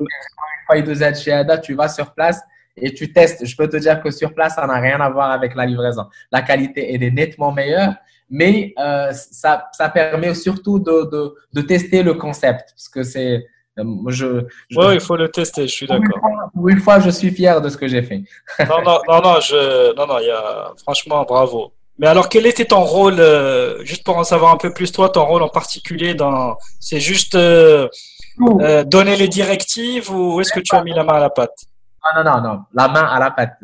y2Z 0.71 1.23
chez 1.23 1.33
ADA, 1.33 1.59
tu 1.59 1.75
vas 1.75 1.89
sur 1.89 2.13
place 2.13 2.41
et 2.77 2.93
tu 2.93 3.13
testes. 3.13 3.45
Je 3.45 3.57
peux 3.57 3.69
te 3.69 3.77
dire 3.77 4.03
que 4.03 4.11
sur 4.11 4.35
place, 4.35 4.55
ça 4.55 4.67
n'a 4.67 4.79
rien 4.79 5.01
à 5.01 5.11
voir 5.11 5.31
avec 5.31 5.55
la 5.55 5.67
livraison. 5.67 6.07
La 6.31 6.43
qualité 6.43 6.95
est 6.95 7.11
nettement 7.11 7.53
meilleure, 7.53 7.95
mais 8.31 8.73
euh, 8.79 9.13
ça, 9.13 9.69
permet 9.93 10.35
surtout 10.35 10.79
de, 10.79 11.63
tester 11.63 12.03
le 12.03 12.15
concept 12.15 12.71
parce 12.71 12.89
que 12.89 13.03
c'est. 13.03 13.47
Euh, 13.79 13.85
je. 14.09 14.45
Oui, 14.77 14.95
il 14.95 15.01
faut 15.01 15.17
le 15.17 15.29
tester, 15.29 15.67
je 15.67 15.73
suis 15.73 15.87
d'accord. 15.87 16.21
Pour 16.55 16.69
une 16.69 16.81
fois, 16.81 17.01
je 17.01 17.11
suis 17.11 17.31
fier 17.31 17.61
de 17.61 17.69
ce 17.69 17.77
que 17.77 17.89
j'ai 17.89 18.03
fait. 18.03 18.23
non, 18.69 18.83
non, 18.85 18.99
non, 19.09 19.21
non, 19.23 19.41
je... 19.41 20.25
y 20.27 20.31
a... 20.31 20.73
franchement, 20.83 21.25
bravo. 21.25 21.73
Mais 21.99 22.07
alors, 22.07 22.29
quel 22.29 22.47
était 22.47 22.65
ton 22.65 22.85
rôle, 22.85 23.21
euh, 23.21 23.85
juste 23.85 24.03
pour 24.05 24.17
en 24.17 24.25
savoir 24.25 24.53
un 24.53 24.57
peu 24.57 24.73
plus, 24.73 24.93
toi, 24.93 25.09
ton 25.11 25.25
rôle 25.25 25.43
en 25.43 25.49
particulier 25.49 26.15
dans. 26.15 26.57
C'est 26.81 27.01
juste 27.01 27.37
euh, 28.41 28.85
donner 28.85 29.17
les 29.17 29.29
directives 29.29 30.11
ou 30.11 30.41
est-ce 30.41 30.53
que 30.53 30.61
tu 30.61 30.75
as 30.75 30.83
mis 30.83 30.93
la 30.93 31.05
main 31.05 31.15
à 31.15 31.21
la 31.21 31.31
pâte? 31.31 31.57
Non, 32.05 32.23
non, 32.23 32.31
non, 32.31 32.43
non, 32.43 32.65
la 32.73 32.89
main 32.89 33.05
à 33.05 33.19
la 33.19 33.31
pâte. 33.31 33.59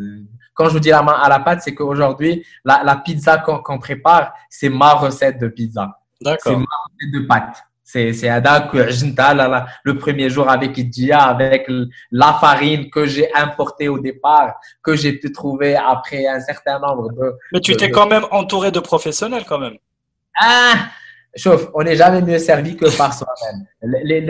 Quand 0.55 0.67
je 0.67 0.71
vous 0.71 0.81
dis 0.81 0.91
la 0.91 1.03
main 1.03 1.19
à 1.21 1.29
la 1.29 1.41
pâte, 1.41 1.63
c'est 1.63 1.75
qu'aujourd'hui, 1.75 2.45
la, 2.65 2.83
la 2.85 2.97
pizza 2.97 3.39
qu'on 3.39 3.79
prépare, 3.79 4.33
c'est 4.51 4.69
ma 4.69 4.95
recette 4.95 5.39
de 5.39 5.49
pizza. 5.49 5.99
D'accord. 6.21 6.53
C'est 6.53 6.57
ma 6.57 6.65
recette 6.65 7.13
de 7.13 7.27
pâte. 7.27 7.65
C'est 7.91 8.29
Ada 8.29 8.71
le 9.83 9.97
premier 9.97 10.29
jour 10.29 10.51
avec 10.51 10.77
Idia, 10.77 11.23
avec 11.23 11.71
la 12.11 12.35
farine 12.35 12.91
que 12.91 13.07
j'ai 13.07 13.35
importée 13.35 13.89
au 13.89 13.99
départ, 13.99 14.57
que 14.83 14.95
j'ai 14.95 15.15
pu 15.15 15.33
trouver 15.33 15.75
après 15.75 16.27
un 16.27 16.39
certain 16.41 16.79
nombre 16.79 17.11
de. 17.13 17.35
Mais 17.51 17.61
tu 17.61 17.75
t'es 17.79 17.91
quand 17.91 18.07
même 18.07 18.27
entouré 18.31 18.71
de 18.71 18.81
professionnels 18.81 19.45
quand 19.49 19.59
même. 19.59 19.79
Ah, 20.39 20.75
Chauffe, 21.36 21.68
on 21.74 21.82
n'est 21.82 21.96
jamais 21.96 22.22
mieux 22.22 22.38
servi 22.38 22.78
que 22.78 22.96
par 22.96 23.12
soi-même. 23.12 23.66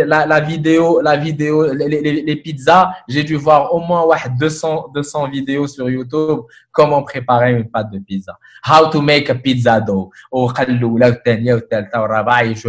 La, 0.08 0.26
la, 0.26 0.40
vidéo, 0.40 1.02
la 1.02 1.18
vidéo, 1.18 1.74
les, 1.74 1.90
les, 1.90 2.22
les 2.22 2.36
pizzas, 2.38 2.94
j'ai 3.10 3.26
dû 3.26 3.36
voir 3.36 3.74
au 3.74 3.82
moins 3.82 4.06
200, 4.40 4.92
200 4.96 5.30
vidéos 5.30 5.68
sur 5.68 5.90
YouTube 5.90 6.44
comment 6.72 7.04
préparer 7.04 7.52
une 7.52 7.70
pâte 7.70 7.92
de 7.92 8.00
pizza. 8.00 8.40
How 8.66 8.90
to 8.90 9.02
make 9.02 9.30
a 9.30 9.36
pizza 9.36 9.82
dough. 9.82 10.12
Au 10.32 10.48
je 10.48 10.54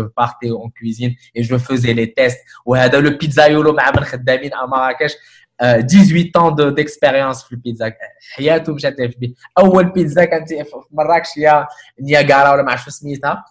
partais 0.00 0.50
en 0.50 0.68
cuisine 0.68 1.14
et 1.32 1.44
je 1.44 1.56
faisais 1.56 1.94
les 1.94 2.12
tests. 2.12 2.40
Le 2.66 3.10
pizzaiolo 3.10 3.76
à 3.78 4.66
Marrakech, 4.66 5.12
18 5.60 6.36
ans 6.36 6.50
d'expérience 6.50 7.44
في 7.44 7.52
البيتزا 7.52 7.92
حياته 8.34 8.74
مشات 8.74 9.02
في 9.02 9.34
اول 9.58 9.92
بيتزا 9.92 10.24
كانت 10.24 10.48
في 10.48 10.64
مراكش 10.90 11.38
هي 11.38 11.66
نياغارا 12.00 12.52
ولا 12.52 12.62
ما 12.62 12.70
عرفتش 12.70 12.92
سميتها 12.92 13.44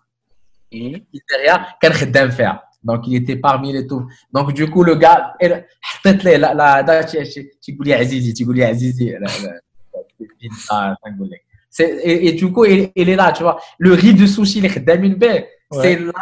donc 2.84 3.08
il 3.08 3.16
était 3.16 3.36
parmi 3.36 3.72
les 3.74 3.88
tout 3.88 4.06
donc 4.34 4.54
du 4.54 4.70
coup 4.70 4.84
le 4.84 4.96
gars 4.96 5.34
حطيت 5.82 6.26
ليه 6.26 6.38
لا 6.38 6.54
لا 6.54 6.80
هذا 6.80 7.02
تيقول 7.62 7.88
لي 7.88 7.94
عزيزي 7.94 8.32
تيقول 8.32 8.56
لي 8.56 8.66
عزيزي 8.66 9.18
et, 12.06 12.34
du 12.34 12.52
coup 12.52 12.66
il, 12.66 12.92
est 12.96 13.16
là 13.16 13.32
tu 13.32 13.44
vois 13.44 13.58
le 13.80 13.94
riz 13.94 14.14
de 14.14 14.26
sushi 14.26 14.62
les 14.62 14.70
خدامين 14.70 15.16
به 15.16 15.44
c'est 15.71 15.99
là 15.99 16.13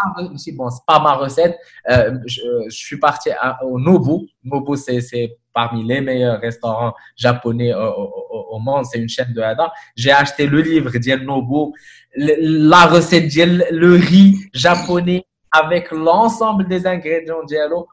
bon 0.54 0.70
c'est 0.70 0.84
pas 0.86 1.00
ma 1.00 1.14
recette. 1.14 1.56
Euh, 1.88 2.18
je, 2.26 2.40
je, 2.68 2.76
suis 2.76 2.98
parti 2.98 3.30
au 3.62 3.78
Nobu. 3.78 4.26
Nobu 4.44 4.76
c'est 4.76 5.38
parmi 5.52 5.84
les 5.84 6.00
meilleurs 6.00 6.40
restaurants 6.40 6.94
japonais 7.16 7.72
au, 7.72 7.78
au, 7.78 8.46
au 8.50 8.58
monde. 8.58 8.84
C'est 8.86 8.98
une 8.98 9.08
chaîne 9.08 9.32
de 9.32 9.40
Hada 9.40 9.72
j'ai 9.94 10.12
acheté 10.12 10.46
le 10.46 10.60
livre 10.60 10.90
d'El 10.98 11.24
Nobu. 11.24 11.72
La 12.16 12.86
recette 12.86 13.32
le 13.34 13.94
riz 13.94 14.36
japonais 14.52 15.24
avec 15.52 15.90
l'ensemble 15.92 16.66
des 16.66 16.86
ingrédients 16.86 17.44
diallo 17.44 17.88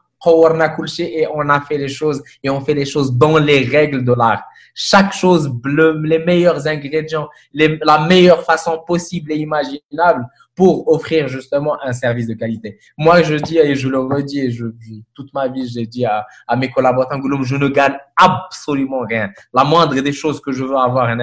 et 0.98 1.26
on 1.34 1.48
a 1.48 1.60
fait 1.60 1.78
les 1.78 1.88
choses 1.88 2.22
et 2.42 2.50
on 2.50 2.60
fait 2.60 2.74
les 2.74 2.86
choses 2.86 3.12
dans 3.12 3.38
les 3.38 3.64
règles 3.64 4.04
de 4.04 4.12
l'art. 4.12 4.42
Chaque 4.74 5.12
chose, 5.12 5.52
les 5.64 6.18
meilleurs 6.18 6.66
ingrédients, 6.66 7.28
la 7.52 8.06
meilleure 8.06 8.42
façon 8.42 8.82
possible 8.86 9.32
et 9.32 9.36
imaginable 9.36 10.26
pour 10.54 10.88
offrir 10.88 11.28
justement 11.28 11.76
un 11.82 11.92
service 11.92 12.26
de 12.26 12.34
qualité. 12.34 12.78
Moi, 12.96 13.22
je 13.22 13.34
dis 13.34 13.58
et 13.58 13.74
je 13.74 13.88
le 13.88 13.98
redis, 13.98 14.40
et 14.40 14.50
je, 14.50 14.66
toute 15.14 15.32
ma 15.34 15.48
vie, 15.48 15.68
j'ai 15.68 15.86
dit 15.86 16.04
à, 16.04 16.26
à, 16.46 16.56
mes 16.56 16.70
collaborateurs, 16.70 17.20
je 17.42 17.56
ne 17.56 17.68
gagne 17.68 17.96
absolument 18.16 19.00
rien. 19.08 19.30
La 19.52 19.64
moindre 19.64 19.94
des 20.00 20.12
choses 20.12 20.40
que 20.40 20.52
je 20.52 20.64
veux 20.64 20.76
avoir, 20.76 21.14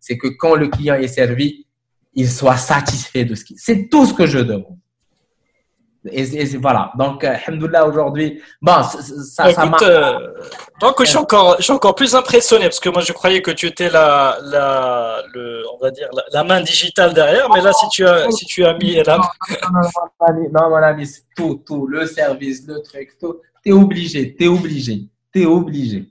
c'est 0.00 0.16
que 0.16 0.28
quand 0.28 0.54
le 0.54 0.68
client 0.68 0.94
est 0.94 1.08
servi, 1.08 1.66
il 2.14 2.28
soit 2.28 2.56
satisfait 2.56 3.24
de 3.24 3.34
ce 3.34 3.44
qu'il. 3.44 3.56
C'est 3.58 3.88
tout 3.88 4.06
ce 4.06 4.14
que 4.14 4.26
je 4.26 4.38
demande. 4.38 4.78
Et, 6.12 6.40
et 6.40 6.56
voilà. 6.56 6.92
Donc, 6.98 7.24
euh, 7.24 7.34
Alhamdoulilah, 7.46 7.86
aujourd'hui, 7.86 8.42
bon, 8.60 8.82
ça, 8.82 9.52
ça 9.52 9.66
marche. 9.66 9.82
Euh, 9.84 10.18
donc, 10.80 10.94
je 11.00 11.06
suis, 11.06 11.16
encore, 11.16 11.56
je 11.58 11.64
suis 11.64 11.72
encore 11.72 11.94
plus 11.94 12.14
impressionné 12.14 12.64
parce 12.64 12.80
que 12.80 12.88
moi, 12.88 13.00
je 13.00 13.12
croyais 13.12 13.42
que 13.42 13.50
tu 13.50 13.66
étais 13.66 13.88
la, 13.88 14.38
la, 14.42 15.22
le, 15.32 15.64
on 15.74 15.78
va 15.78 15.90
dire, 15.90 16.08
la, 16.32 16.44
main 16.44 16.60
digitale 16.60 17.14
derrière, 17.14 17.48
mais 17.52 17.60
là, 17.60 17.72
si 17.72 17.88
tu 17.88 18.06
as, 18.06 18.30
si 18.30 18.46
tu 18.46 18.64
as 18.64 18.74
mis 18.74 18.94
la. 18.94 19.18
Non, 19.18 20.70
mon 20.70 20.76
ami, 20.76 21.08
tout, 21.36 21.62
tout, 21.66 21.86
le 21.86 22.06
service, 22.06 22.66
le 22.66 22.80
truc, 22.82 23.16
tout. 23.20 23.40
T'es 23.64 23.72
obligé, 23.72 24.34
t'es 24.34 24.46
obligé, 24.46 25.08
t'es 25.32 25.44
obligé. 25.44 26.06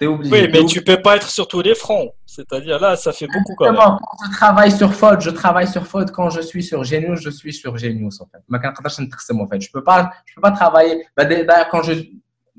Oui, 0.00 0.48
mais 0.52 0.64
tu 0.66 0.82
peux 0.82 1.00
pas 1.00 1.16
être 1.16 1.30
sur 1.30 1.46
tous 1.46 1.62
les 1.62 1.74
fronts. 1.74 2.12
C'est-à-dire 2.34 2.80
là, 2.80 2.96
ça 2.96 3.12
fait 3.12 3.28
beaucoup 3.28 3.54
quand 3.56 3.72
même. 3.72 3.80
Je 4.26 4.36
travaille 4.36 4.72
sur 4.72 4.92
Fod, 4.92 5.20
je 5.20 5.30
travaille 5.30 5.68
sur 5.68 5.86
Fod 5.86 6.10
quand 6.10 6.30
je 6.30 6.40
suis 6.40 6.64
sur 6.64 6.82
Genius, 6.82 7.20
je 7.20 7.30
suis 7.30 7.52
sur 7.52 7.76
Genius 7.76 8.20
en 8.20 8.26
fait. 8.26 8.38
En 8.48 9.46
fait. 9.46 9.60
Je 9.60 9.70
peux 9.70 9.84
pas, 9.84 10.10
je 10.26 10.34
peux 10.34 10.40
pas 10.40 10.50
travailler. 10.50 11.06
Bah, 11.16 11.26
quand 11.70 11.82
je, 11.82 11.92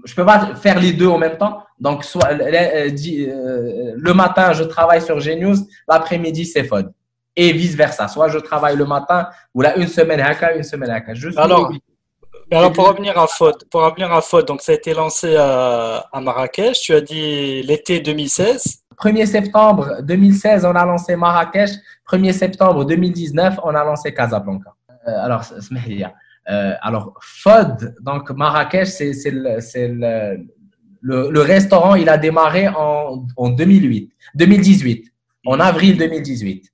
je 0.06 0.16
peux 0.16 0.26
pas 0.26 0.56
faire 0.56 0.80
les 0.80 0.94
deux 0.94 1.08
en 1.08 1.18
même 1.18 1.38
temps. 1.38 1.62
Donc 1.78 2.06
soit 2.06 2.32
euh, 2.32 2.40
euh, 2.42 3.94
le 3.98 4.14
matin 4.14 4.54
je 4.54 4.64
travaille 4.64 5.02
sur 5.02 5.20
Genius, 5.20 5.60
l'après-midi 5.90 6.46
c'est 6.46 6.64
Fod 6.64 6.94
et 7.36 7.52
vice 7.52 7.76
versa. 7.76 8.08
Soit 8.08 8.30
je 8.30 8.38
travaille 8.38 8.78
le 8.78 8.86
matin 8.86 9.28
ou 9.54 9.62
là 9.62 9.76
une 9.76 9.88
semaine 9.88 10.22
haka, 10.22 10.56
une 10.56 10.64
semaine 10.64 10.90
haka. 10.90 11.14
Je 11.16 11.28
Alors, 11.38 11.70
alors, 12.52 12.72
pour 12.72 12.88
revenir 12.88 13.18
à 13.20 13.28
Fod, 13.28 13.66
pour 13.70 13.82
revenir 13.82 14.14
à 14.14 14.22
Fod, 14.22 14.46
donc 14.46 14.62
ça 14.62 14.72
a 14.72 14.76
été 14.76 14.94
lancé 14.94 15.36
à, 15.36 16.06
à 16.14 16.22
Marrakech. 16.22 16.80
Tu 16.80 16.94
as 16.94 17.02
dit 17.02 17.62
l'été 17.64 18.00
2016. 18.00 18.85
1er 18.98 19.26
septembre 19.26 20.02
2016, 20.02 20.66
on 20.66 20.76
a 20.76 20.86
lancé 20.86 21.16
Marrakech. 21.16 21.72
1er 22.12 22.34
septembre 22.34 22.86
2019, 22.86 23.60
on 23.64 23.76
a 23.76 23.84
lancé 23.84 24.14
Casablanca. 24.14 24.74
Euh, 25.08 25.12
alors, 25.24 25.44
euh, 26.50 26.74
alors, 26.82 27.14
FOD, 27.22 27.96
donc 28.02 28.30
Marrakech, 28.32 28.88
c'est 28.88 29.32
le, 29.32 30.48
le, 31.02 31.30
le, 31.32 31.42
restaurant, 31.42 31.96
il 31.96 32.10
a 32.10 32.18
démarré 32.18 32.68
en, 32.68 33.26
en 33.38 33.50
2008, 33.50 34.12
2018, 34.36 35.12
en 35.46 35.60
avril 35.60 35.98
2018. 35.98 36.72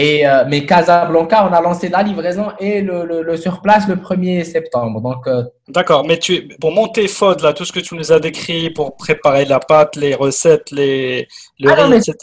Et, 0.00 0.24
euh, 0.24 0.44
mais 0.48 0.64
Casablanca, 0.64 1.48
on 1.50 1.52
a 1.52 1.60
lancé 1.60 1.88
la 1.88 2.04
livraison 2.04 2.52
et 2.60 2.82
le, 2.82 3.04
le, 3.04 3.22
le 3.22 3.36
surplace 3.36 3.88
le 3.88 3.96
1er 3.96 4.44
septembre. 4.44 5.00
Donc, 5.00 5.26
euh, 5.26 5.42
D'accord, 5.66 6.06
mais 6.06 6.20
tu, 6.20 6.46
pour 6.60 6.70
monter 6.70 7.08
FOD, 7.08 7.40
là, 7.40 7.52
tout 7.52 7.64
ce 7.64 7.72
que 7.72 7.80
tu 7.80 7.96
nous 7.96 8.12
as 8.12 8.20
décrit 8.20 8.70
pour 8.70 8.96
préparer 8.96 9.44
la 9.44 9.58
pâte, 9.58 9.96
les 9.96 10.14
recettes, 10.14 10.70
les, 10.70 11.26
le 11.58 11.70
ah 11.72 11.86
riz, 11.86 11.94
etc. 11.94 12.14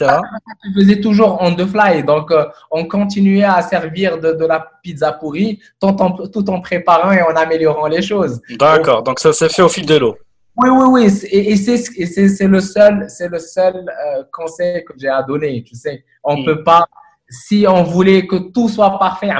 On 0.66 0.80
faisait 0.80 1.02
toujours 1.02 1.36
on 1.42 1.54
the 1.54 1.66
fly. 1.66 2.02
Donc, 2.02 2.30
euh, 2.30 2.46
on 2.70 2.86
continuait 2.86 3.44
à 3.44 3.60
servir 3.60 4.18
de, 4.20 4.32
de 4.32 4.46
la 4.46 4.66
pizza 4.82 5.12
pourrie 5.12 5.60
tout 5.78 5.88
en, 5.88 6.12
tout 6.12 6.48
en 6.48 6.62
préparant 6.62 7.12
et 7.12 7.20
en 7.20 7.36
améliorant 7.36 7.88
les 7.88 8.00
choses. 8.00 8.40
D'accord, 8.58 9.02
donc, 9.02 9.20
ça 9.20 9.34
s'est 9.34 9.50
fait 9.50 9.60
au 9.60 9.68
fil 9.68 9.84
de 9.84 9.96
l'eau. 9.96 10.16
Oui, 10.56 10.70
oui, 10.70 10.86
oui. 11.04 11.28
Et, 11.30 11.52
et 11.52 11.56
c'est 11.56 12.48
le 12.48 12.60
seul, 12.60 13.06
le 13.20 13.38
seul 13.38 13.84
conseil 14.32 14.82
que 14.82 14.94
j'ai 14.96 15.08
à 15.08 15.22
donner. 15.22 15.62
Tu 15.62 15.74
sais, 15.74 16.02
on 16.24 16.38
ne 16.38 16.40
hmm. 16.40 16.46
peut 16.46 16.64
pas 16.64 16.86
si 17.28 17.66
on 17.68 17.82
voulait 17.82 18.26
que 18.26 18.36
tout 18.36 18.68
soit 18.68 18.98
parfait, 18.98 19.30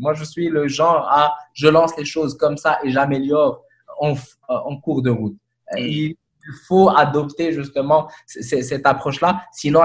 moi 0.00 0.14
je 0.14 0.24
suis 0.24 0.48
le 0.48 0.66
genre 0.68 1.06
à 1.10 1.34
je 1.52 1.68
lance 1.68 1.96
les 1.96 2.04
choses 2.04 2.36
comme 2.36 2.56
ça 2.56 2.78
et 2.84 2.90
j'améliore 2.90 3.62
en, 4.00 4.14
en, 4.48 4.76
cours 4.78 5.02
de 5.02 5.10
route. 5.10 5.36
Mm. 5.72 5.78
Il 5.78 6.16
faut 6.66 6.88
adopter 6.88 7.52
justement 7.52 8.08
cette 8.26 8.86
approche-là, 8.86 9.42
sinon 9.52 9.82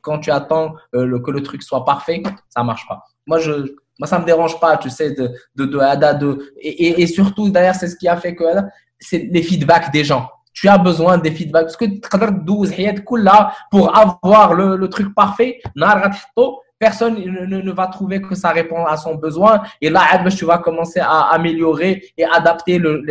quand 0.00 0.18
tu 0.20 0.30
attends 0.30 0.74
euh, 0.94 1.20
que 1.20 1.30
le 1.30 1.42
truc 1.42 1.62
soit 1.62 1.84
parfait, 1.84 2.22
ça 2.48 2.62
marche 2.62 2.86
pas. 2.88 3.02
Moi 3.26 3.38
je 3.40 3.74
moi 3.98 4.06
ça 4.06 4.18
me 4.18 4.24
dérange 4.24 4.60
pas, 4.60 4.76
tu 4.76 4.90
sais, 4.90 5.12
de 5.12 5.32
de 5.56 5.64
de, 5.64 6.18
de 6.18 6.52
et, 6.60 7.02
et, 7.02 7.06
surtout 7.06 7.50
d'ailleurs 7.50 7.74
c'est 7.74 7.88
ce 7.88 7.96
qui 7.96 8.08
a 8.08 8.16
fait 8.16 8.34
que 8.34 8.44
c'est 8.98 9.28
les 9.30 9.42
feedbacks 9.42 9.90
des 9.92 10.04
gens 10.04 10.28
tu 10.56 10.68
as 10.68 10.78
besoin 10.78 11.18
des 11.18 11.30
feedbacks. 11.30 11.66
Parce 11.66 11.76
que 11.76 11.84
tu 11.84 13.22
là 13.22 13.52
pour 13.70 13.96
avoir 13.96 14.54
le, 14.54 14.88
truc 14.88 15.14
parfait, 15.14 15.60
personne 16.78 17.14
ne, 17.18 17.72
va 17.72 17.86
trouver 17.88 18.22
que 18.22 18.34
ça 18.34 18.50
répond 18.50 18.84
à 18.86 18.96
son 18.96 19.16
besoin. 19.16 19.62
Et 19.82 19.90
là, 19.90 20.00
tu 20.34 20.46
vas 20.46 20.58
commencer 20.58 21.00
à 21.00 21.28
améliorer 21.30 22.02
et 22.16 22.24
adapter 22.24 22.78
le. 22.78 23.04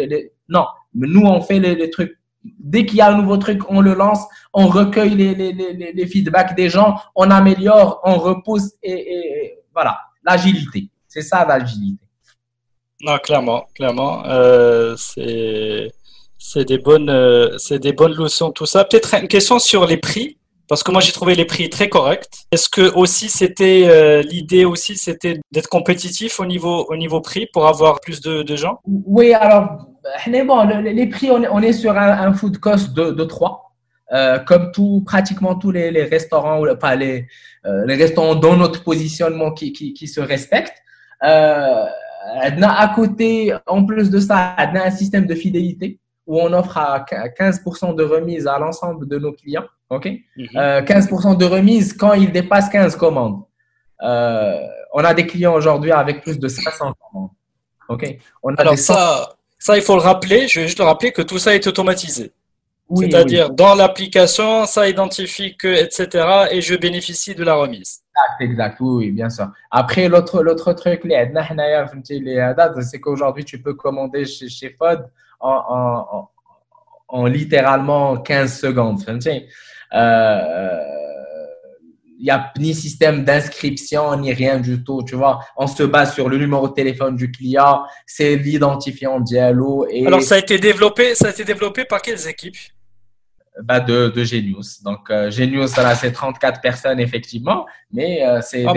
Non, 0.50 0.66
mais 0.94 1.08
nous, 1.08 1.22
on 1.22 1.40
fait 1.42 1.60
les, 1.60 1.76
les 1.76 1.90
trucs. 1.90 2.18
Dès 2.44 2.86
qu'il 2.86 2.98
y 2.98 3.02
a 3.02 3.10
un 3.10 3.18
nouveau 3.18 3.38
truc, 3.38 3.62
on 3.70 3.82
le 3.82 3.96
lance, 3.96 4.24
on 4.54 4.68
recueille 4.68 5.16
les, 5.16 5.34
les, 5.34 5.52
les, 5.94 6.08
feedbacks 6.08 6.56
des 6.56 6.70
gens, 6.70 6.96
on 7.16 7.32
améliore, 7.32 8.02
on 8.04 8.20
repousse 8.20 8.74
et, 8.84 9.16
et 9.16 9.60
voilà, 9.74 9.98
l'agilité. 10.24 10.90
C'est 11.08 11.24
ça 11.24 11.44
l'agilité. 11.44 12.06
Non, 13.02 13.18
clairement, 13.18 13.66
clairement. 13.74 14.24
Euh, 14.28 14.96
c'est 14.96 15.92
c'est 16.48 16.66
des 16.66 16.78
bonnes 16.78 17.10
euh, 17.10 17.58
c'est 17.58 17.80
des 17.80 17.94
bonnes 17.94 18.14
leçons 18.14 18.52
tout 18.52 18.68
ça. 18.68 18.86
Peut-être 18.86 19.16
une 19.16 19.28
question 19.28 19.58
sur 19.58 19.86
les 19.88 19.98
prix 19.98 20.38
parce 20.68 20.84
que 20.84 20.92
moi 20.92 21.02
j'ai 21.02 21.12
trouvé 21.12 21.34
les 21.34 21.46
prix 21.46 21.70
très 21.70 21.90
corrects. 21.90 22.30
Est-ce 22.52 22.70
que 22.70 22.94
aussi 22.94 23.30
c'était 23.30 23.86
euh, 23.88 24.22
l'idée 24.22 24.64
aussi 24.64 24.96
c'était 24.96 25.40
d'être 25.52 25.70
compétitif 25.70 26.40
au 26.40 26.46
niveau 26.46 26.86
au 26.90 26.96
niveau 26.98 27.20
prix 27.20 27.48
pour 27.52 27.68
avoir 27.68 28.00
plus 28.00 28.22
de, 28.22 28.56
gens? 28.56 28.80
Oui, 28.86 29.34
alors 29.34 29.88
bon, 30.46 30.82
les 30.82 31.08
prix 31.08 31.30
on 31.32 31.62
est, 31.62 31.74
sur 31.74 31.98
un, 31.98 32.34
food 32.34 32.60
cost 32.60 32.94
de, 32.94 33.12
de 33.12 33.24
3. 33.24 33.74
comme 34.46 34.72
tout, 34.72 35.04
pratiquement 35.06 35.56
tous 35.56 35.72
les, 35.72 36.04
restaurants, 36.04 36.62
ou 36.62 36.76
pas 36.76 36.96
les, 36.96 37.28
les 37.88 37.96
restaurants 37.96 38.36
dans 38.36 38.56
notre 38.56 38.84
positionnement 38.84 39.52
qui, 39.52 39.74
qui, 39.74 39.94
qui 39.94 40.08
se 40.08 40.22
respectent. 40.22 40.82
Euh, 41.24 41.86
à 42.62 42.94
côté, 42.96 43.54
en 43.66 43.84
plus 43.86 44.10
de 44.10 44.20
ça, 44.20 44.56
on 44.58 44.76
a 44.76 44.86
un 44.86 44.92
système 44.92 45.26
de 45.26 45.36
fidélité 45.36 46.00
où 46.28 46.40
on 46.40 46.52
offre 46.54 46.78
à 46.78 47.00
15% 47.00 47.96
de 47.96 48.04
remise 48.04 48.48
à 48.48 48.58
l'ensemble 48.58 49.08
de 49.08 49.18
nos 49.18 49.32
clients. 49.34 49.66
OK? 49.90 50.08
15% 50.38 50.38
mhm. 50.38 50.58
euh, 50.58 51.36
de 51.36 51.46
remise 51.46 51.94
quand 51.94 52.14
ils 52.14 52.32
dépassent 52.32 52.70
15 52.70 52.96
commandes. 52.96 53.44
Euh, 54.02 54.60
on 54.94 55.04
a 55.04 55.14
des 55.14 55.28
clients 55.28 55.54
aujourd'hui 55.54 55.92
avec 55.92 56.22
plus 56.22 56.40
de 56.40 56.48
500 56.48 56.94
commandes. 57.00 57.30
OK? 57.90 58.18
On 58.42 58.56
Alors, 58.56 58.78
ça, 58.78 59.36
ça, 59.60 59.78
il 59.78 59.84
faut 59.84 59.96
le 59.96 60.02
rappeler. 60.02 60.48
Je 60.48 60.62
vais 60.62 60.68
juste 60.68 60.80
le 60.80 60.86
rappeler 60.86 61.12
que 61.12 61.22
tout 61.22 61.38
ça 61.38 61.54
est 61.54 61.68
automatisé. 61.68 62.32
C'est-à-dire, 62.94 63.50
dans 63.50 63.74
l'application, 63.74 64.66
ça 64.66 64.88
identifie 64.88 65.58
que, 65.58 65.68
etc. 65.68 66.48
et 66.52 66.62
je 66.62 66.76
bénéficie 66.76 67.34
de 67.34 67.44
la 67.44 67.56
remise. 67.56 68.04
Exact, 68.16 68.52
exact, 68.52 68.78
oui, 68.80 69.12
bien 69.12 69.30
sûr. 69.30 69.48
Après, 69.72 70.08
l'autre, 70.08 70.44
l'autre 70.44 70.72
truc, 70.74 71.02
c'est 72.82 73.00
qu'aujourd'hui, 73.00 73.44
tu 73.44 73.60
peux 73.60 73.74
commander 73.74 74.26
chez, 74.26 74.50
chez 74.50 74.70
FOD 74.70 75.10
en, 75.40 76.30
en, 77.08 77.26
littéralement 77.26 78.18
15 78.18 78.60
secondes. 78.60 79.02
Euh, 79.94 80.80
il 82.18 82.24
n'y 82.24 82.32
a 82.32 82.52
ni 82.58 82.74
système 82.74 83.24
d'inscription, 83.24 84.16
ni 84.18 84.34
rien 84.34 84.60
du 84.60 84.84
tout, 84.84 85.04
tu 85.04 85.16
vois. 85.16 85.40
On 85.58 85.68
se 85.68 85.84
base 85.84 86.14
sur 86.14 86.30
le 86.30 86.38
numéro 86.38 86.68
de 86.68 86.74
téléphone 86.74 87.16
du 87.16 87.32
client, 87.32 87.84
c'est 88.06 88.36
l'identifiant 88.38 89.20
Diallo. 89.20 89.86
Et... 89.90 90.08
Alors, 90.08 90.22
ça 90.22 90.36
a 90.36 90.38
été 90.38 90.58
développé, 90.58 91.14
ça 91.14 91.28
a 91.28 91.30
été 91.32 91.44
développé 91.44 91.86
par 91.86 92.02
quelles 92.02 92.28
équipes? 92.28 92.58
Bah, 93.64 93.80
de, 93.80 94.10
de 94.10 94.24
Genius. 94.24 94.82
Donc, 94.84 95.10
euh, 95.10 95.32
Genius, 95.32 95.72
ça 95.72 95.88
a 95.88 95.96
c'est 95.96 96.12
34 96.12 96.60
personnes, 96.60 97.00
effectivement, 97.00 97.66
mais 97.92 98.26
euh, 98.26 98.42
c'est. 98.42 98.66
Ah, 98.68 98.74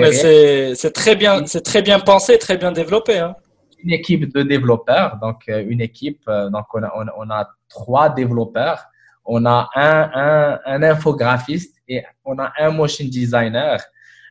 c'est 0.75 0.93
très 0.93 1.17
bien, 1.17 1.45
c'est 1.47 1.63
très 1.63 1.83
bien 1.83 1.99
pensé, 1.99 2.39
très 2.39 2.57
bien 2.57 2.71
développé. 2.71 3.19
Hein. 3.19 3.35
Une 3.79 3.93
équipe 3.93 4.33
de 4.33 4.43
développeurs, 4.43 5.18
donc 5.20 5.43
euh, 5.49 5.64
une 5.68 5.81
équipe, 5.81 6.22
euh, 6.29 6.51
donc 6.51 6.66
on 6.74 6.83
a, 6.83 6.93
on, 7.16 7.31
a 7.31 7.49
trois 7.68 8.09
développeurs, 8.11 8.85
on 9.24 9.47
a 9.47 9.68
un, 9.74 10.11
un, 10.14 10.59
un 10.66 10.83
infographiste 10.83 11.76
et 11.87 12.03
on 12.24 12.39
a 12.39 12.53
un 12.59 12.70
motion 12.70 13.05
designer. 13.07 13.79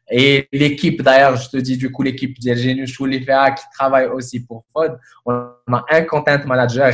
Et 0.09 0.47
l'équipe, 0.53 1.01
d'ailleurs, 1.01 1.35
je 1.35 1.49
te 1.49 1.57
dis 1.57 1.77
du 1.77 1.91
coup, 1.91 2.01
l'équipe 2.01 2.39
de 2.39 2.53
Genius 2.53 2.95
qui 2.97 3.63
travaille 3.73 4.07
aussi 4.07 4.39
pour 4.39 4.63
FOD, 4.71 4.97
on 5.25 5.33
a 5.33 5.85
un 5.89 6.01
content 6.03 6.39
manager, 6.45 6.93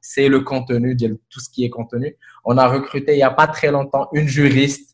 c'est 0.00 0.28
le 0.28 0.40
contenu, 0.40 0.96
tout 0.96 1.40
ce 1.40 1.50
qui 1.50 1.64
est 1.64 1.70
contenu. 1.70 2.16
On 2.44 2.56
a 2.56 2.66
recruté 2.66 3.12
il 3.12 3.16
n'y 3.16 3.22
a 3.22 3.30
pas 3.30 3.46
très 3.46 3.70
longtemps 3.70 4.08
une 4.12 4.26
juriste, 4.26 4.93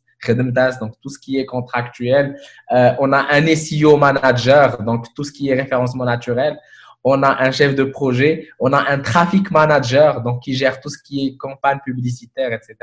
donc 0.80 0.92
tout 1.00 1.08
ce 1.08 1.18
qui 1.18 1.38
est 1.38 1.46
contractuel. 1.46 2.36
Euh, 2.72 2.92
on 2.98 3.12
a 3.12 3.26
un 3.34 3.46
SEO 3.54 3.96
manager, 3.96 4.82
donc 4.82 5.06
tout 5.14 5.24
ce 5.24 5.32
qui 5.32 5.48
est 5.48 5.54
référencement 5.54 6.04
naturel. 6.04 6.58
On 7.02 7.22
a 7.22 7.42
un 7.42 7.50
chef 7.50 7.74
de 7.74 7.84
projet, 7.84 8.48
on 8.58 8.74
a 8.74 8.90
un 8.90 8.98
traffic 8.98 9.50
manager, 9.50 10.20
donc 10.20 10.42
qui 10.42 10.54
gère 10.54 10.80
tout 10.80 10.90
ce 10.90 10.98
qui 11.02 11.26
est 11.26 11.36
campagne 11.36 11.78
publicitaire, 11.82 12.52
etc. 12.52 12.76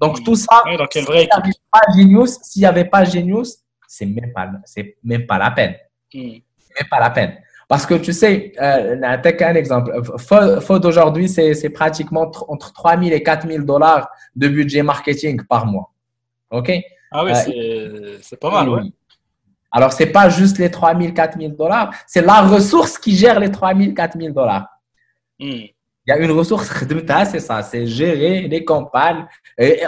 Donc 0.00 0.24
tout 0.24 0.34
ça, 0.34 0.62
s'il 0.90 1.02
n'y 1.02 1.06
avait 1.06 1.54
pas 1.70 1.80
Genius, 1.96 2.38
s'il 2.42 2.62
n'y 2.62 2.66
avait 2.66 2.84
pas 2.84 3.04
Genius, 3.04 3.58
c'est 3.86 4.06
même 4.06 4.32
pas, 4.32 4.50
c'est 4.64 4.96
même 5.04 5.26
pas 5.26 5.38
la 5.38 5.52
peine. 5.52 5.76
Hmm. 6.12 6.18
Même 6.20 6.88
pas 6.90 6.98
la 6.98 7.10
peine. 7.10 7.36
Parce 7.68 7.86
que 7.86 7.94
tu 7.94 8.12
sais, 8.12 8.52
euh, 8.60 9.00
un 9.02 9.54
exemple. 9.54 9.92
Fod 10.18 10.84
aujourd'hui, 10.84 11.28
c'est 11.28 11.70
pratiquement 11.70 12.30
entre 12.48 12.72
3 12.72 12.98
000 12.98 13.12
et 13.12 13.22
4 13.22 13.46
000 13.46 13.64
dollars 13.64 14.10
de 14.34 14.48
budget 14.48 14.82
marketing 14.82 15.40
par 15.48 15.66
mois. 15.66 15.91
OK? 16.52 16.70
Ah 17.10 17.24
oui, 17.24 17.32
euh, 17.48 18.18
c'est 18.22 18.38
pas 18.38 18.50
mal, 18.50 18.68
oui. 18.68 18.94
Alors, 19.70 19.92
ce 19.92 20.02
n'est 20.02 20.10
pas 20.10 20.28
juste 20.28 20.58
les 20.58 20.70
3 20.70 20.98
000, 20.98 21.12
4 21.12 21.38
000 21.38 21.52
dollars, 21.52 21.92
c'est 22.06 22.24
la 22.24 22.42
ressource 22.42 22.98
qui 22.98 23.16
gère 23.16 23.40
les 23.40 23.50
3 23.50 23.74
000, 23.74 23.92
4 23.94 24.18
000 24.18 24.32
dollars. 24.32 24.66
Hmm. 25.40 25.64
Il 26.04 26.08
y 26.08 26.12
a 26.12 26.18
une 26.18 26.32
ressource, 26.32 26.68
c'est 27.30 27.40
ça, 27.40 27.62
c'est 27.62 27.86
gérer 27.86 28.42
les 28.48 28.64
campagnes, 28.64 29.24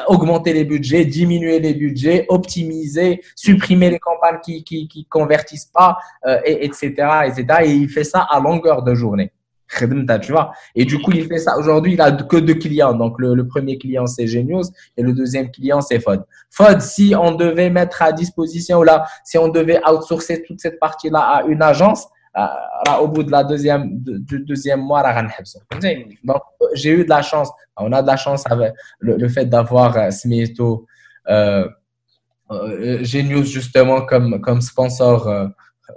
augmenter 0.07 0.53
les 0.53 0.65
budgets, 0.65 1.05
diminuer 1.05 1.59
les 1.59 1.75
budgets, 1.75 2.25
optimiser, 2.29 3.21
supprimer 3.35 3.91
les 3.91 3.99
campagnes 3.99 4.39
qui 4.43 4.63
qui, 4.63 4.87
qui 4.87 5.05
convertissent 5.07 5.71
pas, 5.75 5.99
euh, 6.27 6.41
et, 6.45 6.65
etc., 6.65 6.87
etc. 7.27 7.47
Et 7.65 7.71
il 7.73 7.89
fait 7.89 8.05
ça 8.05 8.27
à 8.31 8.39
longueur 8.39 8.83
de 8.83 8.95
journée. 8.95 9.33
Tu 9.69 10.33
vois. 10.33 10.53
Et 10.75 10.85
du 10.85 10.99
coup, 11.01 11.13
il 11.13 11.27
fait 11.27 11.39
ça. 11.39 11.57
Aujourd'hui, 11.57 11.95
il 11.95 12.01
a 12.01 12.13
que 12.13 12.37
deux 12.37 12.55
clients. 12.55 12.95
Donc, 12.95 13.19
le, 13.19 13.47
premier 13.47 13.79
client, 13.79 14.07
c'est 14.07 14.27
Genius 14.27 14.69
et 14.97 15.03
le 15.03 15.13
deuxième 15.13 15.51
client, 15.51 15.81
c'est 15.81 16.01
FOD. 16.01 16.25
FOD, 16.51 16.81
si 16.81 17.15
on 17.19 17.33
devait 17.33 17.71
mettre 17.71 18.03
à 18.03 18.13
disposition, 18.13 18.83
là, 18.83 19.05
si 19.25 19.39
on 19.39 19.49
devait 19.49 19.81
outsourcer 19.89 20.43
toute 20.43 20.61
cette 20.61 20.79
partie-là 20.79 21.21
à 21.21 21.43
une 21.45 21.63
agence, 21.63 22.07
euh, 22.37 22.97
au 23.01 23.07
bout 23.07 23.23
de 23.23 23.31
la 23.31 23.45
deuxième 23.45 24.01
du 24.01 24.41
deuxième 24.41 24.81
mois 24.81 25.05
donc 26.25 26.43
j'ai 26.73 26.91
eu 26.91 27.05
de 27.05 27.09
la 27.09 27.23
chance 27.23 27.49
on 27.77 27.93
a 27.93 28.03
de 28.03 28.09
la 28.09 28.17
chance 28.17 28.43
avec 28.51 28.73
le, 28.99 29.29
fait 29.29 29.47
d'avoir 29.47 29.97
euh, 29.97 30.11
Smieto 30.11 30.85
euh, 31.29 31.69
Genius 33.03 33.53
justement 33.53 34.01
comme 34.05 34.41
comme 34.41 34.61
sponsor 34.61 35.29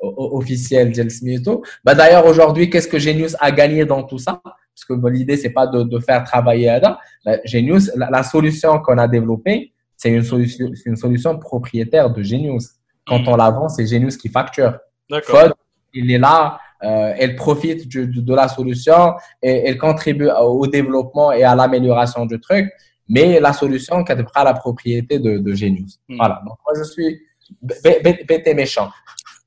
officiel 0.01 0.91
de 0.91 1.09
Smieto 1.09 1.63
bah 1.83 1.95
d'ailleurs 1.95 2.25
aujourd'hui 2.25 2.69
qu'est-ce 2.69 2.87
que 2.87 2.99
Genius 2.99 3.35
a 3.39 3.51
gagné 3.51 3.85
dans 3.85 4.03
tout 4.03 4.17
ça? 4.17 4.41
Parce 4.43 4.85
que 4.87 4.93
bon, 4.93 5.07
l'idée 5.07 5.37
c'est 5.37 5.51
pas 5.51 5.65
de, 5.67 5.83
de, 5.83 5.99
faire 5.99 6.23
travailler 6.23 6.69
Ada 6.69 6.99
bah, 7.25 7.37
Genius 7.45 7.91
la, 7.95 8.23
solution 8.23 8.79
qu'on 8.79 8.97
a 8.97 9.07
développée 9.07 9.71
c'est 9.95 10.09
une 10.09 10.23
solution 10.23 10.69
une 10.85 10.95
solution 10.95 11.37
propriétaire 11.39 12.09
de 12.09 12.21
Genius 12.21 12.71
quand 13.07 13.19
hmm. 13.19 13.29
on 13.29 13.35
la 13.37 13.49
vend 13.49 13.69
c'est 13.69 13.87
Genius 13.87 14.17
qui 14.17 14.29
facture 14.29 14.77
D'accord 15.09 15.53
il 15.97 16.11
est 16.11 16.17
là, 16.17 16.59
euh, 16.83 17.13
elle 17.17 17.35
profite 17.35 17.87
de, 17.91 18.33
la 18.33 18.47
solution 18.47 19.15
et 19.41 19.67
elle 19.67 19.77
contribue 19.77 20.29
au 20.29 20.67
développement 20.67 21.31
et 21.31 21.43
à 21.43 21.55
l'amélioration 21.55 22.25
du 22.25 22.39
truc. 22.39 22.71
Mais 23.09 23.39
la 23.39 23.53
solution, 23.53 24.03
qui 24.03 24.11
à 24.11 24.43
la 24.43 24.53
propriété 24.53 25.17
de, 25.19 25.37
de 25.37 25.53
Genius. 25.53 25.99
Hmm. 26.07 26.17
Voilà. 26.17 26.41
Donc, 26.45 26.57
moi, 26.65 26.73
je 26.77 26.83
suis 26.83 27.21
bête 27.61 28.47
et 28.47 28.53
méchant. 28.53 28.89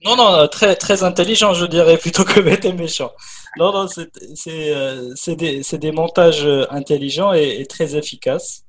Non, 0.05 0.17
non, 0.17 0.49
très, 0.49 0.77
très 0.77 1.03
intelligent, 1.03 1.55
je 1.55 1.67
dirais, 1.67 1.97
plutôt 2.01 2.25
que 2.25 2.41
bête 2.41 2.65
et 2.65 2.73
méchant. 2.73 3.13
Non, 3.59 3.73
non, 3.73 3.87
c'est 3.89 4.75
euh, 4.75 5.15
des, 5.27 5.63
des, 5.63 5.93
montages 5.93 6.47
intelligents 6.71 7.33
et, 7.33 7.67
très 7.69 7.97
efficaces. 7.97 8.65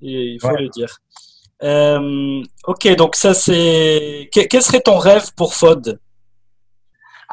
il 0.00 0.38
faut 0.40 0.56
le 0.56 0.68
dire. 0.68 0.98
Euh, 1.62 2.42
ok, 2.66 2.96
donc 2.96 3.16
ça, 3.16 3.34
c'est. 3.34 4.28
Quel 4.32 4.62
serait 4.62 4.80
ton 4.80 4.98
rêve 4.98 5.32
pour 5.36 5.54
FOD 5.54 5.98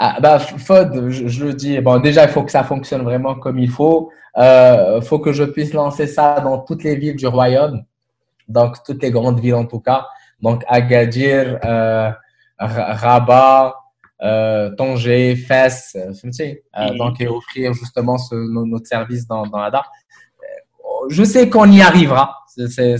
ah, 0.01 0.17
bah, 0.21 0.39
FOD, 0.39 1.09
je, 1.09 1.43
le 1.43 1.53
dis, 1.53 1.77
bon, 1.81 1.99
déjà, 1.99 2.23
il 2.23 2.29
faut 2.29 2.43
que 2.43 2.51
ça 2.51 2.63
fonctionne 2.63 3.01
vraiment 3.01 3.35
comme 3.35 3.59
il 3.59 3.69
faut. 3.69 4.11
Il 4.37 4.41
euh, 4.43 5.01
faut 5.01 5.19
que 5.19 5.33
je 5.33 5.43
puisse 5.43 5.73
lancer 5.73 6.07
ça 6.07 6.39
dans 6.39 6.59
toutes 6.59 6.85
les 6.85 6.95
villes 6.95 7.17
du 7.17 7.27
royaume, 7.27 7.83
donc 8.47 8.81
toutes 8.85 9.03
les 9.03 9.11
grandes 9.11 9.41
villes 9.41 9.55
en 9.55 9.65
tout 9.65 9.81
cas. 9.81 10.07
Donc, 10.41 10.63
Agadir, 10.69 11.59
euh, 11.65 12.11
Rabat, 12.59 13.75
euh, 14.21 14.69
Tanger, 14.75 15.35
Fès, 15.35 15.95
euh, 15.95 16.93
donc 16.97 17.21
et 17.21 17.27
offrir 17.27 17.73
justement 17.73 18.17
notre 18.31 18.85
service 18.85 19.25
dans, 19.27 19.47
dans 19.47 19.59
la 19.59 19.71
DAR. 19.71 19.89
Je 21.09 21.23
sais 21.23 21.49
qu'on 21.49 21.71
y 21.71 21.81
arrivera. 21.81 22.35
Je 22.57 22.67
sais 22.67 22.95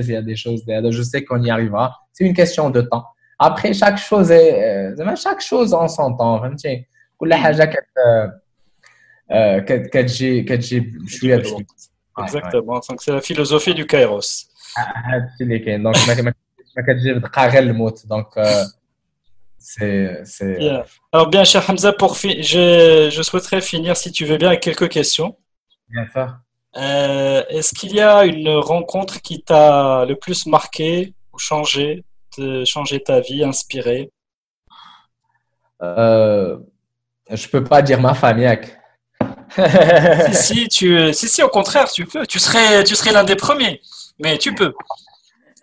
il 0.00 0.10
y 0.10 0.16
a 0.16 0.22
des 0.22 0.34
choses, 0.34 0.64
je 0.66 1.02
sais 1.02 1.24
qu'on 1.24 1.42
y 1.42 1.50
arrivera. 1.50 1.96
C'est 2.12 2.24
une 2.24 2.34
question 2.34 2.70
de 2.70 2.80
temps. 2.80 3.04
Après, 3.38 3.72
chaque 3.72 3.98
chose 3.98 4.30
est, 4.30 4.94
chaque 5.16 5.40
chose 5.40 5.72
en 5.72 5.86
son 5.86 6.16
temps. 6.16 6.42
Exactement. 12.18 12.80
C'est 12.98 13.12
la 13.12 13.20
philosophie 13.20 13.74
du 13.74 13.86
Kairos. 13.86 14.48
Donc, 18.08 18.26
alors 21.12 21.28
bien, 21.28 21.44
cher 21.44 21.68
Hamza, 21.68 21.92
pour 21.92 22.14
je, 22.14 23.20
souhaiterais 23.22 23.60
finir, 23.60 23.96
si 23.96 24.12
tu 24.12 24.24
veux 24.24 24.36
bien, 24.36 24.48
avec 24.48 24.60
quelques 24.60 24.88
questions. 24.88 25.36
Bien 25.88 26.06
sûr. 26.12 26.36
Euh, 26.76 27.42
est-ce 27.48 27.74
qu'il 27.74 27.94
y 27.94 28.00
a 28.00 28.24
une 28.24 28.48
rencontre 28.50 29.20
qui 29.22 29.42
t'a 29.42 30.04
le 30.04 30.14
plus 30.14 30.46
marqué 30.46 31.14
ou 31.32 31.38
changé, 31.38 32.04
de 32.38 32.64
changer 32.64 33.02
ta 33.02 33.20
vie, 33.20 33.42
inspiré? 33.42 34.10
Euh, 35.82 36.58
Je 37.30 37.48
peux 37.48 37.64
pas 37.64 37.82
dire 37.82 38.00
ma 38.00 38.14
famille. 38.14 38.58
si, 40.32 40.34
si, 40.34 40.68
tu, 40.68 41.12
si, 41.12 41.28
si, 41.28 41.42
au 41.42 41.48
contraire, 41.48 41.90
tu 41.90 42.04
peux. 42.04 42.26
Tu 42.26 42.38
serais, 42.38 42.84
tu 42.84 42.94
serais 42.94 43.12
l'un 43.12 43.24
des 43.24 43.36
premiers, 43.36 43.80
mais 44.18 44.38
tu 44.38 44.54
peux. 44.54 44.74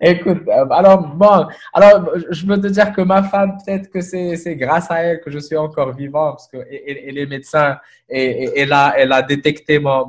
Écoute, 0.00 0.42
euh, 0.48 0.66
alors 0.70 1.06
bon, 1.06 1.46
alors 1.72 2.10
je 2.30 2.46
veux 2.46 2.60
te 2.60 2.66
dire 2.66 2.92
que 2.92 3.00
ma 3.00 3.22
femme, 3.22 3.56
peut-être 3.64 3.88
que 3.90 4.00
c'est 4.00 4.56
grâce 4.56 4.90
à 4.90 5.02
elle 5.02 5.20
que 5.20 5.30
je 5.30 5.38
suis 5.38 5.56
encore 5.56 5.92
vivant, 5.92 6.32
parce 6.32 6.48
que 6.48 6.56
et, 6.68 7.12
les 7.12 7.26
médecins, 7.26 7.78
et, 8.08 8.60
elle, 8.60 8.72
a, 8.72 8.94
elle 8.98 9.12
a 9.12 9.22
détecté 9.22 9.78
mon, 9.78 10.04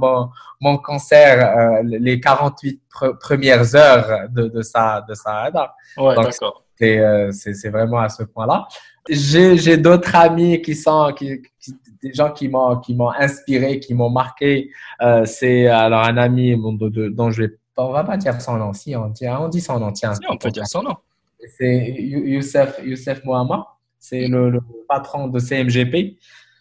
mon, 0.60 0.78
cancer 0.78 1.38
euh, 1.40 1.84
les 1.84 2.20
48 2.20 2.82
premières 3.20 3.76
heures 3.76 4.28
de, 4.30 4.48
de 4.48 4.62
sa 4.64 5.06
de 5.08 5.14
sa 5.14 5.52
Ouais, 5.98 6.16
d'accord. 6.16 6.64
Euh, 6.82 7.32
c'est 7.32 7.70
vraiment 7.70 8.00
à 8.00 8.10
ce 8.10 8.24
point-là. 8.24 8.68
J'ai 9.08 9.78
d'autres 9.78 10.16
amis 10.16 10.64
qui 10.64 10.74
sont 10.74 11.14
qui, 11.16 11.44
des 12.02 12.12
gens 12.12 12.32
qui 12.32 12.50
m'ont 12.50 12.80
qui 12.80 12.96
m'ont 12.96 13.12
inspiré, 13.12 13.80
qui 13.80 13.94
m'ont 13.94 14.10
marqué. 14.10 14.72
c'est 15.26 15.68
alors 15.68 16.04
un 16.06 16.18
ami 16.18 16.56
dont 16.58 17.30
je 17.30 17.44
vais 17.44 17.54
on 17.78 17.92
va 17.92 18.04
pas 18.04 18.18
dire 18.18 18.42
son 18.42 18.58
nom, 18.58 18.74
si 18.74 18.96
on 18.96 19.10
dit, 19.10 19.28
on 19.28 19.50
dit 19.50 19.62
son 19.62 19.80
nom, 19.80 19.92
tiens. 19.92 20.14
on 20.30 20.38
peut 20.38 20.52
dire 20.52 20.68
son 20.68 20.84
nom. 20.84 20.96
C'est 21.58 21.92
Youssef, 22.00 22.80
Youssef 22.84 23.24
Mohamed, 23.24 23.64
c'est 24.00 24.28
le, 24.28 24.60
patron 24.88 25.28
de 25.28 25.40
CMGP. 25.40 26.18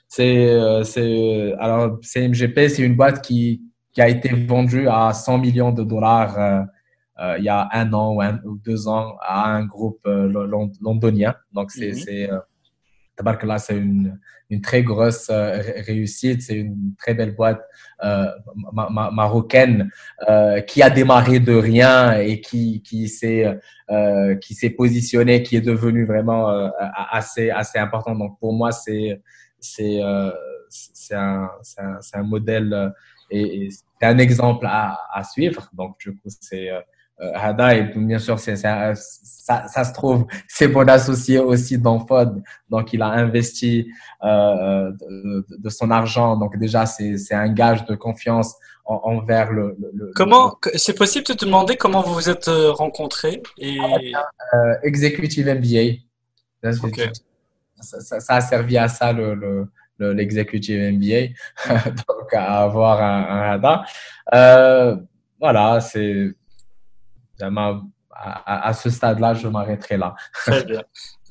C'est, 0.08 0.46
euh, 0.48 1.56
alors, 1.58 1.98
CMGP, 2.02 2.68
c'est 2.68 2.82
une 2.82 2.94
boîte 2.94 3.22
qui, 3.22 3.62
qui 3.92 4.00
a 4.00 4.08
été 4.08 4.28
vendue 4.28 4.88
à 4.88 5.12
100 5.12 5.38
millions 5.38 5.72
de 5.72 5.82
dollars 5.82 6.38
euh, 6.38 6.60
euh, 7.20 7.36
il 7.38 7.44
y 7.44 7.48
a 7.48 7.68
un 7.72 7.92
an 7.92 8.16
ou, 8.44 8.58
deux 8.58 8.88
ans 8.88 9.16
à 9.20 9.48
un 9.48 9.64
groupe 9.64 10.00
londonien. 10.04 11.34
Donc, 11.52 11.70
c'est, 11.70 11.92
mm 11.92 12.40
là, 13.22 13.58
c'est 13.58 13.76
une, 13.76 14.18
une 14.50 14.60
très 14.60 14.82
grosse 14.82 15.28
euh, 15.30 15.60
réussite. 15.86 16.42
C'est 16.42 16.56
une 16.56 16.94
très 16.98 17.14
belle 17.14 17.34
boîte 17.34 17.62
euh, 18.02 18.26
marocaine 18.72 19.90
euh, 20.28 20.60
qui 20.60 20.82
a 20.82 20.90
démarré 20.90 21.40
de 21.40 21.54
rien 21.54 22.18
et 22.18 22.40
qui, 22.40 22.82
qui 22.82 23.08
s'est 23.08 23.58
euh, 23.90 24.34
qui 24.36 24.54
s'est 24.54 24.70
positionné, 24.70 25.42
qui 25.42 25.56
est 25.56 25.60
devenu 25.60 26.04
vraiment 26.04 26.50
euh, 26.50 26.68
assez 27.10 27.50
assez 27.50 27.78
important. 27.78 28.14
Donc 28.14 28.38
pour 28.40 28.52
moi, 28.52 28.72
c'est 28.72 29.20
c'est 29.60 30.00
c'est 30.68 31.14
un, 31.14 31.48
un, 31.78 31.98
un 32.14 32.22
modèle 32.22 32.92
et, 33.30 33.66
et 33.66 33.70
c'est 33.70 34.06
un 34.06 34.18
exemple 34.18 34.66
à, 34.66 34.98
à 35.12 35.22
suivre. 35.24 35.68
Donc 35.72 35.98
du 36.00 36.12
coup, 36.12 36.28
c'est 36.40 36.70
euh, 36.70 36.80
Hada, 37.18 37.74
et 37.76 37.82
bien 37.96 38.18
sûr, 38.18 38.38
c'est, 38.38 38.56
ça, 38.56 38.94
ça, 39.68 39.84
se 39.84 39.92
trouve, 39.92 40.26
c'est 40.48 40.68
mon 40.68 40.86
associé 40.88 41.38
aussi 41.38 41.78
dans 41.78 42.04
FOD. 42.06 42.42
Donc, 42.70 42.92
il 42.92 43.02
a 43.02 43.08
investi 43.08 43.90
euh, 44.22 44.90
de, 44.92 45.46
de, 45.58 45.68
son 45.68 45.90
argent. 45.90 46.36
Donc, 46.36 46.56
déjà, 46.58 46.86
c'est, 46.86 47.18
c'est 47.18 47.34
un 47.34 47.48
gage 47.48 47.84
de 47.84 47.94
confiance 47.94 48.54
envers 48.86 49.52
le, 49.52 49.76
le, 49.92 50.12
Comment, 50.14 50.56
c'est 50.74 50.96
possible 50.96 51.26
de 51.26 51.32
te 51.32 51.44
demander 51.44 51.76
comment 51.76 52.02
vous 52.02 52.14
vous 52.14 52.28
êtes 52.28 52.48
euh, 52.48 52.70
rencontrés 52.70 53.42
et... 53.58 53.78
Euh, 53.78 54.74
executive 54.82 55.46
MBA. 55.48 56.00
Ça, 57.80 58.20
ça, 58.20 58.34
a 58.34 58.40
servi 58.40 58.78
à 58.78 58.88
ça, 58.88 59.12
le, 59.12 59.68
l'executive 59.98 60.80
MBA, 60.92 61.34
donc 61.90 62.32
à 62.32 62.62
avoir 62.62 63.02
un, 63.02 63.26
un 63.28 63.52
Hada. 63.52 63.84
Euh, 64.34 64.96
voilà, 65.38 65.80
c'est 65.80 66.34
à, 68.10 68.72
ce 68.74 68.90
stade-là, 68.90 69.34
je 69.34 69.48
m'arrêterai 69.48 69.96
là. 69.96 70.14
Très 70.32 70.64
bien. 70.64 70.82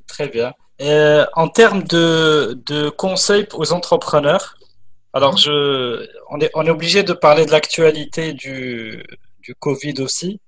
Très 0.08 0.28
bien. 0.28 0.54
Euh, 0.82 1.26
en 1.34 1.48
termes 1.48 1.84
de, 1.84 2.60
de, 2.66 2.90
conseils 2.90 3.48
aux 3.54 3.74
entrepreneurs, 3.74 4.58
alors 5.14 5.38
je, 5.38 6.08
on, 6.30 6.40
est, 6.40 6.52
on 6.56 6.66
est 6.66 6.70
obligé 6.70 7.04
de 7.04 7.14
parler 7.14 7.46
de 7.46 7.52
l'actualité 7.52 8.34
du, 8.34 9.04
du 9.42 9.56
Covid 9.56 9.96
aussi. 10.00 10.40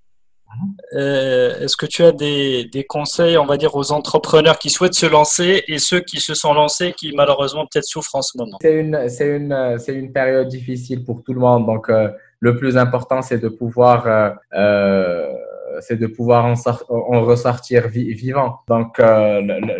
Euh, 0.93 1.59
est-ce 1.59 1.75
que 1.75 1.85
tu 1.85 2.03
as 2.03 2.11
des, 2.11 2.65
des, 2.65 2.83
conseils, 2.85 3.37
on 3.37 3.45
va 3.45 3.57
dire, 3.57 3.75
aux 3.75 3.91
entrepreneurs 3.91 4.57
qui 4.57 4.69
souhaitent 4.69 4.93
se 4.93 5.05
lancer 5.05 5.63
et 5.67 5.79
ceux 5.79 5.99
qui 5.99 6.19
se 6.19 6.33
sont 6.33 6.53
lancés 6.53 6.93
qui 6.93 7.11
malheureusement 7.13 7.65
peut-être 7.69 7.85
souffrent 7.85 8.15
en 8.15 8.21
ce 8.21 8.37
moment? 8.37 8.57
C'est 8.61 8.79
une, 8.79 8.95
une, 8.95 9.77
une 9.87 10.13
période 10.13 10.47
difficile 10.47 11.03
pour 11.03 11.23
tout 11.23 11.33
le 11.33 11.39
monde. 11.39 11.65
Donc, 11.65 11.89
euh, 11.89 12.09
le 12.39 12.55
plus 12.55 12.77
important, 12.77 13.21
c'est 13.21 13.39
de 13.39 13.49
pouvoir 13.49 14.07
euh, 14.53 15.33
c'est 15.81 15.97
de 15.97 16.07
pouvoir 16.07 16.45
en, 16.45 16.53
en 16.89 17.21
ressortir 17.21 17.87
vivant. 17.87 18.59
Donc, 18.67 18.99
euh, 18.99 19.41
le, 19.41 19.59
le, 19.59 19.75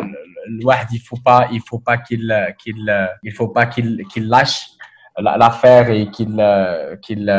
le, 0.48 0.74
il 0.92 1.00
faut 1.00 1.18
pas, 1.24 1.48
il 1.52 1.60
faut 1.60 1.78
pas 1.78 1.98
qu'il, 1.98 2.54
qu'il, 2.62 3.16
il 3.22 3.32
faut 3.32 3.48
pas 3.48 3.66
qu'il, 3.66 4.04
qu'il 4.12 4.28
lâche 4.28 4.68
l'affaire 5.18 5.90
et 5.90 6.10
qu'il, 6.10 6.42
qu'il, 7.02 7.30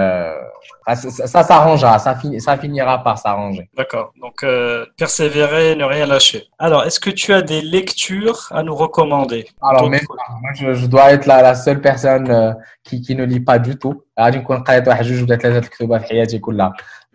ça, 0.96 1.44
s'arrangera, 1.44 2.00
ça, 2.00 2.18
ça 2.40 2.58
finira 2.58 3.04
par 3.04 3.18
s'arranger. 3.18 3.70
D'accord. 3.76 4.14
Donc, 4.22 4.44
euh, 4.44 4.86
persévérer, 4.98 5.76
ne 5.76 5.84
rien 5.84 6.06
lâcher. 6.06 6.48
Alors, 6.60 6.86
est-ce 6.86 7.00
que 7.00 7.10
tu 7.10 7.34
as 7.34 7.42
des 7.42 7.62
lectures 7.62 8.48
à 8.52 8.64
nous 8.64 8.76
recommander 8.76 9.48
Alors, 9.62 9.90
moi, 9.90 10.00
je, 10.56 10.74
je, 10.74 10.86
dois 10.86 11.12
être 11.12 11.26
la, 11.26 11.42
la 11.42 11.56
seule 11.56 11.82
personne 11.82 12.32
euh, 12.32 12.54
qui, 12.84 13.02
qui 13.02 13.16
ne 13.16 13.26
lit 13.26 13.42
pas 13.42 13.60
du 13.60 13.78
tout. 13.78 14.04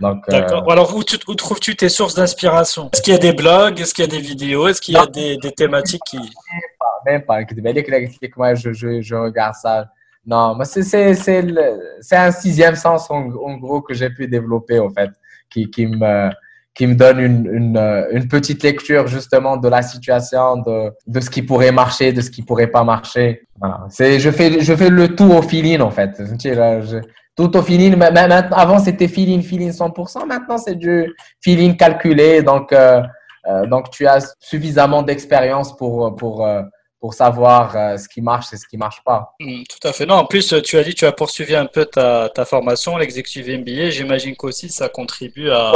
Donc, 0.03 0.25
euh, 0.29 0.33
D'accord. 0.33 0.71
Alors, 0.71 0.97
où, 0.97 1.01
où 1.29 1.35
trouves-tu 1.35 1.77
tes 1.77 1.89
sources 1.89 2.15
d'inspiration? 2.17 2.91
Est-ce 2.93 3.03
qu'il 3.03 3.13
y 3.13 3.17
a 3.17 3.21
des 3.21 3.33
blogs? 3.33 3.81
Est-ce 3.81 3.95
qu'il 3.95 4.05
y 4.05 4.09
a 4.09 4.11
des 4.11 4.19
vidéos? 4.19 4.67
Est-ce 4.67 4.81
qu'il 4.81 4.95
y 4.95 4.99
a 4.99 5.07
des, 5.07 5.37
des, 5.37 5.53
thématiques 5.53 6.03
qui... 6.05 6.17
Même 6.17 6.27
pas. 6.79 7.03
Même 7.07 7.23
pas. 7.25 7.39
Moi, 8.37 8.55
je, 8.55 8.73
je, 8.73 9.01
je 9.01 9.15
regarde 9.15 9.55
ça. 9.55 9.89
Non, 10.27 10.57
mais 10.57 10.65
c'est 10.65 12.17
un 12.17 12.31
sixième 12.33 12.75
sens, 12.75 13.11
en, 13.11 13.29
en 13.31 13.57
gros, 13.59 13.81
que 13.81 13.95
j'ai 13.95 14.11
pu 14.11 14.27
développer, 14.27 14.81
en 14.81 14.91
fait, 14.91 15.11
qui, 15.49 15.71
qui 15.71 15.87
me 15.87 16.31
qui 16.75 16.87
me 16.87 16.95
donne 16.95 17.21
une, 17.21 17.47
une, 17.53 18.07
une, 18.13 18.29
petite 18.29 18.63
lecture 18.63 19.07
justement 19.07 19.59
de 19.59 19.69
la 19.69 19.83
situation, 19.83 20.57
de, 20.57 20.91
de 21.07 21.21
ce 21.21 21.29
qui 21.29 21.43
pourrait 21.43 21.73
marcher, 21.73 22.13
de 22.13 22.21
ce 22.23 22.31
qui 22.31 22.43
pourrait 22.43 22.69
pas 22.69 22.83
marcher. 22.83 23.47
Voilà. 23.61 23.81
C'est, 23.91 24.19
je 24.19 24.31
fais, 24.31 24.61
je 24.61 24.75
fais 24.75 24.89
le 24.89 25.15
tout 25.15 25.31
au 25.31 25.43
feeling 25.43 25.81
en 25.81 25.91
fait. 25.91 26.13
Je, 26.19 27.01
tout 27.37 27.57
au 27.57 27.63
feeling. 27.63 28.01
Avant, 28.53 28.79
c'était 28.79 29.09
feeling, 29.09 29.43
feeling 29.43 29.71
100%. 29.71 30.27
Maintenant, 30.27 30.59
c'est 30.59 30.75
du 30.75 31.15
feeling 31.41 31.77
calculé. 31.77 32.43
Donc, 32.43 32.73
euh, 32.73 33.03
euh, 33.49 33.67
donc 33.67 33.91
tu 33.91 34.07
as 34.07 34.35
suffisamment 34.41 35.03
d'expérience 35.03 35.77
pour, 35.77 36.15
pour, 36.17 36.47
euh, 36.47 36.63
pour 37.01 37.15
savoir 37.15 37.77
euh, 37.77 37.97
ce 37.97 38.09
qui 38.09 38.23
marche 38.23 38.53
et 38.53 38.57
ce 38.57 38.67
qui 38.67 38.77
marche 38.77 39.03
pas. 39.05 39.35
Mm, 39.41 39.63
tout 39.65 39.89
à 39.89 39.93
fait. 39.93 40.07
Non, 40.07 40.17
en 40.17 40.27
plus, 40.27 40.55
tu 40.63 40.77
as 40.77 40.85
dit 40.85 40.95
tu 40.95 41.07
as 41.07 41.13
poursuivi 41.13 41.55
un 41.55 41.67
peu 41.67 41.85
ta, 41.85 42.29
ta 42.29 42.45
formation, 42.45 42.97
l'executive 42.97 43.49
MBA. 43.61 43.91
J'imagine 43.91 44.37
qu'aussi 44.37 44.69
ça 44.69 44.89
contribue 44.89 45.51
à, 45.51 45.73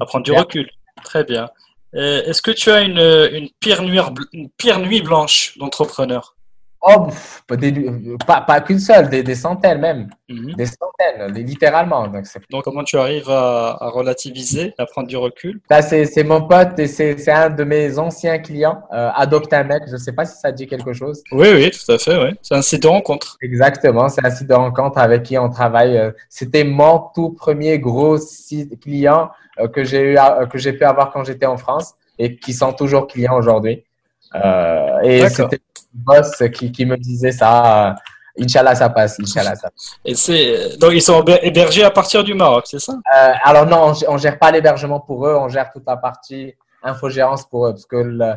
à 0.00 0.06
prendre 0.06 0.24
du 0.24 0.32
recul. 0.32 0.70
Très 1.04 1.24
bien. 1.24 1.48
Est-ce 1.92 2.42
que 2.42 2.50
tu 2.50 2.70
as 2.70 2.82
une, 2.82 2.98
une, 3.32 3.48
pire, 3.60 3.82
nuit, 3.82 4.00
une 4.32 4.50
pire 4.50 4.78
nuit 4.78 5.00
blanche 5.00 5.56
d'entrepreneur? 5.58 6.34
Oh, 6.80 7.08
pas, 8.26 8.42
pas 8.42 8.60
qu'une 8.60 8.78
seule, 8.78 9.08
des, 9.08 9.22
des, 9.22 9.34
centaines 9.34 9.80
même. 9.80 10.08
Mhm. 10.28 10.54
Des 10.54 10.66
centaines, 10.66 11.34
littéralement. 11.34 12.06
Donc, 12.06 12.24
Donc, 12.50 12.64
comment 12.64 12.84
tu 12.84 12.96
arrives 12.96 13.28
à, 13.28 13.76
à, 13.80 13.88
relativiser, 13.88 14.74
à 14.78 14.86
prendre 14.86 15.08
du 15.08 15.16
recul? 15.16 15.60
Là, 15.68 15.82
c'est 15.82 16.24
mon 16.24 16.46
pote 16.46 16.78
et 16.78 16.86
c'est 16.86 17.30
un 17.30 17.50
de 17.50 17.64
mes 17.64 17.98
anciens 17.98 18.38
clients, 18.38 18.82
euh, 18.92 19.10
Adopte 19.14 19.52
un 19.52 19.64
mec. 19.64 19.82
Je 19.86 19.92
ne 19.92 19.98
sais 19.98 20.12
pas 20.12 20.24
si 20.24 20.38
ça 20.38 20.52
dit 20.52 20.66
quelque 20.66 20.92
chose. 20.92 21.22
Oui, 21.32 21.48
oui, 21.52 21.70
tout 21.70 21.92
à 21.92 21.98
fait. 21.98 22.16
Oui. 22.16 22.30
C'est 22.42 22.54
un 22.54 22.62
site 22.62 22.82
de 22.82 22.88
rencontre. 22.88 23.36
Exactement, 23.42 24.08
c'est 24.08 24.24
un 24.24 24.30
site 24.30 24.48
de 24.48 24.54
rencontre 24.54 24.98
avec 24.98 25.24
qui 25.24 25.36
on 25.36 25.50
travaille. 25.50 25.96
Euh, 25.96 26.12
c'était 26.28 26.64
mon 26.64 27.02
tout 27.14 27.30
premier 27.30 27.78
gros 27.78 28.18
site 28.18 28.80
client 28.80 29.30
euh, 29.58 29.66
que 29.68 29.84
j'ai 29.84 30.12
eu 30.12 30.18
que 30.50 30.58
j'ai 30.58 30.72
pu 30.72 30.84
avoir 30.84 31.10
quand 31.10 31.24
j'étais 31.24 31.46
en 31.46 31.56
France 31.56 31.94
et 32.18 32.36
qui 32.36 32.52
sont 32.52 32.72
toujours 32.72 33.06
clients 33.06 33.36
aujourd'hui. 33.36 33.84
Euh, 34.34 35.00
et 35.02 35.28
c'était 35.28 35.60
boss 35.92 36.42
qui, 36.54 36.70
qui, 36.72 36.84
me 36.86 36.96
disait 36.96 37.32
ça. 37.32 37.96
Inch'Allah, 38.38 38.74
ça 38.74 38.88
passe. 38.88 39.18
Inch'Allah, 39.20 39.56
ça 39.56 39.70
passe. 39.70 39.98
Et 40.04 40.14
c'est, 40.14 40.76
donc, 40.78 40.92
ils 40.92 41.02
sont 41.02 41.24
hébergés 41.42 41.84
à 41.84 41.90
partir 41.90 42.22
du 42.22 42.34
Maroc, 42.34 42.64
c'est 42.66 42.78
ça? 42.78 42.92
Euh, 42.92 43.32
Alors, 43.42 43.66
non, 43.66 43.94
on 44.06 44.14
ne 44.14 44.18
gère 44.18 44.38
pas 44.38 44.50
l'hébergement 44.50 45.00
pour 45.00 45.26
eux, 45.26 45.34
on 45.34 45.48
gère 45.48 45.70
toute 45.72 45.84
la 45.86 45.96
partie 45.96 46.54
infogérance 46.82 47.44
pour 47.48 47.66
eux, 47.66 47.72
parce 47.72 47.86
que 47.86 47.96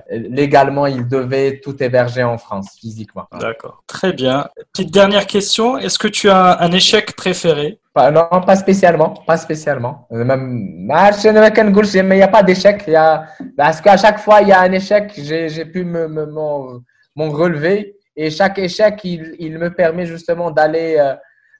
légalement, 0.09 0.87
ils 0.87 1.07
devaient 1.07 1.59
tout 1.63 1.81
héberger 1.81 2.23
en 2.23 2.37
France, 2.37 2.69
physiquement. 2.79 3.27
D'accord. 3.39 3.83
Très 3.85 4.13
bien. 4.13 4.47
Petite 4.73 4.91
dernière 4.91 5.27
question. 5.27 5.77
Est-ce 5.77 5.99
que 5.99 6.07
tu 6.07 6.29
as 6.29 6.59
un 6.59 6.71
échec 6.71 7.15
préféré? 7.15 7.79
Non, 7.95 8.41
pas 8.45 8.55
spécialement. 8.55 9.13
Pas 9.27 9.37
spécialement. 9.37 10.07
Même, 10.11 10.87
il 10.87 12.05
n'y 12.07 12.21
a 12.21 12.27
pas 12.27 12.43
d'échec. 12.43 12.83
Il 12.87 12.93
y 12.93 12.95
a, 12.95 13.25
parce 13.57 13.81
qu'à 13.81 13.97
chaque 13.97 14.19
fois, 14.19 14.41
il 14.41 14.47
y 14.47 14.51
a 14.53 14.61
un 14.61 14.71
échec, 14.71 15.11
j'ai 15.15 15.65
pu 15.65 15.83
me, 15.83 16.07
me, 16.07 16.25
mon 16.25 17.31
relevé. 17.31 17.97
Et 18.15 18.29
chaque 18.29 18.59
échec, 18.59 18.99
il, 19.03 19.35
il 19.39 19.57
me 19.57 19.73
permet 19.73 20.05
justement 20.05 20.51
d'aller 20.51 20.97
euh, 20.99 21.15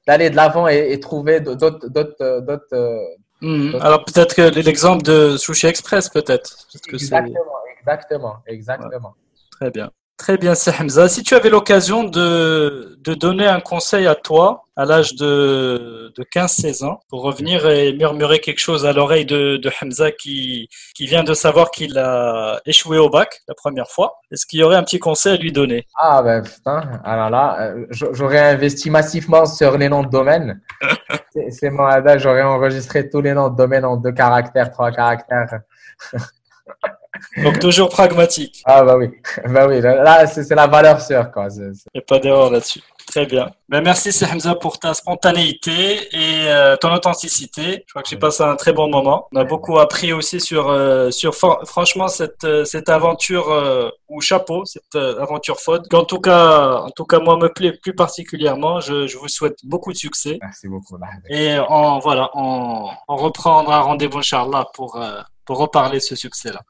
d'aller 0.08 0.30
de 0.30 0.36
l'avant 0.36 0.68
et, 0.68 1.00
trouver 1.00 1.40
d'autres 1.40 1.88
d'autres 1.88 3.08
hmm. 3.42 3.76
Alors 3.82 4.04
peut-être 4.06 4.36
que 4.36 4.60
l'exemple 4.60 5.04
de 5.04 5.38
Sushi 5.38 5.68
Express, 5.68 6.10
peut-être. 6.10 6.68
Exactement, 6.92 7.44
exactement, 7.80 8.36
exactement. 8.48 9.16
Très 9.52 9.72
bien. 9.72 9.92
Très 10.22 10.38
bien, 10.38 10.54
Hamza. 10.80 11.10
Si 11.10 11.24
tu 11.24 11.34
avais 11.34 11.50
l'occasion 11.50 12.04
de, 12.04 12.96
de 13.00 13.16
donner 13.16 13.48
un 13.48 13.60
conseil 13.60 14.06
à 14.06 14.14
toi 14.14 14.68
à 14.76 14.86
l'âge 14.86 15.16
de, 15.16 16.14
de 16.16 16.24
15-16 16.24 16.86
ans 16.86 17.00
pour 17.10 17.24
revenir 17.24 17.68
et 17.68 17.92
murmurer 17.94 18.38
quelque 18.38 18.60
chose 18.60 18.86
à 18.86 18.94
l'oreille 18.94 19.26
de, 19.26 19.58
de 19.58 19.72
Hamza 19.82 20.12
qui, 20.12 20.70
qui 20.94 21.08
vient 21.08 21.24
de 21.24 21.34
savoir 21.34 21.72
qu'il 21.72 21.98
a 21.98 22.62
échoué 22.68 23.00
au 23.00 23.10
bac 23.10 23.42
la 23.48 23.56
première 23.56 23.90
fois, 23.90 24.20
est-ce 24.32 24.46
qu'il 24.46 24.60
y 24.60 24.64
aurait 24.64 24.76
un 24.76 24.84
petit 24.84 25.00
conseil 25.00 25.34
à 25.34 25.38
lui 25.38 25.52
donner? 25.52 25.88
Ah 25.98 26.22
ben 26.22 26.44
putain, 26.44 27.02
alors 27.04 27.32
là, 27.32 27.58
euh, 27.60 27.88
j'aurais 27.90 28.52
investi 28.52 28.92
massivement 28.92 29.48
sur 29.48 29.76
les 29.76 29.90
noms 29.90 30.04
de 30.04 30.10
domaine. 30.10 30.62
C'est 31.50 31.72
mon 31.72 31.88
adage, 31.88 32.22
j'aurais 32.22 32.44
enregistré 32.44 33.10
tous 33.10 33.22
les 33.22 33.34
noms 33.34 33.50
de 33.50 33.58
domaine 33.58 33.86
en 33.86 33.98
deux 33.98 34.12
caractères, 34.12 34.70
trois 34.70 34.92
caractères. 34.92 35.62
Donc 37.44 37.60
toujours 37.60 37.90
pragmatique. 37.90 38.62
Ah 38.66 38.84
bah 38.84 38.98
oui, 38.98 39.10
bah 39.50 39.68
oui. 39.68 39.82
Là, 39.82 40.28
c'est 40.28 40.50
la 40.56 40.68
valeur 40.68 41.02
sûre 41.02 41.32
quoi. 41.32 41.48
Il 41.56 41.72
n'y 41.94 42.00
a 42.00 42.02
pas 42.02 42.20
d'erreur 42.20 42.52
là-dessus. 42.52 42.82
Très 43.08 43.26
bien. 43.26 43.52
Ben, 43.68 43.82
merci 43.82 44.10
Hamza 44.24 44.56
pour 44.56 44.80
ta 44.80 44.94
spontanéité 44.94 46.08
et 46.16 46.48
euh, 46.48 46.78
ton 46.78 46.94
authenticité. 46.94 47.84
Je 47.86 47.92
crois 47.92 48.04
que 48.04 48.10
j'ai 48.10 48.18
passé 48.18 48.44
un 48.44 48.56
très 48.56 48.74
bon 48.74 48.90
moment. 48.90 49.28
On 49.34 49.38
a 49.38 49.44
beaucoup 49.44 49.80
appris 49.80 50.14
aussi 50.14 50.40
sur 50.40 50.70
euh, 50.70 51.12
sur 51.12 51.36
franchement 51.36 52.08
cette 52.08 52.44
euh, 52.44 52.64
cette 52.64 52.90
aventure 52.90 53.92
ou 54.08 54.22
chapeau 54.22 54.66
cette 54.66 54.96
aventure 54.96 55.60
faute. 55.60 55.94
En 55.94 56.06
tout 56.06 56.20
cas 56.20 56.76
en 56.76 56.90
tout 56.92 57.06
cas 57.06 57.20
moi 57.20 57.38
me 57.38 57.50
plaît 57.50 57.74
plus 57.74 57.94
particulièrement. 57.94 58.80
Je, 58.80 59.08
je 59.08 59.18
vous 59.18 59.28
souhaite 59.28 59.60
beaucoup 59.64 59.92
de 59.92 59.98
succès. 59.98 60.38
Merci 60.42 60.68
beaucoup. 60.68 60.98
Et 61.30 61.58
on 61.70 62.00
voilà 62.00 62.30
on, 62.34 62.90
on 63.08 63.16
reprendra 63.16 63.82
rendez-vous 63.82 64.20
Inch'Allah 64.20 64.68
pour 64.74 65.04
pour 65.46 65.58
reparler 65.58 65.98
de 65.98 66.04
ce 66.04 66.16
succès 66.16 66.52
là. 66.52 66.62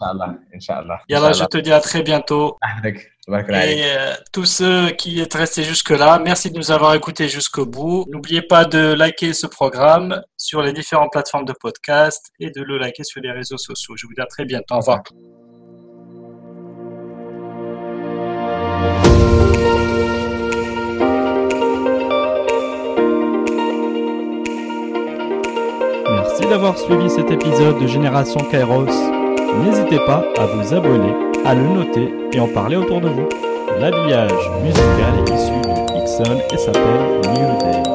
Inch'Allah, 0.00 0.34
Inch'Allah. 0.54 1.00
Yallah, 1.08 1.32
je 1.32 1.44
te 1.44 1.58
dis 1.58 1.72
à 1.72 1.80
très 1.80 2.02
bientôt. 2.02 2.58
Et 3.28 3.82
euh, 3.84 4.14
tous 4.32 4.46
ceux 4.46 4.90
qui 4.90 5.20
êtes 5.20 5.34
restés 5.34 5.62
jusque-là, 5.62 6.18
merci 6.24 6.50
de 6.50 6.56
nous 6.56 6.70
avoir 6.70 6.94
écoutés 6.94 7.28
jusqu'au 7.28 7.66
bout. 7.66 8.06
N'oubliez 8.08 8.42
pas 8.42 8.64
de 8.64 8.94
liker 8.94 9.34
ce 9.34 9.46
programme 9.46 10.22
sur 10.36 10.62
les 10.62 10.72
différentes 10.72 11.12
plateformes 11.12 11.44
de 11.44 11.52
podcast 11.52 12.30
et 12.40 12.50
de 12.50 12.62
le 12.62 12.78
liker 12.78 13.04
sur 13.04 13.20
les 13.20 13.30
réseaux 13.30 13.58
sociaux. 13.58 13.94
Je 13.96 14.06
vous 14.06 14.14
dis 14.14 14.22
à 14.22 14.26
très 14.26 14.44
bientôt. 14.44 14.74
Au 14.74 14.78
revoir. 14.78 15.02
Merci 26.10 26.46
d'avoir 26.48 26.78
suivi 26.78 27.10
cet 27.10 27.30
épisode 27.30 27.78
de 27.78 27.86
Génération 27.86 28.40
Kairos. 28.50 29.17
N'hésitez 29.62 29.98
pas 30.06 30.24
à 30.38 30.46
vous 30.46 30.74
abonner, 30.74 31.12
à 31.44 31.54
le 31.54 31.62
noter 31.62 32.12
et 32.32 32.40
en 32.40 32.48
parler 32.48 32.76
autour 32.76 33.00
de 33.00 33.08
vous. 33.08 33.28
L'habillage 33.78 34.32
musical 34.62 35.18
est 35.26 35.30
issu 35.34 35.52
de 35.52 36.02
Ixon 36.02 36.40
et 36.52 36.56
s'appelle 36.56 37.20
New 37.34 37.58
Day. 37.58 37.87